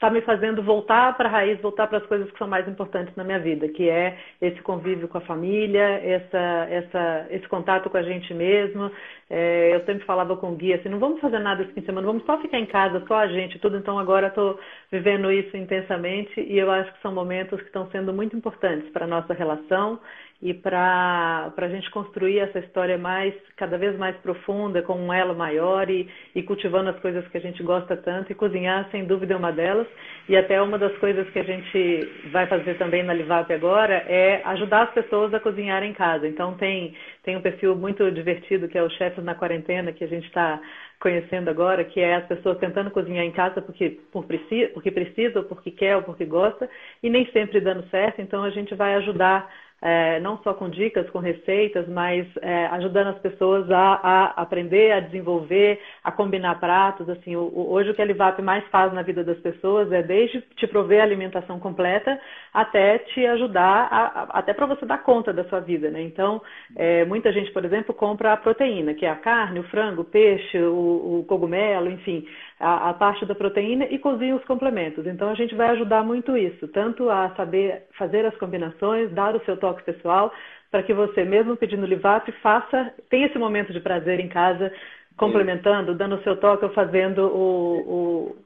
está 0.00 0.08
me 0.08 0.22
fazendo 0.22 0.62
voltar 0.62 1.14
para 1.14 1.28
a 1.28 1.32
raiz, 1.32 1.60
voltar 1.60 1.86
para 1.86 1.98
as 1.98 2.06
coisas 2.06 2.30
que 2.30 2.38
são 2.38 2.48
mais 2.48 2.66
importantes 2.66 3.14
na 3.16 3.22
minha 3.22 3.38
vida, 3.38 3.68
que 3.68 3.86
é 3.86 4.16
esse 4.40 4.62
convívio 4.62 5.06
com 5.06 5.18
a 5.18 5.20
família, 5.20 6.00
essa, 6.02 6.66
essa, 6.70 7.26
esse 7.28 7.46
contato 7.46 7.90
com 7.90 7.98
a 7.98 8.02
gente 8.02 8.32
mesmo. 8.32 8.90
É, 9.32 9.76
eu 9.76 9.84
sempre 9.84 10.04
falava 10.04 10.36
com 10.36 10.50
o 10.50 10.56
guia 10.56 10.74
assim, 10.74 10.88
não 10.88 10.98
vamos 10.98 11.20
fazer 11.20 11.38
nada 11.38 11.62
esse 11.62 11.72
fim 11.72 11.80
de 11.80 11.86
semana, 11.86 12.04
vamos 12.04 12.24
só 12.24 12.36
ficar 12.38 12.58
em 12.58 12.66
casa, 12.66 13.04
só 13.06 13.14
a 13.14 13.28
gente, 13.28 13.60
tudo. 13.60 13.76
Então 13.76 13.96
agora 13.96 14.26
estou 14.26 14.58
vivendo 14.90 15.30
isso 15.30 15.56
intensamente 15.56 16.40
e 16.40 16.58
eu 16.58 16.68
acho 16.68 16.92
que 16.92 17.00
são 17.00 17.14
momentos 17.14 17.60
que 17.60 17.66
estão 17.66 17.88
sendo 17.92 18.12
muito 18.12 18.36
importantes 18.36 18.90
para 18.90 19.04
a 19.04 19.08
nossa 19.08 19.32
relação 19.32 20.00
e 20.42 20.54
para 20.54 21.52
a 21.54 21.68
gente 21.68 21.90
construir 21.90 22.38
essa 22.38 22.58
história 22.60 22.96
mais 22.96 23.34
cada 23.56 23.76
vez 23.76 23.96
mais 23.98 24.16
profunda, 24.16 24.80
com 24.80 24.94
um 24.94 25.12
elo 25.12 25.34
maior 25.34 25.90
e, 25.90 26.08
e 26.34 26.42
cultivando 26.42 26.88
as 26.88 26.98
coisas 27.00 27.26
que 27.28 27.36
a 27.36 27.40
gente 27.40 27.62
gosta 27.62 27.94
tanto. 27.94 28.32
E 28.32 28.34
cozinhar, 28.34 28.88
sem 28.90 29.04
dúvida, 29.04 29.34
é 29.34 29.36
uma 29.36 29.52
delas. 29.52 29.86
E 30.26 30.36
até 30.36 30.60
uma 30.62 30.78
das 30.78 30.96
coisas 30.96 31.28
que 31.28 31.38
a 31.38 31.42
gente 31.42 32.08
vai 32.32 32.46
fazer 32.46 32.78
também 32.78 33.02
na 33.02 33.12
Livap 33.12 33.52
agora 33.52 34.02
é 34.08 34.40
ajudar 34.46 34.84
as 34.84 34.94
pessoas 34.94 35.34
a 35.34 35.40
cozinhar 35.40 35.82
em 35.82 35.92
casa. 35.92 36.26
Então 36.26 36.54
tem, 36.54 36.94
tem 37.22 37.36
um 37.36 37.42
perfil 37.42 37.76
muito 37.76 38.10
divertido 38.10 38.68
que 38.68 38.78
é 38.78 38.82
o 38.82 38.90
Chefes 38.90 39.22
na 39.22 39.34
Quarentena, 39.34 39.92
que 39.92 40.04
a 40.04 40.06
gente 40.06 40.26
está 40.26 40.60
conhecendo 41.00 41.48
agora, 41.48 41.84
que 41.84 42.00
é 42.00 42.16
as 42.16 42.26
pessoas 42.26 42.58
tentando 42.58 42.90
cozinhar 42.90 43.24
em 43.24 43.32
casa 43.32 43.60
porque, 43.60 44.00
por, 44.12 44.26
porque 44.74 44.90
precisa, 44.90 45.38
ou 45.38 45.44
porque 45.44 45.70
quer, 45.70 45.96
ou 45.96 46.02
porque 46.02 46.24
gosta, 46.24 46.68
e 47.02 47.10
nem 47.10 47.30
sempre 47.32 47.60
dando 47.60 47.88
certo. 47.90 48.20
Então 48.20 48.42
a 48.42 48.50
gente 48.50 48.74
vai 48.74 48.94
ajudar 48.94 49.50
é, 49.82 50.20
não 50.20 50.38
só 50.42 50.52
com 50.52 50.68
dicas, 50.68 51.08
com 51.10 51.18
receitas, 51.18 51.88
mas 51.88 52.26
é, 52.42 52.66
ajudando 52.66 53.08
as 53.08 53.18
pessoas 53.18 53.70
a, 53.70 54.00
a, 54.02 54.24
aprender, 54.42 54.92
a 54.92 55.00
desenvolver, 55.00 55.80
a 56.04 56.12
combinar 56.12 56.60
pratos. 56.60 57.08
Assim, 57.08 57.34
o, 57.36 57.42
o, 57.42 57.72
hoje 57.72 57.90
o 57.90 57.94
que 57.94 58.02
a 58.02 58.04
Livap 58.04 58.40
mais 58.42 58.64
faz 58.68 58.92
na 58.92 59.02
vida 59.02 59.24
das 59.24 59.38
pessoas 59.38 59.90
é 59.90 60.02
desde 60.02 60.40
te 60.56 60.66
prover 60.66 61.00
a 61.00 61.04
alimentação 61.04 61.58
completa 61.58 62.20
até 62.52 62.98
te 62.98 63.24
ajudar, 63.26 63.88
a, 63.90 64.38
até 64.38 64.52
para 64.52 64.66
você 64.66 64.84
dar 64.84 64.98
conta 64.98 65.32
da 65.32 65.44
sua 65.44 65.60
vida. 65.60 65.90
Né? 65.90 66.02
Então, 66.02 66.42
é, 66.76 67.04
muita 67.04 67.32
gente, 67.32 67.50
por 67.52 67.64
exemplo, 67.64 67.94
compra 67.94 68.34
a 68.34 68.36
proteína, 68.36 68.94
que 68.94 69.06
é 69.06 69.10
a 69.10 69.16
carne, 69.16 69.60
o 69.60 69.64
frango, 69.64 70.02
o 70.02 70.04
peixe, 70.04 70.58
o, 70.58 71.20
o 71.20 71.24
cogumelo, 71.26 71.90
enfim 71.90 72.26
a, 72.60 72.90
a, 72.90 72.94
parte 72.94 73.24
da 73.24 73.34
proteína 73.34 73.86
e 73.86 73.98
cozinha 73.98 74.36
os 74.36 74.44
complementos. 74.44 75.06
Então 75.06 75.30
a 75.30 75.34
gente 75.34 75.54
vai 75.54 75.70
ajudar 75.70 76.04
muito 76.04 76.36
isso, 76.36 76.68
tanto 76.68 77.08
a 77.08 77.30
saber 77.30 77.86
fazer 77.96 78.26
as 78.26 78.36
combinações, 78.36 79.10
dar 79.12 79.34
o 79.34 79.44
seu 79.46 79.56
toque 79.56 79.69
pessoal, 79.74 80.32
para 80.70 80.82
que 80.82 80.94
você, 80.94 81.24
mesmo 81.24 81.56
pedindo 81.56 81.86
livap, 81.86 82.30
faça, 82.42 82.92
tenha 83.08 83.26
esse 83.26 83.38
momento 83.38 83.72
de 83.72 83.80
prazer 83.80 84.20
em 84.20 84.28
casa, 84.28 84.72
complementando, 85.16 85.94
dando 85.94 86.16
o 86.16 86.22
seu 86.22 86.36
toque 86.36 86.64
ou 86.64 86.72
fazendo 86.72 87.26
o, 87.26 87.78
o 87.78 88.36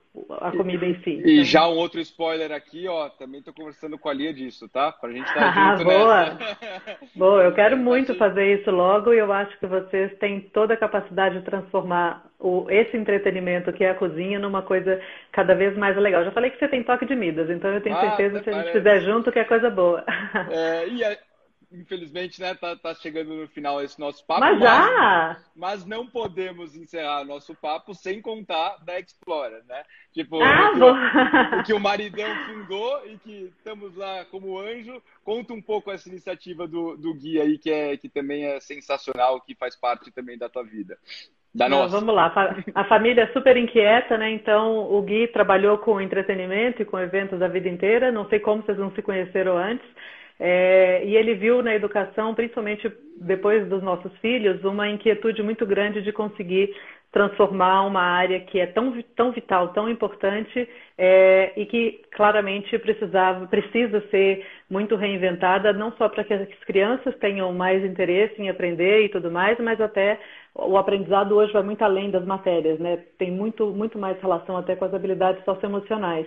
a 0.40 0.52
comida 0.52 0.86
em 0.86 0.94
si. 1.02 1.22
E 1.24 1.44
já 1.44 1.66
um 1.66 1.76
outro 1.76 2.00
spoiler 2.00 2.52
aqui, 2.52 2.86
ó, 2.86 3.08
também 3.08 3.40
estou 3.40 3.52
conversando 3.52 3.98
com 3.98 4.08
a 4.08 4.12
Lia 4.12 4.32
disso, 4.32 4.68
tá? 4.68 4.92
Pra 4.92 5.10
gente 5.10 5.26
estar 5.26 5.52
tá 5.52 5.76
junto 5.76 5.84
boa. 5.84 6.24
nessa. 6.24 6.98
Boa, 7.16 7.42
eu 7.42 7.52
quero 7.52 7.76
muito 7.76 8.14
fazer 8.14 8.60
isso 8.60 8.70
logo 8.70 9.12
e 9.12 9.18
eu 9.18 9.32
acho 9.32 9.58
que 9.58 9.66
vocês 9.66 10.16
têm 10.18 10.40
toda 10.40 10.74
a 10.74 10.76
capacidade 10.76 11.38
de 11.38 11.44
transformar 11.44 12.24
o, 12.38 12.66
esse 12.70 12.96
entretenimento 12.96 13.72
que 13.72 13.84
é 13.84 13.90
a 13.90 13.94
cozinha 13.94 14.38
numa 14.38 14.62
coisa 14.62 15.00
cada 15.32 15.54
vez 15.54 15.76
mais 15.76 15.96
legal. 15.96 16.24
Já 16.24 16.30
falei 16.30 16.50
que 16.50 16.58
você 16.58 16.68
tem 16.68 16.82
toque 16.82 17.06
de 17.06 17.16
Midas, 17.16 17.50
então 17.50 17.70
eu 17.72 17.80
tenho 17.80 17.96
ah, 17.96 18.00
certeza 18.00 18.38
que 18.38 18.44
se 18.44 18.50
a 18.50 18.62
gente 18.62 18.72
fizer 18.72 19.00
junto 19.00 19.32
que 19.32 19.38
é 19.38 19.44
coisa 19.44 19.70
boa. 19.70 20.04
É, 20.50 20.88
e 20.88 21.04
a 21.04 21.16
infelizmente, 21.74 22.40
né, 22.40 22.54
tá, 22.54 22.76
tá, 22.76 22.94
chegando 22.94 23.34
no 23.34 23.48
final 23.48 23.82
esse 23.82 23.98
nosso 23.98 24.24
papo. 24.24 24.40
Mas! 24.40 24.60
Mas, 24.60 25.52
mas, 25.56 25.86
não 25.86 26.06
podemos 26.06 26.76
encerrar 26.76 27.24
nosso 27.24 27.54
papo 27.54 27.94
sem 27.94 28.20
contar 28.20 28.76
da 28.84 28.98
Explorer, 28.98 29.62
né? 29.66 29.82
Tipo, 30.12 30.40
ah, 30.40 30.70
o, 30.70 30.74
que 30.74 30.82
o, 30.82 31.58
o, 31.58 31.64
que 31.64 31.72
o 31.72 31.80
maridão 31.80 32.28
fundou 32.46 33.06
e 33.06 33.18
que 33.18 33.52
estamos 33.56 33.94
lá 33.96 34.24
como 34.26 34.58
anjo. 34.58 35.02
Conta 35.24 35.52
um 35.52 35.62
pouco 35.62 35.90
essa 35.90 36.08
iniciativa 36.08 36.68
do, 36.68 36.96
do 36.96 37.14
Gui 37.14 37.40
aí, 37.40 37.58
que, 37.58 37.70
é, 37.70 37.96
que 37.96 38.08
também 38.08 38.44
é 38.44 38.60
sensacional, 38.60 39.40
que 39.40 39.54
faz 39.54 39.74
parte 39.74 40.10
também 40.12 40.38
da 40.38 40.48
tua 40.48 40.62
vida. 40.62 40.96
Da 41.54 41.68
não, 41.68 41.78
nossa. 41.78 42.00
Vamos 42.00 42.14
lá, 42.14 42.32
a 42.74 42.84
família 42.84 43.22
é 43.22 43.32
super 43.32 43.56
inquieta, 43.56 44.18
né? 44.18 44.30
Então 44.30 44.92
o 44.92 45.00
Gui 45.02 45.28
trabalhou 45.28 45.78
com 45.78 46.00
entretenimento 46.00 46.82
e 46.82 46.84
com 46.84 46.98
eventos 46.98 47.40
a 47.40 47.48
vida 47.48 47.68
inteira. 47.68 48.10
Não 48.10 48.28
sei 48.28 48.40
como 48.40 48.62
vocês 48.62 48.76
não 48.76 48.92
se 48.92 49.00
conheceram 49.00 49.56
antes. 49.56 49.86
É, 50.38 51.02
e 51.04 51.16
ele 51.16 51.34
viu 51.34 51.62
na 51.62 51.74
educação, 51.74 52.34
principalmente 52.34 52.90
depois 53.16 53.68
dos 53.68 53.82
nossos 53.82 54.12
filhos, 54.18 54.62
uma 54.64 54.88
inquietude 54.88 55.42
muito 55.42 55.64
grande 55.64 56.02
de 56.02 56.12
conseguir 56.12 56.74
transformar 57.14 57.86
uma 57.86 58.02
área 58.02 58.40
que 58.40 58.58
é 58.58 58.66
tão, 58.66 59.00
tão 59.14 59.30
vital, 59.30 59.68
tão 59.68 59.88
importante 59.88 60.68
é, 60.98 61.52
e 61.56 61.64
que 61.64 62.02
claramente 62.10 62.76
precisava, 62.80 63.46
precisa 63.46 64.00
ser 64.10 64.44
muito 64.68 64.96
reinventada, 64.96 65.72
não 65.72 65.92
só 65.92 66.08
para 66.08 66.24
que 66.24 66.34
as 66.34 66.48
crianças 66.66 67.16
tenham 67.18 67.52
mais 67.52 67.84
interesse 67.84 68.42
em 68.42 68.50
aprender 68.50 69.04
e 69.04 69.08
tudo 69.10 69.30
mais, 69.30 69.56
mas 69.60 69.80
até 69.80 70.18
o 70.56 70.76
aprendizado 70.76 71.36
hoje 71.36 71.52
vai 71.52 71.62
muito 71.62 71.82
além 71.82 72.10
das 72.10 72.24
matérias, 72.24 72.80
né? 72.80 73.04
Tem 73.16 73.30
muito, 73.30 73.68
muito 73.68 73.96
mais 73.96 74.20
relação 74.20 74.56
até 74.56 74.74
com 74.74 74.84
as 74.84 74.92
habilidades 74.92 75.44
socioemocionais. 75.44 76.26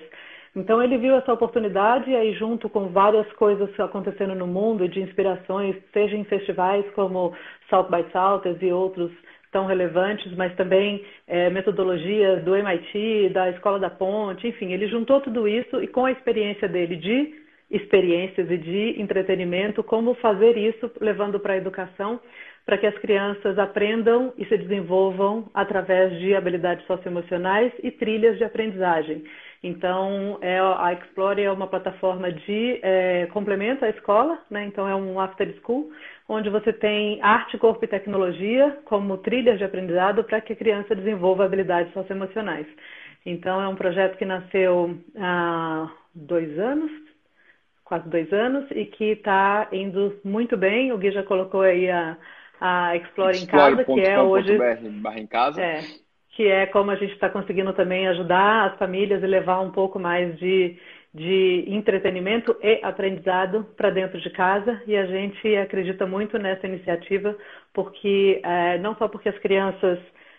Então 0.55 0.81
ele 0.81 0.97
viu 0.97 1.15
essa 1.15 1.33
oportunidade 1.33 2.09
e 2.09 2.15
aí 2.15 2.33
junto 2.33 2.69
com 2.69 2.87
várias 2.87 3.31
coisas 3.33 3.69
acontecendo 3.79 4.35
no 4.35 4.47
mundo 4.47 4.87
de 4.87 5.01
inspirações, 5.01 5.75
seja 5.93 6.15
em 6.15 6.23
festivais 6.23 6.85
como 6.91 7.33
South 7.69 7.89
by 7.89 8.05
Southwest 8.11 8.61
e 8.61 8.71
outros 8.71 9.11
tão 9.51 9.65
relevantes, 9.65 10.35
mas 10.35 10.53
também 10.55 11.03
é, 11.25 11.49
metodologias 11.49 12.43
do 12.43 12.55
MIT, 12.55 13.29
da 13.29 13.49
Escola 13.49 13.79
da 13.79 13.89
Ponte, 13.89 14.47
enfim, 14.47 14.73
ele 14.73 14.87
juntou 14.87 15.21
tudo 15.21 15.47
isso 15.47 15.81
e 15.81 15.87
com 15.87 16.05
a 16.05 16.11
experiência 16.11 16.67
dele 16.67 16.95
de 16.95 17.47
experiências 17.69 18.49
e 18.49 18.57
de 18.57 19.01
entretenimento, 19.01 19.83
como 19.83 20.13
fazer 20.15 20.57
isso 20.57 20.89
levando 21.01 21.39
para 21.39 21.53
a 21.53 21.57
educação, 21.57 22.19
para 22.65 22.77
que 22.77 22.85
as 22.85 22.97
crianças 22.99 23.57
aprendam 23.57 24.33
e 24.37 24.45
se 24.45 24.57
desenvolvam 24.57 25.49
através 25.53 26.17
de 26.19 26.35
habilidades 26.35 26.85
socioemocionais 26.85 27.71
e 27.81 27.91
trilhas 27.91 28.37
de 28.37 28.43
aprendizagem. 28.43 29.23
Então, 29.64 30.38
é, 30.41 30.60
a 30.60 30.93
Explore 30.93 31.41
é 31.41 31.51
uma 31.51 31.68
plataforma 31.68 32.32
de 32.32 32.80
é, 32.84 33.26
complemento 33.28 33.84
à 33.84 33.89
escola, 33.89 34.39
né? 34.49 34.66
então 34.66 34.88
é 34.88 34.95
um 34.95 35.20
after 35.20 35.51
school, 35.62 35.91
onde 36.30 36.49
você 36.49 36.72
tem 36.72 37.20
arte, 37.22 37.58
corpo 37.58 37.84
e 37.84 37.88
tecnologia 37.88 38.78
como 38.86 39.18
trilhas 39.18 39.58
de 39.58 39.64
aprendizado 39.64 40.24
para 40.24 40.41
que 40.41 40.53
a 40.53 40.55
criança 40.55 40.95
desenvolva 40.95 41.45
habilidades 41.45 41.91
socioemocionais. 41.93 42.68
Então, 43.26 43.60
é 43.60 43.68
um 43.68 43.76
projeto 43.76 44.18
que 44.18 44.26
nasceu 44.26 44.97
há 45.18 45.91
dois 46.14 46.58
anos, 46.60 46.91
quase 47.84 48.08
dois 48.10 48.32
anos, 48.32 48.70
e 48.72 48.86
que 48.86 49.12
está 49.12 49.68
indo 49.72 50.20
muito 50.24 50.55
bem. 50.55 50.91
O 50.91 50.97
Gui 50.97 51.12
já 51.12 51.24
colocou 51.24 51.62
aí 51.62 51.89
a, 51.89 52.16
a 52.62 52.95
Explore, 52.95 53.36
Explore 53.36 53.43
em 53.43 53.47
casa, 53.47 53.86
que 53.86 53.99
é 54.01 54.22
hoje... 54.22 54.58
Barra 55.01 55.20
em 55.20 55.28
casa. 55.28 55.62
É, 55.62 55.82
que 56.38 56.47
é 56.47 56.67
como 56.67 56.91
a 56.91 56.95
gente 56.95 57.13
está 57.13 57.31
conseguindo 57.31 57.73
também 57.73 58.07
ajudar 58.09 58.67
as 58.67 58.77
famílias 58.77 59.23
e 59.23 59.25
levar 59.25 59.59
um 59.59 59.71
pouco 59.71 59.97
mais 59.97 60.38
de, 60.38 60.77
de 61.11 61.65
entretenimento 61.67 62.55
e 62.61 62.79
aprendizado 62.83 63.65
para 63.75 63.89
dentro 63.89 64.21
de 64.21 64.29
casa. 64.29 64.79
E 64.85 64.95
a 64.95 65.07
gente 65.07 65.55
acredita 65.55 66.05
muito 66.05 66.38
nessa 66.38 66.67
iniciativa, 66.67 67.35
porque 67.73 68.39
é, 68.43 68.77
não 68.77 68.95
só 68.97 69.07
porque 69.07 69.29
as 69.29 69.38
crianças 69.39 69.97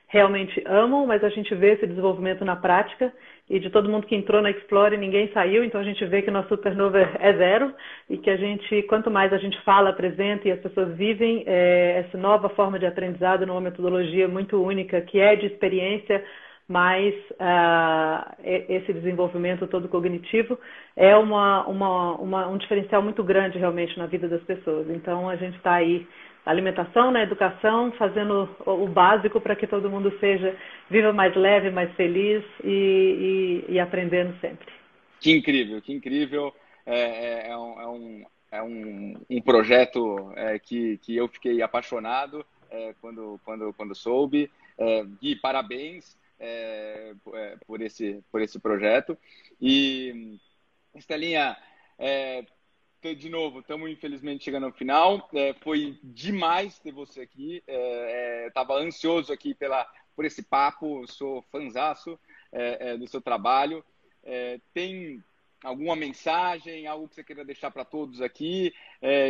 realmente 0.09 0.63
amam, 0.67 1.07
mas 1.07 1.23
a 1.23 1.29
gente 1.29 1.55
vê 1.55 1.73
esse 1.73 1.87
desenvolvimento 1.87 2.45
na 2.45 2.57
prática 2.57 3.13
e 3.49 3.61
de 3.61 3.71
todo 3.71 3.89
mundo 3.89 4.07
que 4.07 4.17
entrou 4.17 4.41
na 4.41 4.51
Explore 4.51 4.97
ninguém 4.97 5.31
saiu, 5.33 5.63
então 5.63 5.81
a 5.81 5.85
gente 5.85 6.05
vê 6.07 6.23
que 6.23 6.31
nosso 6.31 6.57
turnover 6.57 7.17
é 7.21 7.33
zero 7.35 7.73
e 8.09 8.17
que 8.17 8.31
a 8.31 8.37
gente, 8.37 8.83
quanto 8.85 9.11
mais 9.11 9.33
a 9.33 9.39
gente 9.39 9.61
fala, 9.63 9.91
apresenta 9.91 10.49
e 10.49 10.53
as 10.53 10.61
pessoas 10.61 10.97
vivem 10.97 11.45
é, 11.47 12.05
essa 12.07 12.17
nova 12.17 12.49
forma 12.49 12.79
de 12.79 12.87
aprendizado 12.87 13.47
numa 13.47 13.61
metodologia 13.61 14.27
muito 14.27 14.63
única 14.63 15.01
que 15.03 15.21
é 15.21 15.37
de 15.37 15.47
experiência, 15.47 16.25
mais 16.69 17.15
uh, 17.33 18.37
esse 18.45 18.93
desenvolvimento 18.93 19.67
todo 19.67 19.89
cognitivo 19.89 20.59
é 20.95 21.17
uma, 21.17 21.67
uma, 21.67 22.13
uma, 22.17 22.47
um 22.47 22.59
diferencial 22.59 23.03
muito 23.03 23.25
grande 23.25 23.57
realmente 23.57 23.99
na 23.99 24.05
vida 24.05 24.29
das 24.29 24.43
pessoas. 24.43 24.87
Então 24.91 25.31
a 25.31 25.37
gente 25.37 25.57
está 25.57 25.73
aí 25.73 26.07
alimentação, 26.51 27.11
na 27.11 27.23
educação, 27.23 27.93
fazendo 27.93 28.49
o 28.65 28.87
básico 28.87 29.41
para 29.41 29.55
que 29.55 29.67
todo 29.67 29.91
mundo 29.91 30.17
seja 30.19 30.57
viva 30.89 31.13
mais 31.13 31.37
leve, 31.37 31.71
mais 31.71 31.93
feliz 31.95 32.43
e, 32.65 33.65
e, 33.69 33.75
e 33.75 33.81
aprendendo 33.81 34.35
sempre. 34.41 34.73
Que 35.21 35.33
incrível, 35.33 35.83
que 35.83 35.93
incrível. 35.93 36.55
É, 36.87 37.01
é, 37.01 37.51
é 37.51 37.57
um, 37.57 37.81
é 37.81 37.87
um, 37.87 38.27
é 38.51 38.63
um, 38.63 39.43
projeto 39.43 40.33
é, 40.37 40.59
que, 40.59 40.97
que 40.99 41.15
eu 41.15 41.29
fiquei 41.29 41.61
apaixonado 41.61 42.45
é, 42.71 42.95
quando, 43.01 43.39
quando, 43.45 43.73
quando 43.75 43.95
soube. 43.95 44.51
É, 44.79 45.05
Gui, 45.21 45.37
parabéns 45.37 46.17
por, 47.67 47.83
esse, 47.83 48.23
por 48.31 48.41
esse 48.41 48.59
projeto. 48.61 49.19
E, 49.61 50.39
Estelinha, 50.95 51.57
de 53.01 53.29
novo, 53.29 53.61
estamos 53.61 53.89
infelizmente 53.91 54.45
chegando 54.45 54.67
ao 54.67 54.73
final. 54.73 55.29
É, 55.33 55.55
foi 55.63 55.99
demais 56.03 56.79
ter 56.81 56.93
você 56.93 57.21
aqui. 57.21 57.63
Estava 58.47 58.75
é, 58.75 58.79
é, 58.79 58.87
ansioso 58.87 59.33
aqui 59.33 59.55
pela, 59.55 59.87
por 60.17 60.25
esse 60.25 60.43
papo. 60.43 61.07
Sou 61.07 61.43
fanzaço 61.43 62.19
é, 62.51 62.91
é, 62.91 62.97
do 62.97 63.07
seu 63.07 63.21
trabalho. 63.21 63.85
É, 64.25 64.61
tem 64.75 65.23
alguma 65.63 65.95
mensagem, 65.95 66.89
algo 66.89 67.09
que 67.09 67.15
você 67.15 67.25
queira 67.25 67.45
deixar 67.45 67.71
para 67.71 67.85
todos 67.85 68.21
aqui? 68.21 68.75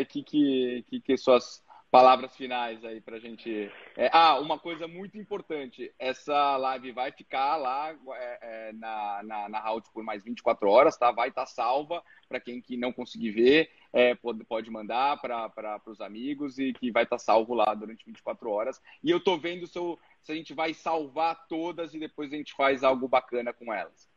que, 0.09 0.23
que, 0.23 0.85
que, 0.89 1.01
que 1.01 1.17
suas 1.17 1.63
palavras 1.91 2.37
finais 2.37 2.85
aí 2.85 3.01
para 3.01 3.17
a 3.17 3.21
gente. 3.21 3.71
É, 3.97 4.11
ah, 4.13 4.39
uma 4.39 4.59
coisa 4.59 4.87
muito 4.87 5.19
importante: 5.19 5.93
essa 5.99 6.57
live 6.57 6.93
vai 6.93 7.13
ficar 7.13 7.57
lá 7.57 7.91
é, 7.91 8.39
é, 8.43 8.73
na, 8.73 9.23
na, 9.25 9.49
na 9.49 9.59
Halt 9.61 9.87
por 9.93 10.03
mais 10.03 10.23
24 10.23 10.69
horas, 10.69 10.97
tá? 10.97 11.11
Vai 11.11 11.29
estar 11.29 11.43
tá 11.43 11.47
salva 11.47 12.03
para 12.29 12.41
quem 12.41 12.61
que 12.61 12.77
não 12.77 12.93
conseguir 12.93 13.31
ver, 13.31 13.71
é, 13.93 14.15
pode, 14.15 14.45
pode 14.45 14.71
mandar 14.71 15.19
para 15.21 15.81
os 15.87 16.01
amigos 16.01 16.59
e 16.59 16.73
que 16.73 16.91
vai 16.91 17.05
estar 17.05 17.17
tá 17.17 17.23
salvo 17.23 17.55
lá 17.55 17.75
durante 17.75 18.05
24 18.05 18.51
horas. 18.51 18.81
E 19.03 19.11
eu 19.11 19.19
tô 19.19 19.39
vendo 19.39 19.67
se, 19.67 19.79
eu, 19.79 19.99
se 20.23 20.33
a 20.33 20.35
gente 20.35 20.53
vai 20.53 20.75
salvar 20.75 21.47
todas 21.49 21.95
e 21.95 21.99
depois 21.99 22.33
a 22.33 22.37
gente 22.37 22.55
faz 22.55 22.85
algo 22.85 23.09
bacana 23.09 23.53
com 23.53 23.73
elas. 23.73 24.08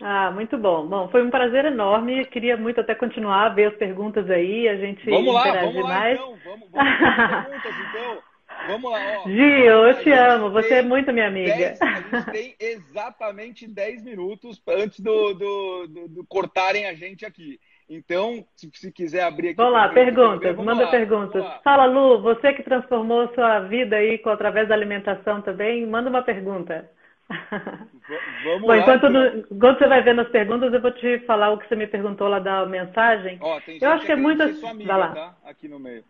Ah, 0.00 0.30
muito 0.30 0.58
bom. 0.58 0.86
Bom, 0.86 1.08
foi 1.08 1.22
um 1.22 1.30
prazer 1.30 1.64
enorme. 1.64 2.24
Queria 2.26 2.56
muito 2.56 2.80
até 2.80 2.94
continuar 2.94 3.46
a 3.46 3.48
ver 3.48 3.68
as 3.68 3.76
perguntas 3.76 4.28
aí, 4.30 4.68
a 4.68 4.76
gente 4.76 5.08
vamos 5.08 5.32
lá, 5.32 5.52
vamos 5.52 5.82
lá, 5.82 5.88
mais. 5.88 6.18
Então. 6.18 6.38
Vamos, 6.44 6.68
vamos 6.70 6.98
perguntas, 6.98 7.74
então. 7.88 8.22
Vamos 8.68 8.90
lá, 8.90 8.98
ó. 9.18 9.28
Gil, 9.28 9.86
eu 9.86 10.02
te 10.02 10.10
amo. 10.10 10.50
Você 10.50 10.74
é 10.74 10.82
muito 10.82 11.12
minha 11.12 11.28
amiga. 11.28 11.54
Dez, 11.54 11.80
a 11.80 12.00
gente 12.00 12.30
tem 12.30 12.56
exatamente 12.58 13.66
10 13.66 14.02
minutos 14.02 14.62
antes 14.68 15.00
do, 15.00 15.34
do, 15.34 15.86
do, 15.86 16.08
do, 16.08 16.26
cortarem 16.26 16.86
a 16.86 16.94
gente 16.94 17.24
aqui. 17.24 17.58
Então, 17.88 18.44
se, 18.56 18.68
se 18.74 18.92
quiser 18.92 19.22
abrir 19.22 19.48
aqui. 19.48 19.56
Vamos 19.56 19.74
lá, 19.74 19.88
perguntas. 19.88 20.56
Manda 20.56 20.84
lá, 20.84 20.90
perguntas. 20.90 21.44
Fala, 21.62 21.86
Lu, 21.86 22.20
você 22.20 22.52
que 22.52 22.62
transformou 22.62 23.32
sua 23.34 23.60
vida 23.60 23.96
aí 23.96 24.18
com, 24.18 24.30
através 24.30 24.68
da 24.68 24.74
alimentação 24.74 25.40
também, 25.40 25.86
manda 25.86 26.10
uma 26.10 26.22
pergunta. 26.22 26.90
Vamos 28.44 28.60
Bom, 28.60 28.68
lá. 28.68 28.78
Enquanto, 28.78 29.06
então. 29.06 29.44
enquanto 29.50 29.78
você 29.78 29.88
vai 29.88 30.02
vendo 30.02 30.20
as 30.20 30.28
perguntas, 30.28 30.72
eu 30.72 30.80
vou 30.80 30.92
te 30.92 31.18
falar 31.20 31.50
o 31.50 31.58
que 31.58 31.68
você 31.68 31.74
me 31.74 31.86
perguntou 31.86 32.28
lá 32.28 32.38
da 32.38 32.64
mensagem. 32.66 33.38
Ó, 33.40 33.60
tem 33.60 33.78
eu 33.80 33.90
acho 33.90 34.06
que 34.06 34.12
é 34.12 34.16
muito. 34.16 34.42
Amiga, 34.42 34.86
vai 34.86 34.98
lá. 34.98 35.08
Tá? 35.08 35.34
Aqui 35.44 35.68
no 35.68 35.78
meio. 35.78 36.04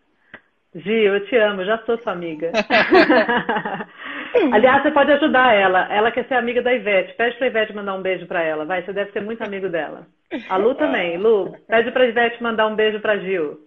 Gil, 0.75 1.15
eu 1.15 1.25
te 1.25 1.35
amo, 1.37 1.65
já 1.65 1.79
sou 1.79 1.97
sua 1.99 2.11
amiga. 2.11 2.51
Aliás, 4.51 4.83
você 4.83 4.91
pode 4.91 5.11
ajudar 5.13 5.55
ela. 5.55 5.91
Ela 5.91 6.11
quer 6.11 6.27
ser 6.27 6.35
amiga 6.35 6.61
da 6.61 6.73
Ivete. 6.73 7.15
Pede 7.15 7.35
pra 7.37 7.47
Ivete 7.47 7.73
mandar 7.73 7.95
um 7.95 8.01
beijo 8.01 8.27
pra 8.27 8.43
ela. 8.43 8.65
Vai, 8.65 8.83
você 8.83 8.93
deve 8.93 9.11
ser 9.11 9.21
muito 9.21 9.41
amigo 9.41 9.69
dela. 9.69 10.05
A 10.49 10.57
Lu 10.57 10.75
também. 10.75 11.17
Lu, 11.17 11.55
pede 11.67 11.89
pra 11.91 12.05
Ivete 12.05 12.43
mandar 12.43 12.67
um 12.67 12.75
beijo 12.75 12.99
pra 12.99 13.17
Gil. 13.17 13.65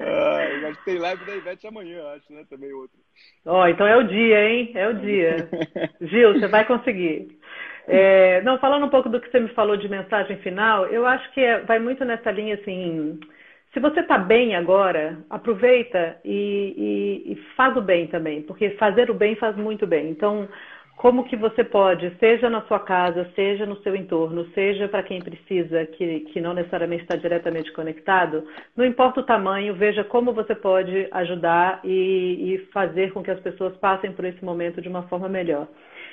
Ah, 0.00 0.68
acho 0.68 0.78
que 0.78 0.84
tem 0.84 0.98
live 0.98 1.24
da 1.24 1.36
Ivete 1.36 1.66
amanhã, 1.66 2.02
acho, 2.14 2.32
né? 2.32 2.44
Também 2.48 2.72
outro. 2.72 2.98
Ó, 3.46 3.62
oh, 3.62 3.66
então 3.66 3.86
é 3.86 3.96
o 3.96 4.02
dia, 4.02 4.48
hein? 4.48 4.72
É 4.74 4.88
o 4.88 4.94
dia. 4.94 5.48
Gil, 6.00 6.34
você 6.34 6.48
vai 6.48 6.66
conseguir. 6.66 7.38
É, 7.86 8.40
não, 8.42 8.58
falando 8.58 8.86
um 8.86 8.90
pouco 8.90 9.08
do 9.08 9.20
que 9.20 9.30
você 9.30 9.40
me 9.40 9.48
falou 9.48 9.76
de 9.76 9.88
mensagem 9.88 10.36
final, 10.38 10.86
eu 10.86 11.06
acho 11.06 11.30
que 11.32 11.40
é, 11.40 11.60
vai 11.60 11.78
muito 11.78 12.04
nessa 12.04 12.30
linha 12.30 12.54
assim. 12.54 13.18
Se 13.72 13.80
você 13.80 14.00
está 14.00 14.18
bem 14.18 14.56
agora, 14.56 15.18
aproveita 15.30 16.18
e, 16.24 17.22
e, 17.26 17.32
e, 17.32 17.36
faz 17.56 17.76
o 17.76 17.80
bem 17.80 18.08
também, 18.08 18.42
porque 18.42 18.70
fazer 18.70 19.10
o 19.10 19.14
bem 19.14 19.36
faz 19.36 19.56
muito 19.56 19.86
bem. 19.86 20.10
Então, 20.10 20.48
como 21.00 21.24
que 21.24 21.34
você 21.34 21.64
pode, 21.64 22.14
seja 22.18 22.50
na 22.50 22.60
sua 22.66 22.78
casa, 22.78 23.26
seja 23.34 23.64
no 23.64 23.76
seu 23.76 23.96
entorno, 23.96 24.44
seja 24.52 24.86
para 24.86 25.02
quem 25.02 25.18
precisa, 25.18 25.86
que, 25.86 26.20
que 26.30 26.42
não 26.42 26.52
necessariamente 26.52 27.04
está 27.04 27.16
diretamente 27.16 27.72
conectado, 27.72 28.44
não 28.76 28.84
importa 28.84 29.20
o 29.20 29.24
tamanho, 29.24 29.74
veja 29.74 30.04
como 30.04 30.34
você 30.34 30.54
pode 30.54 31.08
ajudar 31.10 31.80
e, 31.84 32.52
e 32.52 32.58
fazer 32.70 33.14
com 33.14 33.22
que 33.22 33.30
as 33.30 33.40
pessoas 33.40 33.74
passem 33.78 34.12
por 34.12 34.26
esse 34.26 34.44
momento 34.44 34.82
de 34.82 34.90
uma 34.90 35.04
forma 35.04 35.26
melhor. 35.26 35.68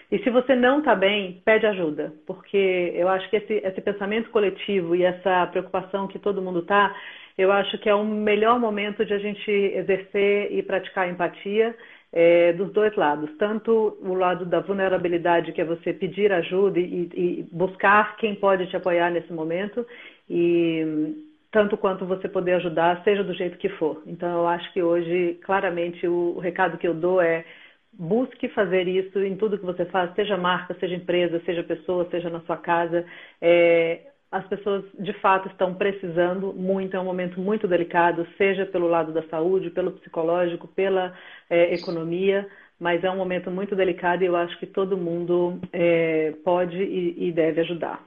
E 0.10 0.20
se 0.20 0.30
você 0.30 0.56
não 0.56 0.80
está 0.80 0.96
bem, 0.96 1.42
pede 1.44 1.66
ajuda, 1.66 2.14
porque 2.26 2.94
eu 2.96 3.10
acho 3.10 3.30
que 3.30 3.36
esse, 3.36 3.56
esse 3.56 3.82
pensamento 3.82 4.30
coletivo 4.30 4.96
e 4.96 5.04
essa 5.04 5.48
preocupação 5.48 6.08
que 6.08 6.18
todo 6.18 6.42
mundo 6.42 6.60
está, 6.60 6.96
eu 7.38 7.52
acho 7.52 7.78
que 7.80 7.90
é 7.90 7.94
um 7.94 8.06
melhor 8.06 8.58
momento 8.58 9.04
de 9.04 9.14
a 9.14 9.20
gente 9.20 9.52
exercer 9.52 10.48
e 10.50 10.64
praticar 10.64 11.10
empatia 11.10 11.76
é, 12.12 12.54
dos 12.54 12.72
dois 12.72 12.96
lados. 12.96 13.30
Tanto 13.38 13.98
o 14.02 14.14
lado 14.14 14.46
da 14.46 14.60
vulnerabilidade, 14.60 15.52
que 15.52 15.62
é 15.62 15.66
você 15.66 15.94
pedir 15.94 16.32
ajuda 16.32 16.80
e, 16.80 17.10
e 17.14 17.48
buscar 17.52 18.16
quem 18.18 18.36
pode 18.36 18.68
te 18.68 18.76
apoiar 18.76 19.12
nesse 19.12 19.32
momento, 19.32 19.86
e 20.30 21.16
tanto 21.52 21.78
quanto 21.78 22.06
você 22.06 22.28
poder 22.28 22.54
ajudar, 22.54 23.04
seja 23.04 23.24
do 23.24 23.34
jeito 23.34 23.58
que 23.58 23.70
for. 23.70 24.02
Então, 24.06 24.30
eu 24.30 24.48
acho 24.48 24.72
que 24.74 24.82
hoje, 24.82 25.40
claramente, 25.44 26.08
o, 26.08 26.36
o 26.36 26.40
recado 26.40 26.78
que 26.78 26.88
eu 26.88 26.94
dou 26.94 27.22
é 27.22 27.46
busque 27.94 28.48
fazer 28.50 28.88
isso 28.88 29.20
em 29.20 29.36
tudo 29.36 29.58
que 29.58 29.66
você 29.66 29.86
faz, 29.86 30.14
seja 30.14 30.38
marca, 30.38 30.76
seja 30.80 30.96
empresa, 30.96 31.42
seja 31.46 31.64
pessoa, 31.64 32.08
seja 32.12 32.30
na 32.30 32.42
sua 32.42 32.58
casa. 32.58 33.06
É, 33.42 34.02
as 34.32 34.46
pessoas 34.48 34.84
de 35.00 35.14
fato 35.14 35.48
estão 35.48 35.74
precisando 35.74 36.54
muito, 36.54 36.96
é 36.96 37.00
um 37.00 37.06
momento 37.06 37.40
muito 37.40 37.68
delicado, 37.68 38.28
seja 38.38 38.66
pelo 38.66 38.88
lado 38.88 39.14
da 39.14 39.24
saúde, 39.24 39.70
pelo 39.70 39.92
psicológico, 39.94 40.68
pela 40.68 41.14
é, 41.50 41.74
economia, 41.74 42.48
mas 42.80 43.04
é 43.04 43.10
um 43.10 43.18
momento 43.18 43.50
muito 43.50 43.76
delicado 43.76 44.24
e 44.24 44.28
eu 44.28 44.36
acho 44.36 44.58
que 44.60 44.68
todo 44.68 44.98
mundo 44.98 45.60
é, 45.72 46.34
pode 46.44 46.78
e, 46.78 47.30
e, 47.30 47.32
deve 47.32 47.62
ajudar. 47.62 48.06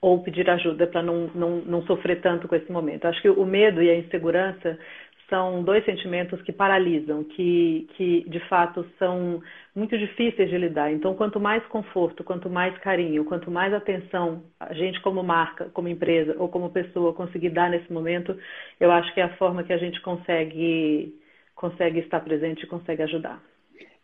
Ou 0.00 0.22
pedir 0.22 0.48
ajuda 0.48 0.86
para 0.86 1.02
não, 1.02 1.30
não, 1.34 1.56
não 1.58 1.82
sofrer 1.82 2.20
tanto 2.20 2.48
com 2.48 2.54
esse 2.54 2.70
momento. 2.70 3.06
Acho 3.06 3.20
que 3.20 3.28
o 3.28 3.44
medo 3.44 3.82
e 3.82 3.90
a 3.90 3.98
insegurança 3.98 4.78
são 5.28 5.62
dois 5.62 5.84
sentimentos 5.84 6.40
que 6.42 6.52
paralisam, 6.52 7.24
que, 7.24 7.88
que 7.96 8.28
de 8.28 8.40
fato 8.48 8.86
são 8.98 9.42
muito 9.74 9.98
difíceis 9.98 10.48
de 10.48 10.56
lidar. 10.56 10.92
Então, 10.92 11.14
quanto 11.14 11.40
mais 11.40 11.64
conforto, 11.66 12.22
quanto 12.22 12.48
mais 12.48 12.76
carinho, 12.78 13.24
quanto 13.24 13.50
mais 13.50 13.72
atenção 13.74 14.44
a 14.58 14.72
gente, 14.72 15.00
como 15.00 15.22
marca, 15.22 15.66
como 15.70 15.88
empresa 15.88 16.36
ou 16.38 16.48
como 16.48 16.70
pessoa, 16.70 17.12
conseguir 17.12 17.50
dar 17.50 17.70
nesse 17.70 17.92
momento, 17.92 18.38
eu 18.78 18.90
acho 18.90 19.12
que 19.12 19.20
é 19.20 19.24
a 19.24 19.36
forma 19.36 19.64
que 19.64 19.72
a 19.72 19.78
gente 19.78 20.00
consegue, 20.00 21.14
consegue 21.54 22.00
estar 22.00 22.20
presente 22.20 22.62
e 22.62 22.68
consegue 22.68 23.02
ajudar. 23.02 23.42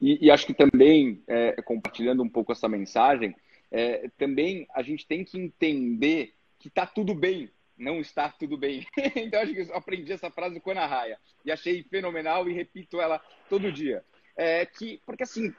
E, 0.01 0.27
e 0.27 0.31
acho 0.31 0.47
que 0.47 0.55
também, 0.55 1.23
é, 1.29 1.63
compartilhando 1.63 2.23
um 2.23 2.29
pouco 2.29 2.51
essa 2.51 2.69
mensagem, 2.69 3.35
é, 3.71 4.11
também 4.19 4.67
a 4.75 4.83
gente 4.83 5.07
tem 5.07 5.25
que 5.25 5.39
entender 5.39 6.33
que 6.59 6.69
está 6.69 6.85
tudo 6.85 7.15
bem 7.15 7.49
não 7.83 8.01
está 8.01 8.29
tudo 8.31 8.57
bem. 8.57 8.87
então, 9.17 9.43
acho 9.43 9.53
que 9.53 9.61
eu 9.61 9.75
aprendi 9.77 10.13
essa 10.13 10.31
frase 10.31 10.61
com 10.61 10.71
a 10.71 10.73
Ana 10.73 10.87
Raia 10.87 11.19
e 11.45 11.51
achei 11.51 11.83
fenomenal 11.83 12.49
e 12.49 12.53
repito 12.53 13.01
ela 13.01 13.21
todo 13.49 13.73
dia. 13.73 14.05
É 14.37 14.65
que, 14.65 15.01
porque 15.05 15.25
assim, 15.25 15.53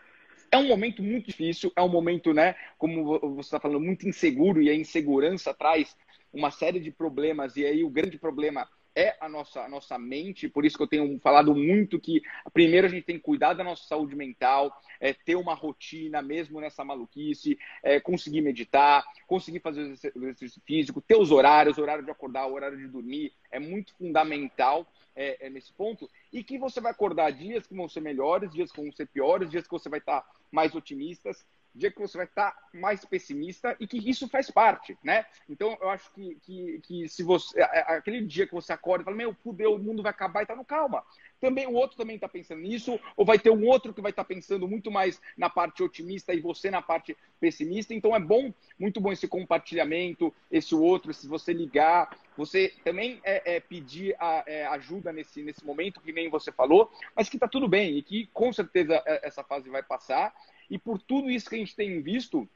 é 0.52 0.58
um 0.58 0.68
momento 0.68 1.04
muito 1.04 1.28
difícil, 1.28 1.72
é 1.76 1.82
um 1.82 1.90
momento, 1.90 2.34
né, 2.34 2.56
como 2.78 3.20
você 3.36 3.48
está 3.48 3.60
falando, 3.60 3.84
muito 3.84 4.08
inseguro 4.08 4.62
e 4.62 4.70
a 4.70 4.74
insegurança 4.74 5.54
traz 5.54 5.96
uma 6.32 6.50
série 6.50 6.80
de 6.80 6.92
problemas 6.92 7.56
e 7.56 7.66
aí 7.66 7.84
o 7.84 7.90
grande 7.90 8.18
problema 8.18 8.68
é 8.96 9.16
a 9.20 9.28
nossa, 9.28 9.62
a 9.62 9.70
nossa 9.70 9.98
mente, 9.98 10.48
por 10.48 10.66
isso 10.66 10.78
que 10.78 10.84
eu 10.84 10.88
tenho 10.88 11.20
falado 11.20 11.56
muito 11.56 12.00
que 12.00 12.22
primeiro 12.54 12.88
a 12.88 12.90
gente 12.90 13.06
tem 13.06 13.18
que 13.18 13.24
cuidar 13.24 13.54
da 13.54 13.64
nossa 13.64 13.84
saúde 13.86 14.16
mental, 14.16 14.76
é, 15.00 15.14
ter 15.14 15.36
uma 15.36 15.54
rotina 15.54 16.22
mesmo 16.22 16.62
nessa 16.62 16.84
maluquice, 16.84 17.58
é, 17.82 18.00
conseguir 18.00 18.42
meditar, 18.42 19.04
conseguir 19.26 19.60
fazer 19.60 19.82
o 20.16 20.20
exercício 20.24 20.62
físico, 20.66 21.02
ter 21.02 21.18
os 21.18 21.32
horários, 21.32 21.78
horário 21.78 22.06
de 22.06 22.12
acordar, 22.12 22.48
horário 22.48 22.78
de 22.78 22.88
dormir, 22.88 23.34
é 23.52 23.60
muito 23.60 23.96
fundamental 23.96 24.88
é, 25.16 25.48
é, 25.48 25.50
nesse 25.50 25.74
ponto, 25.74 26.10
e 26.32 26.44
que 26.44 26.58
você 26.58 26.80
vai 26.80 26.92
acordar 26.92 27.32
dias 27.32 27.66
que 27.66 27.76
vão 27.76 27.90
ser 27.90 28.02
melhores, 28.02 28.52
dias 28.52 28.72
que 28.72 28.82
vão 28.82 28.92
ser 28.92 29.08
piores, 29.08 29.50
dias 29.50 29.66
que 29.66 29.72
você 29.72 29.90
vai 29.90 30.00
estar 30.00 30.24
mais 30.52 30.76
otimistas, 30.76 31.46
dia 31.76 31.92
que 31.92 32.00
você 32.00 32.18
vai 32.18 32.26
estar 32.26 32.56
mais 32.74 33.04
pessimista 33.04 33.76
e 33.80 33.88
que 33.88 33.98
isso 33.98 34.28
faz 34.28 34.52
parte, 34.52 34.98
né? 35.04 35.26
Então, 35.50 35.78
eu 35.82 35.90
acho 35.90 36.12
que, 36.14 36.36
que, 36.44 36.80
que 36.84 37.10
se 37.10 37.24
você... 37.24 37.62
Aquele 37.62 38.22
dia 38.22 38.46
que 38.46 38.54
você 38.54 38.72
acorda 38.72 39.02
e 39.02 39.06
fala, 39.06 39.18
meu, 39.18 39.34
fudeu, 39.34 39.74
o 39.74 39.80
mundo 39.80 40.04
vai 40.04 40.12
acabar 40.12 40.44
e 40.44 40.46
tá 40.46 40.56
no 40.56 40.64
calma. 40.64 41.04
Também 41.42 41.68
o 41.68 41.74
outro 41.74 41.98
também 41.98 42.16
está 42.16 42.28
pensando 42.28 42.62
nisso, 42.62 43.00
ou 43.18 43.26
vai 43.26 43.40
ter 43.40 43.50
um 43.50 43.66
outro 43.68 43.94
que 43.94 44.02
vai 44.02 44.12
estar 44.12 44.24
tá 44.24 44.28
pensando 44.28 44.68
muito 44.68 44.92
mais 44.92 45.20
na 45.38 45.50
parte 45.50 45.84
otimista 45.84 46.34
e 46.34 46.40
você 46.40 46.70
na 46.70 46.82
parte 46.82 47.18
pessimista. 47.40 47.94
Então, 47.94 48.16
é 48.16 48.20
bom, 48.20 48.54
muito 48.80 49.02
bom 49.02 49.12
esse 49.12 49.28
compartilhamento, 49.28 50.34
esse 50.52 50.76
outro, 50.76 51.14
se 51.14 51.28
você 51.28 51.52
ligar, 51.54 52.16
você 52.38 52.74
também 52.84 53.20
é, 53.24 53.56
é 53.56 53.60
pedir 53.60 54.16
a, 54.20 54.44
é, 54.46 54.66
ajuda 54.68 55.12
nesse, 55.12 55.44
nesse 55.44 55.66
momento, 55.66 56.02
que 56.02 56.14
nem 56.14 56.30
você 56.30 56.52
falou, 56.52 56.92
mas 57.16 57.30
que 57.30 57.38
tá 57.38 57.48
tudo 57.48 57.68
bem 57.68 57.98
e 57.98 58.04
que 58.04 58.28
com 58.28 58.54
certeza 58.54 59.02
é, 59.06 59.28
essa 59.28 59.44
fase 59.44 59.70
vai 59.70 59.84
passar 59.84 60.34
e 60.70 60.78
por 60.78 61.02
tudo 61.02 61.30
isso 61.30 61.50
que 61.50 61.56
a 61.56 61.60
gente 61.60 61.76
tem 61.76 62.02
visto, 62.02 62.48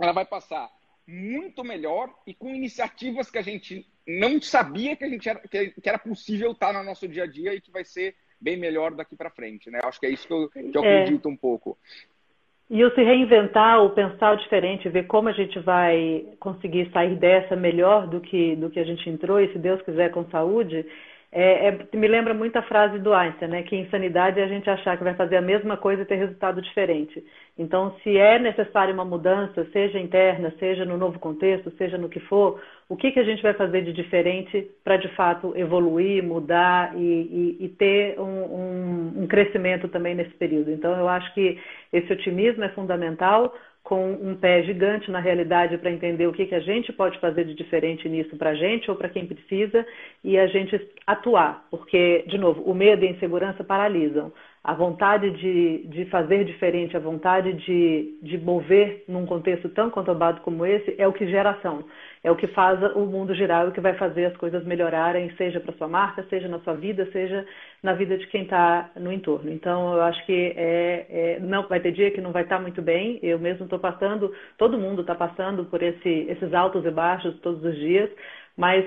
ela 0.00 0.12
vai 0.12 0.24
passar 0.24 0.70
muito 1.06 1.64
melhor 1.64 2.14
e 2.26 2.32
com 2.32 2.54
iniciativas 2.54 3.30
que 3.30 3.38
a 3.38 3.42
gente 3.42 3.86
não 4.06 4.40
sabia 4.40 4.96
que, 4.96 5.04
a 5.04 5.08
gente 5.08 5.28
era, 5.28 5.40
que, 5.40 5.88
era 5.88 5.98
possível 5.98 6.52
estar 6.52 6.72
no 6.72 6.82
nosso 6.84 7.08
dia 7.08 7.24
a 7.24 7.26
dia 7.26 7.54
e 7.54 7.60
que 7.60 7.70
vai 7.70 7.84
ser 7.84 8.14
bem 8.40 8.56
melhor 8.56 8.92
daqui 8.94 9.16
para 9.16 9.30
frente. 9.30 9.70
Né? 9.70 9.80
Acho 9.84 10.00
que 10.00 10.06
é 10.06 10.10
isso 10.10 10.26
que 10.26 10.32
eu, 10.32 10.48
que 10.48 10.78
eu 10.78 10.84
é. 10.84 11.02
acredito 11.02 11.28
um 11.28 11.36
pouco. 11.36 11.76
E 12.70 12.84
o 12.84 12.94
se 12.94 13.02
reinventar, 13.02 13.82
o 13.82 13.90
pensar 13.90 14.36
diferente, 14.36 14.88
ver 14.88 15.08
como 15.08 15.28
a 15.28 15.32
gente 15.32 15.58
vai 15.58 16.24
conseguir 16.38 16.88
sair 16.92 17.16
dessa 17.16 17.56
melhor 17.56 18.06
do 18.06 18.20
que, 18.20 18.54
do 18.54 18.70
que 18.70 18.78
a 18.78 18.84
gente 18.84 19.10
entrou, 19.10 19.40
e 19.40 19.52
se 19.52 19.58
Deus 19.58 19.82
quiser 19.82 20.12
com 20.12 20.30
saúde, 20.30 20.86
é, 21.32 21.68
é, 21.68 21.96
me 21.96 22.08
lembra 22.08 22.34
muito 22.34 22.56
a 22.56 22.62
frase 22.62 22.98
do 22.98 23.14
Einstein, 23.14 23.48
né? 23.48 23.62
Que 23.62 23.76
insanidade 23.76 24.40
é 24.40 24.42
a 24.42 24.48
gente 24.48 24.68
achar 24.68 24.96
que 24.96 25.04
vai 25.04 25.14
fazer 25.14 25.36
a 25.36 25.42
mesma 25.42 25.76
coisa 25.76 26.02
e 26.02 26.04
ter 26.04 26.16
resultado 26.16 26.60
diferente. 26.60 27.24
Então, 27.56 27.94
se 28.02 28.18
é 28.18 28.36
necessária 28.38 28.92
uma 28.92 29.04
mudança, 29.04 29.64
seja 29.72 29.98
interna, 30.00 30.52
seja 30.58 30.84
no 30.84 30.96
novo 30.96 31.20
contexto, 31.20 31.70
seja 31.78 31.96
no 31.96 32.08
que 32.08 32.18
for, 32.20 32.60
o 32.88 32.96
que, 32.96 33.12
que 33.12 33.20
a 33.20 33.24
gente 33.24 33.42
vai 33.42 33.54
fazer 33.54 33.82
de 33.82 33.92
diferente 33.92 34.68
para, 34.82 34.96
de 34.96 35.08
fato, 35.14 35.52
evoluir, 35.56 36.20
mudar 36.24 36.96
e, 36.96 37.56
e, 37.60 37.64
e 37.64 37.68
ter 37.68 38.18
um, 38.18 38.24
um, 38.24 39.12
um 39.22 39.26
crescimento 39.28 39.86
também 39.86 40.16
nesse 40.16 40.34
período? 40.34 40.72
Então, 40.72 40.98
eu 40.98 41.08
acho 41.08 41.32
que 41.32 41.60
esse 41.92 42.12
otimismo 42.12 42.64
é 42.64 42.70
fundamental 42.70 43.54
com 43.82 44.12
um 44.12 44.36
pé 44.36 44.62
gigante 44.62 45.10
na 45.10 45.20
realidade 45.20 45.78
para 45.78 45.90
entender 45.90 46.26
o 46.26 46.32
que, 46.32 46.46
que 46.46 46.54
a 46.54 46.60
gente 46.60 46.92
pode 46.92 47.18
fazer 47.18 47.44
de 47.44 47.54
diferente 47.54 48.08
nisso 48.08 48.36
para 48.36 48.50
a 48.50 48.54
gente 48.54 48.90
ou 48.90 48.96
para 48.96 49.08
quem 49.08 49.26
precisa 49.26 49.86
e 50.22 50.38
a 50.38 50.46
gente 50.46 50.78
atuar, 51.06 51.66
porque, 51.70 52.24
de 52.28 52.38
novo, 52.38 52.62
o 52.62 52.74
medo 52.74 53.04
e 53.04 53.08
a 53.08 53.10
insegurança 53.10 53.64
paralisam. 53.64 54.32
A 54.62 54.74
vontade 54.74 55.30
de, 55.30 55.86
de 55.88 56.04
fazer 56.06 56.44
diferente, 56.44 56.94
a 56.94 57.00
vontade 57.00 57.54
de, 57.54 58.18
de 58.22 58.36
mover 58.36 59.04
num 59.08 59.24
contexto 59.24 59.70
tão 59.70 59.88
conturbado 59.88 60.42
como 60.42 60.66
esse, 60.66 60.94
é 60.98 61.08
o 61.08 61.14
que 61.14 61.26
gera 61.26 61.52
ação. 61.52 61.82
É 62.22 62.30
o 62.30 62.36
que 62.36 62.46
faz 62.48 62.78
o 62.94 63.06
mundo 63.06 63.34
girar, 63.34 63.64
é 63.64 63.68
o 63.68 63.72
que 63.72 63.80
vai 63.80 63.94
fazer 63.94 64.26
as 64.26 64.36
coisas 64.36 64.62
melhorarem, 64.66 65.34
seja 65.36 65.58
para 65.58 65.72
sua 65.72 65.88
marca, 65.88 66.22
seja 66.28 66.46
na 66.46 66.58
sua 66.60 66.74
vida, 66.74 67.08
seja 67.10 67.46
na 67.82 67.94
vida 67.94 68.18
de 68.18 68.26
quem 68.26 68.42
está 68.42 68.90
no 68.96 69.10
entorno. 69.10 69.50
Então, 69.50 69.94
eu 69.94 70.02
acho 70.02 70.26
que 70.26 70.52
é, 70.54 71.06
é, 71.08 71.40
não 71.40 71.66
vai 71.66 71.80
ter 71.80 71.92
dia 71.92 72.10
que 72.10 72.20
não 72.20 72.32
vai 72.32 72.42
estar 72.42 72.56
tá 72.56 72.62
muito 72.62 72.82
bem. 72.82 73.18
Eu 73.22 73.38
mesmo 73.38 73.64
estou 73.64 73.78
passando, 73.78 74.30
todo 74.58 74.78
mundo 74.78 75.00
está 75.00 75.14
passando 75.14 75.64
por 75.64 75.82
esse, 75.82 76.26
esses 76.28 76.52
altos 76.52 76.84
e 76.84 76.90
baixos 76.90 77.40
todos 77.40 77.64
os 77.64 77.74
dias, 77.76 78.10
mas 78.58 78.84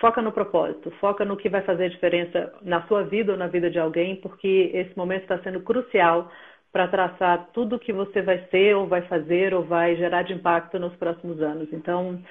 foca 0.00 0.22
no 0.22 0.32
propósito, 0.32 0.90
foca 1.00 1.24
no 1.24 1.36
que 1.36 1.48
vai 1.48 1.62
fazer 1.62 1.90
diferença 1.90 2.52
na 2.62 2.86
sua 2.86 3.02
vida 3.04 3.32
ou 3.32 3.38
na 3.38 3.46
vida 3.46 3.70
de 3.70 3.78
alguém, 3.78 4.16
porque 4.16 4.70
esse 4.72 4.96
momento 4.96 5.22
está 5.22 5.38
sendo 5.42 5.60
crucial 5.60 6.30
para 6.72 6.88
traçar 6.88 7.48
tudo 7.52 7.76
o 7.76 7.78
que 7.78 7.92
você 7.92 8.22
vai 8.22 8.46
ser 8.50 8.76
ou 8.76 8.86
vai 8.86 9.02
fazer 9.02 9.54
ou 9.54 9.64
vai 9.64 9.96
gerar 9.96 10.22
de 10.22 10.32
impacto 10.32 10.78
nos 10.78 10.94
próximos 10.96 11.40
anos. 11.40 11.68
Então, 11.72 12.22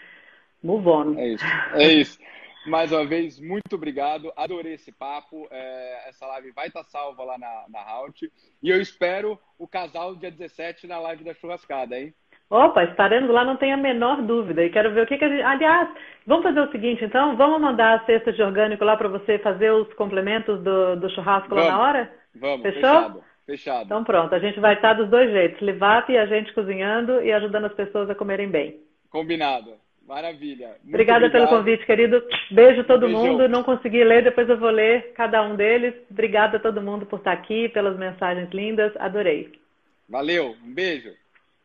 move 0.63 0.87
on. 0.87 1.17
É 1.17 1.27
isso. 1.27 1.45
É 1.73 1.93
isso. 1.93 2.19
Mais 2.67 2.91
uma 2.91 3.05
vez, 3.05 3.39
muito 3.39 3.75
obrigado. 3.75 4.31
Adorei 4.35 4.73
esse 4.73 4.91
papo. 4.91 5.47
É, 5.49 6.09
essa 6.09 6.27
live 6.27 6.51
vai 6.51 6.67
estar 6.67 6.83
tá 6.83 6.89
salva 6.89 7.23
lá 7.23 7.37
na, 7.37 7.65
na 7.69 7.79
Halt. 7.79 8.29
E 8.61 8.69
eu 8.69 8.81
espero 8.81 9.39
o 9.57 9.67
casal 9.67 10.15
dia 10.15 10.29
17 10.29 10.85
na 10.85 10.99
live 10.99 11.23
da 11.23 11.33
churrascada, 11.33 11.97
hein? 11.97 12.13
Opa, 12.49 12.83
estaremos 12.85 13.29
lá, 13.29 13.43
não 13.43 13.57
tenho 13.57 13.73
a 13.73 13.77
menor 13.77 14.21
dúvida. 14.21 14.63
E 14.63 14.69
quero 14.69 14.93
ver 14.93 15.03
o 15.03 15.07
que, 15.07 15.17
que 15.17 15.25
a 15.25 15.29
gente. 15.29 15.41
Aliás, 15.41 15.89
vamos 16.25 16.43
fazer 16.43 16.61
o 16.61 16.71
seguinte, 16.71 17.03
então? 17.03 17.35
Vamos 17.35 17.59
mandar 17.59 17.97
a 17.97 18.05
cesta 18.05 18.31
de 18.31 18.41
orgânico 18.41 18.85
lá 18.85 18.95
para 18.95 19.09
você 19.09 19.37
fazer 19.39 19.71
os 19.71 19.91
complementos 19.95 20.61
do, 20.63 20.95
do 20.95 21.09
churrasco 21.09 21.49
vamos, 21.49 21.65
lá 21.65 21.71
na 21.71 21.79
hora? 21.81 22.11
Vamos, 22.35 22.61
Fechou? 22.61 22.81
Fechado, 22.81 23.23
fechado. 23.45 23.85
Então 23.85 24.03
pronto, 24.03 24.33
a 24.33 24.39
gente 24.39 24.59
vai 24.61 24.75
estar 24.75 24.93
dos 24.93 25.09
dois 25.09 25.29
jeitos: 25.29 25.61
Livap 25.61 26.09
e 26.09 26.17
a 26.17 26.25
gente 26.25 26.53
cozinhando 26.53 27.21
e 27.21 27.33
ajudando 27.33 27.65
as 27.65 27.73
pessoas 27.73 28.09
a 28.09 28.15
comerem 28.15 28.49
bem. 28.49 28.79
Combinado. 29.09 29.73
Maravilha. 30.07 30.67
Muito 30.67 30.87
Obrigada 30.87 31.25
obrigado. 31.25 31.49
pelo 31.49 31.59
convite, 31.59 31.85
querido. 31.85 32.23
Beijo 32.49 32.79
a 32.79 32.83
todo 32.85 33.09
mundo. 33.09 33.49
Não 33.49 33.61
consegui 33.61 34.05
ler, 34.05 34.23
depois 34.23 34.47
eu 34.47 34.57
vou 34.57 34.69
ler 34.69 35.11
cada 35.13 35.43
um 35.43 35.57
deles. 35.57 35.93
Obrigada 36.09 36.55
a 36.55 36.59
todo 36.61 36.81
mundo 36.81 37.05
por 37.05 37.19
estar 37.19 37.33
aqui, 37.33 37.67
pelas 37.69 37.97
mensagens 37.97 38.49
lindas. 38.51 38.95
Adorei. 38.95 39.51
Valeu. 40.07 40.55
Um 40.63 40.73
beijo. 40.73 41.11